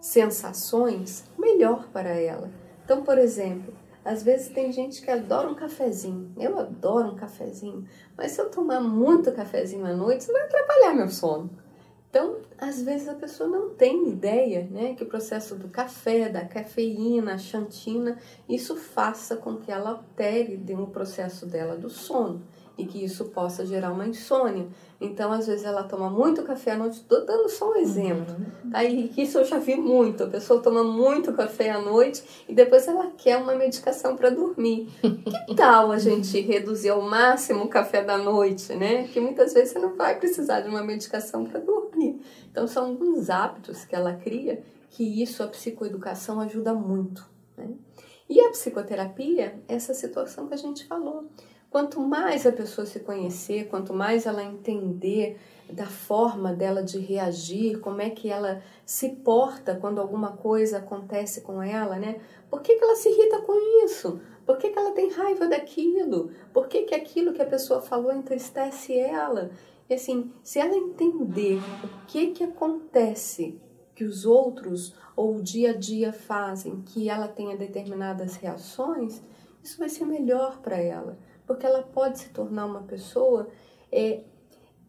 sensações, 0.00 1.24
melhor 1.38 1.88
para 1.92 2.10
ela. 2.10 2.50
Então, 2.84 3.02
por 3.02 3.18
exemplo, 3.18 3.72
às 4.04 4.22
vezes 4.22 4.48
tem 4.48 4.70
gente 4.72 5.00
que 5.00 5.10
adora 5.10 5.48
um 5.48 5.54
cafezinho. 5.54 6.32
Eu 6.36 6.58
adoro 6.58 7.12
um 7.12 7.16
cafezinho, 7.16 7.84
mas 8.16 8.32
se 8.32 8.40
eu 8.40 8.50
tomar 8.50 8.80
muito 8.80 9.32
cafezinho 9.32 9.86
à 9.86 9.92
noite, 9.92 10.22
isso 10.22 10.32
vai 10.32 10.42
atrapalhar 10.42 10.94
meu 10.94 11.08
sono. 11.08 11.50
Então, 12.16 12.38
às 12.56 12.80
vezes 12.80 13.08
a 13.08 13.14
pessoa 13.14 13.46
não 13.46 13.74
tem 13.74 14.08
ideia, 14.08 14.66
né, 14.70 14.94
que 14.94 15.02
o 15.02 15.06
processo 15.06 15.54
do 15.54 15.68
café, 15.68 16.30
da 16.30 16.46
cafeína, 16.46 17.34
a 17.34 17.38
xantina, 17.38 18.18
isso 18.48 18.74
faça 18.74 19.36
com 19.36 19.58
que 19.58 19.70
ela 19.70 19.90
altere 19.90 20.58
o 20.72 20.86
processo 20.86 21.44
dela 21.44 21.76
do 21.76 21.90
sono 21.90 22.40
e 22.78 22.84
que 22.84 23.02
isso 23.02 23.26
possa 23.26 23.64
gerar 23.64 23.92
uma 23.92 24.06
insônia. 24.06 24.66
Então, 25.00 25.32
às 25.32 25.46
vezes, 25.46 25.64
ela 25.64 25.82
toma 25.82 26.10
muito 26.10 26.42
café 26.42 26.72
à 26.72 26.76
noite. 26.76 26.96
Estou 26.96 27.24
dando 27.24 27.48
só 27.48 27.70
um 27.70 27.76
exemplo. 27.76 28.34
Uhum. 28.38 28.70
Tá? 28.70 28.84
E 28.84 29.12
isso 29.16 29.38
eu 29.38 29.44
já 29.44 29.58
vi 29.58 29.76
muito. 29.76 30.24
A 30.24 30.26
pessoa 30.26 30.60
toma 30.60 30.84
muito 30.84 31.32
café 31.32 31.70
à 31.70 31.80
noite 31.80 32.22
e 32.48 32.54
depois 32.54 32.86
ela 32.86 33.10
quer 33.16 33.38
uma 33.38 33.54
medicação 33.54 34.16
para 34.16 34.30
dormir. 34.30 34.88
que 35.00 35.54
tal 35.54 35.90
a 35.90 35.98
gente 35.98 36.40
reduzir 36.40 36.90
ao 36.90 37.02
máximo 37.02 37.64
o 37.64 37.68
café 37.68 38.02
da 38.02 38.18
noite, 38.18 38.74
né? 38.74 39.08
Que 39.08 39.20
muitas 39.20 39.54
vezes 39.54 39.72
você 39.72 39.78
não 39.78 39.96
vai 39.96 40.18
precisar 40.18 40.60
de 40.60 40.68
uma 40.68 40.82
medicação 40.82 41.44
para 41.44 41.60
dormir. 41.60 42.20
Então, 42.50 42.66
são 42.66 42.86
alguns 42.86 43.30
hábitos 43.30 43.84
que 43.84 43.94
ela 43.94 44.14
cria 44.14 44.62
que 44.90 45.22
isso, 45.22 45.42
a 45.42 45.46
psicoeducação, 45.46 46.40
ajuda 46.40 46.72
muito. 46.72 47.28
Né? 47.56 47.68
E 48.28 48.40
a 48.40 48.50
psicoterapia, 48.50 49.62
essa 49.68 49.92
situação 49.92 50.48
que 50.48 50.54
a 50.54 50.58
gente 50.58 50.86
falou 50.86 51.28
Quanto 51.70 52.00
mais 52.00 52.46
a 52.46 52.52
pessoa 52.52 52.86
se 52.86 53.00
conhecer, 53.00 53.68
quanto 53.68 53.92
mais 53.92 54.24
ela 54.24 54.42
entender 54.42 55.36
da 55.70 55.86
forma 55.86 56.52
dela 56.52 56.82
de 56.82 56.98
reagir, 56.98 57.80
como 57.80 58.00
é 58.00 58.08
que 58.08 58.30
ela 58.30 58.62
se 58.84 59.08
porta 59.08 59.74
quando 59.74 60.00
alguma 60.00 60.36
coisa 60.36 60.78
acontece 60.78 61.40
com 61.40 61.60
ela, 61.60 61.96
né? 61.96 62.20
Por 62.48 62.62
que, 62.62 62.76
que 62.76 62.84
ela 62.84 62.94
se 62.94 63.08
irrita 63.08 63.42
com 63.42 63.84
isso? 63.84 64.20
Por 64.46 64.58
que, 64.58 64.70
que 64.70 64.78
ela 64.78 64.92
tem 64.92 65.10
raiva 65.10 65.48
daquilo? 65.48 66.30
Por 66.52 66.68
que, 66.68 66.82
que 66.82 66.94
aquilo 66.94 67.32
que 67.32 67.42
a 67.42 67.46
pessoa 67.46 67.80
falou 67.82 68.12
entristece 68.12 68.96
ela? 68.96 69.50
E 69.90 69.94
assim, 69.94 70.32
se 70.42 70.60
ela 70.60 70.76
entender 70.76 71.60
o 71.82 72.06
que, 72.06 72.28
que 72.28 72.44
acontece 72.44 73.60
que 73.94 74.04
os 74.04 74.24
outros 74.24 74.94
ou 75.16 75.36
o 75.36 75.42
dia 75.42 75.70
a 75.70 75.76
dia 75.76 76.12
fazem 76.12 76.82
que 76.82 77.08
ela 77.08 77.26
tenha 77.26 77.56
determinadas 77.56 78.36
reações, 78.36 79.20
isso 79.64 79.78
vai 79.78 79.88
ser 79.88 80.04
melhor 80.04 80.58
para 80.58 80.76
ela 80.76 81.18
porque 81.46 81.64
ela 81.64 81.82
pode 81.82 82.18
se 82.18 82.28
tornar 82.30 82.66
uma 82.66 82.82
pessoa 82.82 83.48
é, 83.90 84.22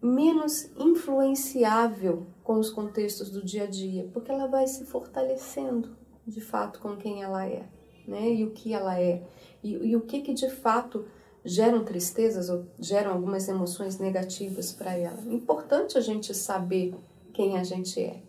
menos 0.01 0.69
influenciável 0.77 2.27
com 2.43 2.59
os 2.59 2.69
contextos 2.69 3.29
do 3.29 3.43
dia 3.43 3.63
a 3.63 3.67
dia, 3.67 4.09
porque 4.13 4.31
ela 4.31 4.47
vai 4.47 4.67
se 4.67 4.85
fortalecendo 4.85 5.95
de 6.25 6.41
fato 6.41 6.79
com 6.79 6.95
quem 6.97 7.23
ela 7.23 7.47
é, 7.47 7.63
né? 8.07 8.29
E 8.29 8.43
o 8.43 8.51
que 8.51 8.73
ela 8.73 8.99
é, 8.99 9.23
e, 9.63 9.71
e 9.71 9.95
o 9.95 10.01
que 10.01 10.21
que 10.21 10.33
de 10.33 10.49
fato 10.49 11.05
geram 11.43 11.83
tristezas 11.83 12.49
ou 12.49 12.65
geram 12.77 13.11
algumas 13.13 13.47
emoções 13.47 13.97
negativas 13.97 14.73
para 14.73 14.97
ela. 14.97 15.17
É 15.25 15.33
importante 15.33 15.97
a 15.97 16.01
gente 16.01 16.33
saber 16.33 16.93
quem 17.33 17.57
a 17.57 17.63
gente 17.63 18.01
é, 18.01 18.21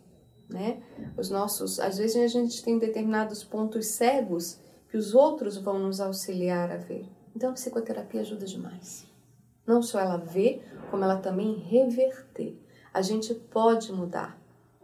né? 0.49 0.81
Os 1.17 1.29
nossos, 1.29 1.81
às 1.81 1.99
vezes 1.99 2.17
a 2.17 2.29
gente 2.29 2.63
tem 2.63 2.79
determinados 2.79 3.43
pontos 3.43 3.87
cegos 3.87 4.59
que 4.89 4.97
os 4.97 5.15
outros 5.15 5.57
vão 5.57 5.79
nos 5.79 6.01
auxiliar 6.01 6.71
a 6.71 6.77
ver. 6.77 7.07
Então 7.39 7.51
a 7.51 7.53
psicoterapia 7.53 8.21
ajuda 8.21 8.45
demais. 8.45 9.07
Não 9.65 9.81
só 9.81 10.01
ela 10.01 10.17
ver, 10.17 10.61
como 10.91 11.05
ela 11.05 11.19
também 11.19 11.55
reverter. 11.55 12.61
A 12.93 13.01
gente 13.01 13.33
pode 13.33 13.93
mudar. 13.93 14.37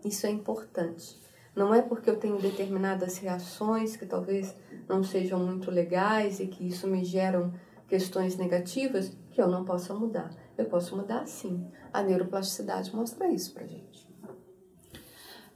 Isso 0.05 0.25
é 0.25 0.31
importante. 0.31 1.21
Não 1.53 1.75
é 1.75 1.83
porque 1.83 2.09
eu 2.09 2.17
tenho 2.17 2.41
determinadas 2.41 3.19
reações 3.19 3.97
que 3.97 4.07
talvez 4.07 4.55
não 4.89 5.03
sejam 5.03 5.41
muito 5.41 5.69
legais 5.69 6.39
e 6.39 6.47
que 6.47 6.69
isso 6.69 6.87
me 6.87 7.05
geram 7.05 7.53
questões 7.89 8.37
negativas 8.37 9.11
que 9.33 9.43
eu 9.43 9.49
não 9.49 9.65
possa 9.65 9.93
mudar. 9.93 10.31
Eu 10.57 10.67
posso 10.67 10.97
mudar 10.97 11.27
sim. 11.27 11.69
A 11.93 12.05
neuroplasticidade 12.05 12.95
mostra 12.95 13.27
isso 13.27 13.53
pra 13.53 13.67
gente. 13.67 14.04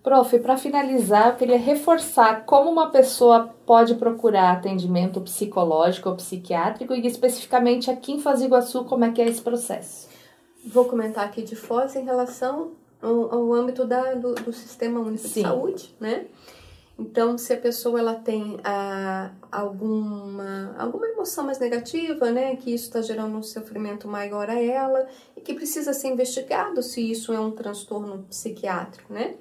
Prof, 0.08 0.38
para 0.38 0.56
finalizar, 0.56 1.28
eu 1.28 1.36
queria 1.36 1.58
reforçar 1.58 2.46
como 2.46 2.70
uma 2.70 2.88
pessoa 2.88 3.54
pode 3.66 3.94
procurar 3.96 4.52
atendimento 4.52 5.20
psicológico 5.20 6.08
ou 6.08 6.16
psiquiátrico 6.16 6.94
e 6.94 7.06
especificamente 7.06 7.90
aqui 7.90 8.12
em 8.12 8.18
Foz 8.18 8.40
do 8.40 8.46
Iguaçu, 8.46 8.84
como 8.84 9.04
é 9.04 9.12
que 9.12 9.20
é 9.20 9.28
esse 9.28 9.42
processo. 9.42 10.08
Vou 10.64 10.86
comentar 10.86 11.26
aqui 11.26 11.42
de 11.42 11.54
Foz 11.54 11.94
em 11.94 12.06
relação 12.06 12.70
ao, 13.02 13.34
ao 13.34 13.52
âmbito 13.52 13.84
da, 13.84 14.14
do, 14.14 14.34
do, 14.34 14.50
Sistema 14.50 14.98
Único 14.98 15.28
Sim. 15.28 15.42
de 15.42 15.46
Saúde, 15.46 15.94
né? 16.00 16.24
Então, 16.98 17.36
se 17.36 17.52
a 17.52 17.58
pessoa 17.58 18.00
ela 18.00 18.14
tem 18.14 18.58
ah, 18.64 19.32
alguma, 19.52 20.74
alguma 20.78 21.06
emoção 21.06 21.44
mais 21.44 21.58
negativa, 21.58 22.30
né, 22.30 22.56
que 22.56 22.72
isso 22.72 22.84
está 22.84 23.02
gerando 23.02 23.36
um 23.36 23.42
sofrimento 23.42 24.08
maior 24.08 24.48
a 24.48 24.58
ela 24.58 25.06
e 25.36 25.42
que 25.42 25.52
precisa 25.52 25.92
ser 25.92 26.08
investigado 26.08 26.82
se 26.82 27.10
isso 27.10 27.30
é 27.30 27.38
um 27.38 27.50
transtorno 27.50 28.24
psiquiátrico, 28.30 29.12
né? 29.12 29.34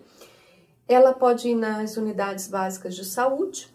Ela 0.88 1.14
pode 1.14 1.50
ir 1.50 1.56
nas 1.56 1.98
unidades 1.98 2.48
básicas 2.48 2.96
de 2.96 3.04
saúde, 3.04 3.74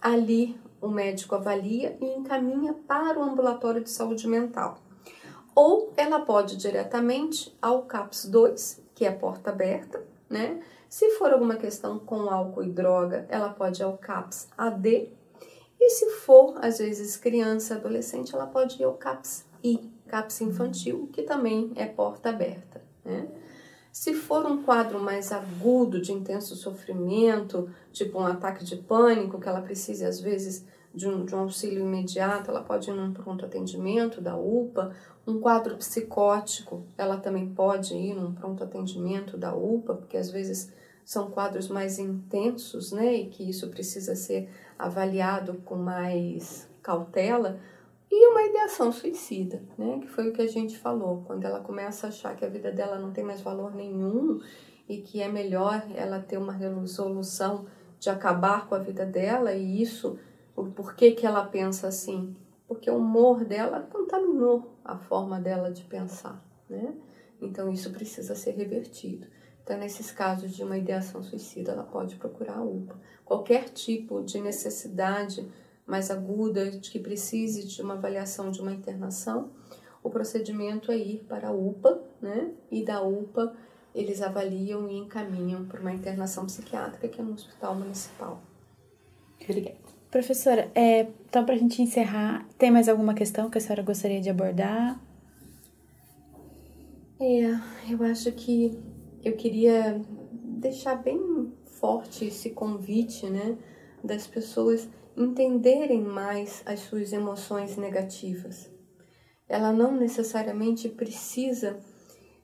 ali 0.00 0.58
o 0.80 0.88
médico 0.88 1.34
avalia 1.34 1.96
e 2.00 2.06
encaminha 2.06 2.74
para 2.86 3.18
o 3.18 3.22
ambulatório 3.22 3.82
de 3.82 3.90
saúde 3.90 4.26
mental. 4.26 4.78
Ou 5.54 5.92
ela 5.96 6.20
pode 6.20 6.54
ir 6.54 6.58
diretamente 6.58 7.56
ao 7.60 7.82
CAPS 7.82 8.26
2, 8.26 8.82
que 8.94 9.04
é 9.04 9.08
a 9.08 9.16
porta 9.16 9.50
aberta, 9.50 10.02
né? 10.28 10.62
Se 10.88 11.10
for 11.12 11.32
alguma 11.32 11.56
questão 11.56 11.98
com 11.98 12.30
álcool 12.30 12.62
e 12.62 12.70
droga, 12.70 13.26
ela 13.28 13.48
pode 13.48 13.82
ir 13.82 13.84
ao 13.84 13.98
CAPS 13.98 14.48
AD. 14.56 15.10
E 15.80 15.90
se 15.90 16.10
for, 16.10 16.56
às 16.62 16.78
vezes, 16.78 17.16
criança, 17.16 17.74
adolescente, 17.74 18.34
ela 18.34 18.46
pode 18.46 18.80
ir 18.80 18.84
ao 18.84 18.94
CAPS 18.94 19.44
I, 19.62 19.90
CAPS 20.06 20.40
infantil, 20.42 21.08
que 21.12 21.22
também 21.22 21.72
é 21.74 21.86
porta 21.86 22.28
aberta. 22.28 22.80
Né? 23.04 23.26
Se 23.94 24.12
for 24.12 24.44
um 24.44 24.60
quadro 24.64 24.98
mais 24.98 25.30
agudo, 25.30 26.00
de 26.00 26.10
intenso 26.10 26.56
sofrimento, 26.56 27.70
tipo 27.92 28.18
um 28.18 28.26
ataque 28.26 28.64
de 28.64 28.74
pânico, 28.74 29.38
que 29.38 29.48
ela 29.48 29.62
precise, 29.62 30.04
às 30.04 30.18
vezes, 30.18 30.66
de 30.92 31.08
um, 31.08 31.24
de 31.24 31.32
um 31.32 31.38
auxílio 31.38 31.78
imediato, 31.78 32.50
ela 32.50 32.60
pode 32.60 32.90
ir 32.90 32.92
num 32.92 33.12
pronto 33.12 33.44
atendimento 33.44 34.20
da 34.20 34.36
UPA. 34.36 34.92
Um 35.24 35.38
quadro 35.38 35.76
psicótico, 35.76 36.84
ela 36.98 37.18
também 37.18 37.48
pode 37.54 37.94
ir 37.94 38.14
num 38.14 38.34
pronto 38.34 38.64
atendimento 38.64 39.38
da 39.38 39.54
UPA, 39.54 39.94
porque 39.94 40.16
às 40.16 40.28
vezes 40.28 40.72
são 41.04 41.30
quadros 41.30 41.68
mais 41.68 41.96
intensos, 41.96 42.90
né, 42.90 43.14
e 43.14 43.28
que 43.28 43.48
isso 43.48 43.68
precisa 43.68 44.16
ser 44.16 44.50
avaliado 44.76 45.62
com 45.64 45.76
mais 45.76 46.68
cautela, 46.82 47.60
e 48.16 48.28
uma 48.28 48.42
ideação 48.44 48.92
suicida, 48.92 49.60
né, 49.76 49.98
que 50.00 50.06
foi 50.06 50.28
o 50.28 50.32
que 50.32 50.40
a 50.40 50.46
gente 50.46 50.78
falou, 50.78 51.24
quando 51.26 51.44
ela 51.44 51.58
começa 51.58 52.06
a 52.06 52.10
achar 52.10 52.36
que 52.36 52.44
a 52.44 52.48
vida 52.48 52.70
dela 52.70 52.96
não 52.96 53.12
tem 53.12 53.24
mais 53.24 53.40
valor 53.40 53.74
nenhum 53.74 54.40
e 54.88 54.98
que 54.98 55.20
é 55.20 55.28
melhor 55.28 55.84
ela 55.96 56.20
ter 56.20 56.38
uma 56.38 56.52
resolução 56.52 57.66
de 57.98 58.08
acabar 58.08 58.68
com 58.68 58.76
a 58.76 58.78
vida 58.78 59.04
dela, 59.04 59.52
e 59.52 59.82
isso, 59.82 60.16
o 60.54 60.66
porquê 60.66 61.10
que 61.10 61.26
ela 61.26 61.44
pensa 61.44 61.88
assim? 61.88 62.36
Porque 62.68 62.88
o 62.88 62.98
humor 62.98 63.44
dela 63.44 63.80
contaminou 63.80 64.76
a 64.84 64.96
forma 64.96 65.40
dela 65.40 65.72
de 65.72 65.82
pensar, 65.84 66.40
né? 66.68 66.94
Então 67.40 67.68
isso 67.72 67.90
precisa 67.90 68.34
ser 68.36 68.52
revertido. 68.52 69.26
Então, 69.64 69.78
nesses 69.78 70.10
casos 70.10 70.54
de 70.54 70.62
uma 70.62 70.76
ideação 70.76 71.22
suicida, 71.22 71.72
ela 71.72 71.84
pode 71.84 72.16
procurar 72.16 72.58
a 72.58 72.62
UPA. 72.62 73.00
Qualquer 73.24 73.70
tipo 73.70 74.22
de 74.22 74.38
necessidade 74.38 75.50
mais 75.86 76.10
aguda, 76.10 76.70
de 76.70 76.90
que 76.90 76.98
precise 76.98 77.66
de 77.66 77.82
uma 77.82 77.94
avaliação 77.94 78.50
de 78.50 78.60
uma 78.60 78.72
internação, 78.72 79.50
o 80.02 80.10
procedimento 80.10 80.92
é 80.92 80.96
ir 80.96 81.24
para 81.28 81.48
a 81.48 81.52
UPA, 81.52 82.02
né? 82.20 82.52
E 82.70 82.84
da 82.84 83.02
UPA 83.02 83.54
eles 83.94 84.20
avaliam 84.20 84.88
e 84.88 84.96
encaminham 84.96 85.64
para 85.66 85.80
uma 85.80 85.92
internação 85.92 86.46
psiquiátrica 86.46 87.08
que 87.08 87.20
é 87.20 87.24
no 87.24 87.32
hospital 87.32 87.74
municipal. 87.76 88.42
Obrigada. 89.40 89.76
Professora, 90.10 90.70
é, 90.74 91.08
então 91.28 91.44
para 91.44 91.54
a 91.54 91.58
gente 91.58 91.80
encerrar, 91.80 92.46
tem 92.58 92.70
mais 92.70 92.88
alguma 92.88 93.14
questão 93.14 93.50
que 93.50 93.58
a 93.58 93.60
senhora 93.60 93.82
gostaria 93.82 94.20
de 94.20 94.30
abordar? 94.30 95.00
É, 97.20 97.42
eu 97.90 98.02
acho 98.04 98.30
que 98.32 98.78
eu 99.24 99.36
queria 99.36 100.00
deixar 100.32 100.96
bem 100.96 101.52
forte 101.64 102.26
esse 102.26 102.50
convite, 102.50 103.26
né, 103.26 103.56
das 104.02 104.26
pessoas 104.26 104.88
entenderem 105.16 106.02
mais 106.02 106.62
as 106.66 106.80
suas 106.80 107.12
emoções 107.12 107.76
negativas. 107.76 108.70
Ela 109.48 109.72
não 109.72 109.92
necessariamente 109.92 110.88
precisa 110.88 111.78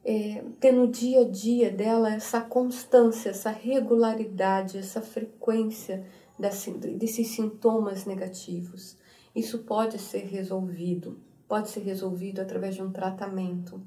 é, 0.04 0.42
ter 0.58 0.72
no 0.72 0.86
dia 0.86 1.22
a 1.22 1.28
dia 1.28 1.70
dela 1.70 2.12
essa 2.12 2.40
constância, 2.40 3.30
essa 3.30 3.50
regularidade, 3.50 4.78
essa 4.78 5.00
frequência 5.00 6.06
desses 6.38 7.28
sintomas 7.28 8.06
negativos. 8.06 8.96
Isso 9.34 9.58
pode 9.60 9.98
ser 9.98 10.26
resolvido, 10.26 11.18
pode 11.46 11.70
ser 11.70 11.80
resolvido 11.80 12.40
através 12.40 12.74
de 12.74 12.82
um 12.82 12.90
tratamento. 12.90 13.80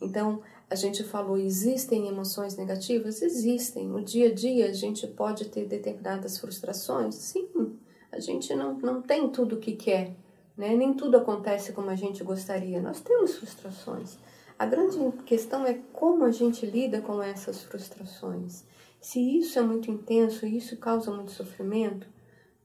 Então, 0.00 0.40
a 0.68 0.74
gente 0.74 1.04
falou, 1.04 1.36
existem 1.36 2.08
emoções 2.08 2.56
negativas? 2.56 3.22
Existem. 3.22 3.86
No 3.86 4.02
dia 4.02 4.28
a 4.28 4.34
dia 4.34 4.66
a 4.66 4.72
gente 4.72 5.06
pode 5.06 5.48
ter 5.48 5.66
determinadas 5.66 6.38
frustrações? 6.38 7.14
Sim. 7.14 7.78
A 8.14 8.20
gente 8.20 8.54
não, 8.54 8.74
não 8.74 9.02
tem 9.02 9.28
tudo 9.28 9.56
o 9.56 9.58
que 9.58 9.72
quer, 9.72 10.12
né? 10.56 10.74
Nem 10.74 10.94
tudo 10.94 11.16
acontece 11.16 11.72
como 11.72 11.90
a 11.90 11.96
gente 11.96 12.22
gostaria. 12.22 12.80
Nós 12.80 13.00
temos 13.00 13.36
frustrações. 13.36 14.16
A 14.58 14.64
grande 14.64 14.98
questão 15.24 15.66
é 15.66 15.80
como 15.92 16.24
a 16.24 16.30
gente 16.30 16.64
lida 16.64 17.00
com 17.00 17.20
essas 17.20 17.62
frustrações. 17.62 18.64
Se 19.00 19.20
isso 19.38 19.58
é 19.58 19.62
muito 19.62 19.90
intenso 19.90 20.46
e 20.46 20.56
isso 20.56 20.76
causa 20.76 21.10
muito 21.10 21.32
sofrimento, 21.32 22.06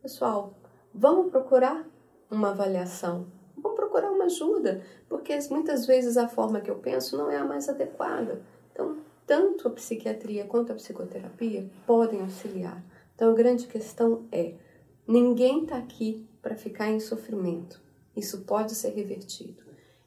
pessoal, 0.02 0.54
vamos 0.94 1.32
procurar 1.32 1.86
uma 2.30 2.52
avaliação 2.52 3.26
vão 3.62 3.76
procurar 3.76 4.12
uma 4.12 4.26
ajuda, 4.26 4.82
porque 5.08 5.38
muitas 5.50 5.86
vezes 5.86 6.18
a 6.18 6.28
forma 6.28 6.62
que 6.62 6.72
eu 6.72 6.76
penso 6.76 7.18
não 7.18 7.30
é 7.30 7.38
a 7.38 7.46
mais 7.46 7.70
adequada. 7.70 8.42
Então, 8.72 8.98
tanto 9.26 9.68
a 9.68 9.72
psiquiatria 9.72 10.46
quanto 10.46 10.72
a 10.72 10.76
psicoterapia 10.76 11.70
podem 11.86 12.22
auxiliar. 12.22 12.82
Então, 13.16 13.32
a 13.32 13.36
grande 13.36 13.68
questão 13.68 14.26
é: 14.32 14.54
ninguém 15.10 15.64
está 15.64 15.76
aqui 15.76 16.24
para 16.40 16.56
ficar 16.56 16.88
em 16.92 17.00
sofrimento. 17.00 17.82
Isso 18.16 18.42
pode 18.42 18.76
ser 18.76 18.90
revertido. 18.90 19.64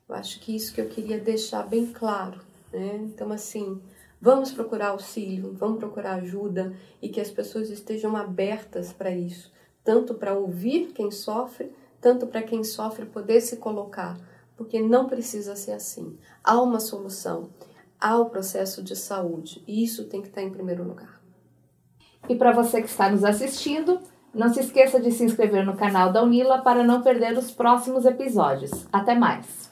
Eu 0.08 0.14
acho 0.14 0.38
que 0.38 0.54
isso 0.54 0.72
que 0.72 0.80
eu 0.80 0.88
queria 0.88 1.18
deixar 1.18 1.66
bem 1.66 1.86
claro. 1.86 2.40
Né? 2.72 3.00
Então, 3.02 3.32
assim, 3.32 3.82
vamos 4.20 4.52
procurar 4.52 4.90
auxílio, 4.90 5.52
vamos 5.54 5.80
procurar 5.80 6.14
ajuda 6.14 6.76
e 7.02 7.08
que 7.08 7.20
as 7.20 7.32
pessoas 7.32 7.68
estejam 7.68 8.16
abertas 8.16 8.92
para 8.92 9.10
isso, 9.10 9.52
tanto 9.82 10.14
para 10.14 10.38
ouvir 10.38 10.92
quem 10.92 11.10
sofre, 11.10 11.72
tanto 12.00 12.28
para 12.28 12.42
quem 12.42 12.62
sofre 12.62 13.04
poder 13.04 13.40
se 13.40 13.56
colocar, 13.56 14.16
porque 14.56 14.80
não 14.80 15.08
precisa 15.08 15.56
ser 15.56 15.72
assim. 15.72 16.16
Há 16.44 16.62
uma 16.62 16.78
solução, 16.78 17.50
há 18.00 18.16
o 18.16 18.30
processo 18.30 18.84
de 18.84 18.94
saúde 18.94 19.64
e 19.66 19.82
isso 19.82 20.04
tem 20.04 20.22
que 20.22 20.28
estar 20.28 20.42
em 20.42 20.50
primeiro 20.50 20.84
lugar. 20.84 21.20
E 22.28 22.36
para 22.36 22.52
você 22.52 22.80
que 22.80 22.88
está 22.88 23.10
nos 23.10 23.24
assistindo, 23.24 24.00
não 24.34 24.52
se 24.52 24.60
esqueça 24.60 25.00
de 25.00 25.10
se 25.10 25.24
inscrever 25.24 25.64
no 25.64 25.76
canal 25.76 26.12
da 26.12 26.22
Unila 26.22 26.58
para 26.58 26.82
não 26.82 27.02
perder 27.02 27.36
os 27.36 27.50
próximos 27.50 28.04
episódios. 28.04 28.86
Até 28.92 29.14
mais! 29.14 29.71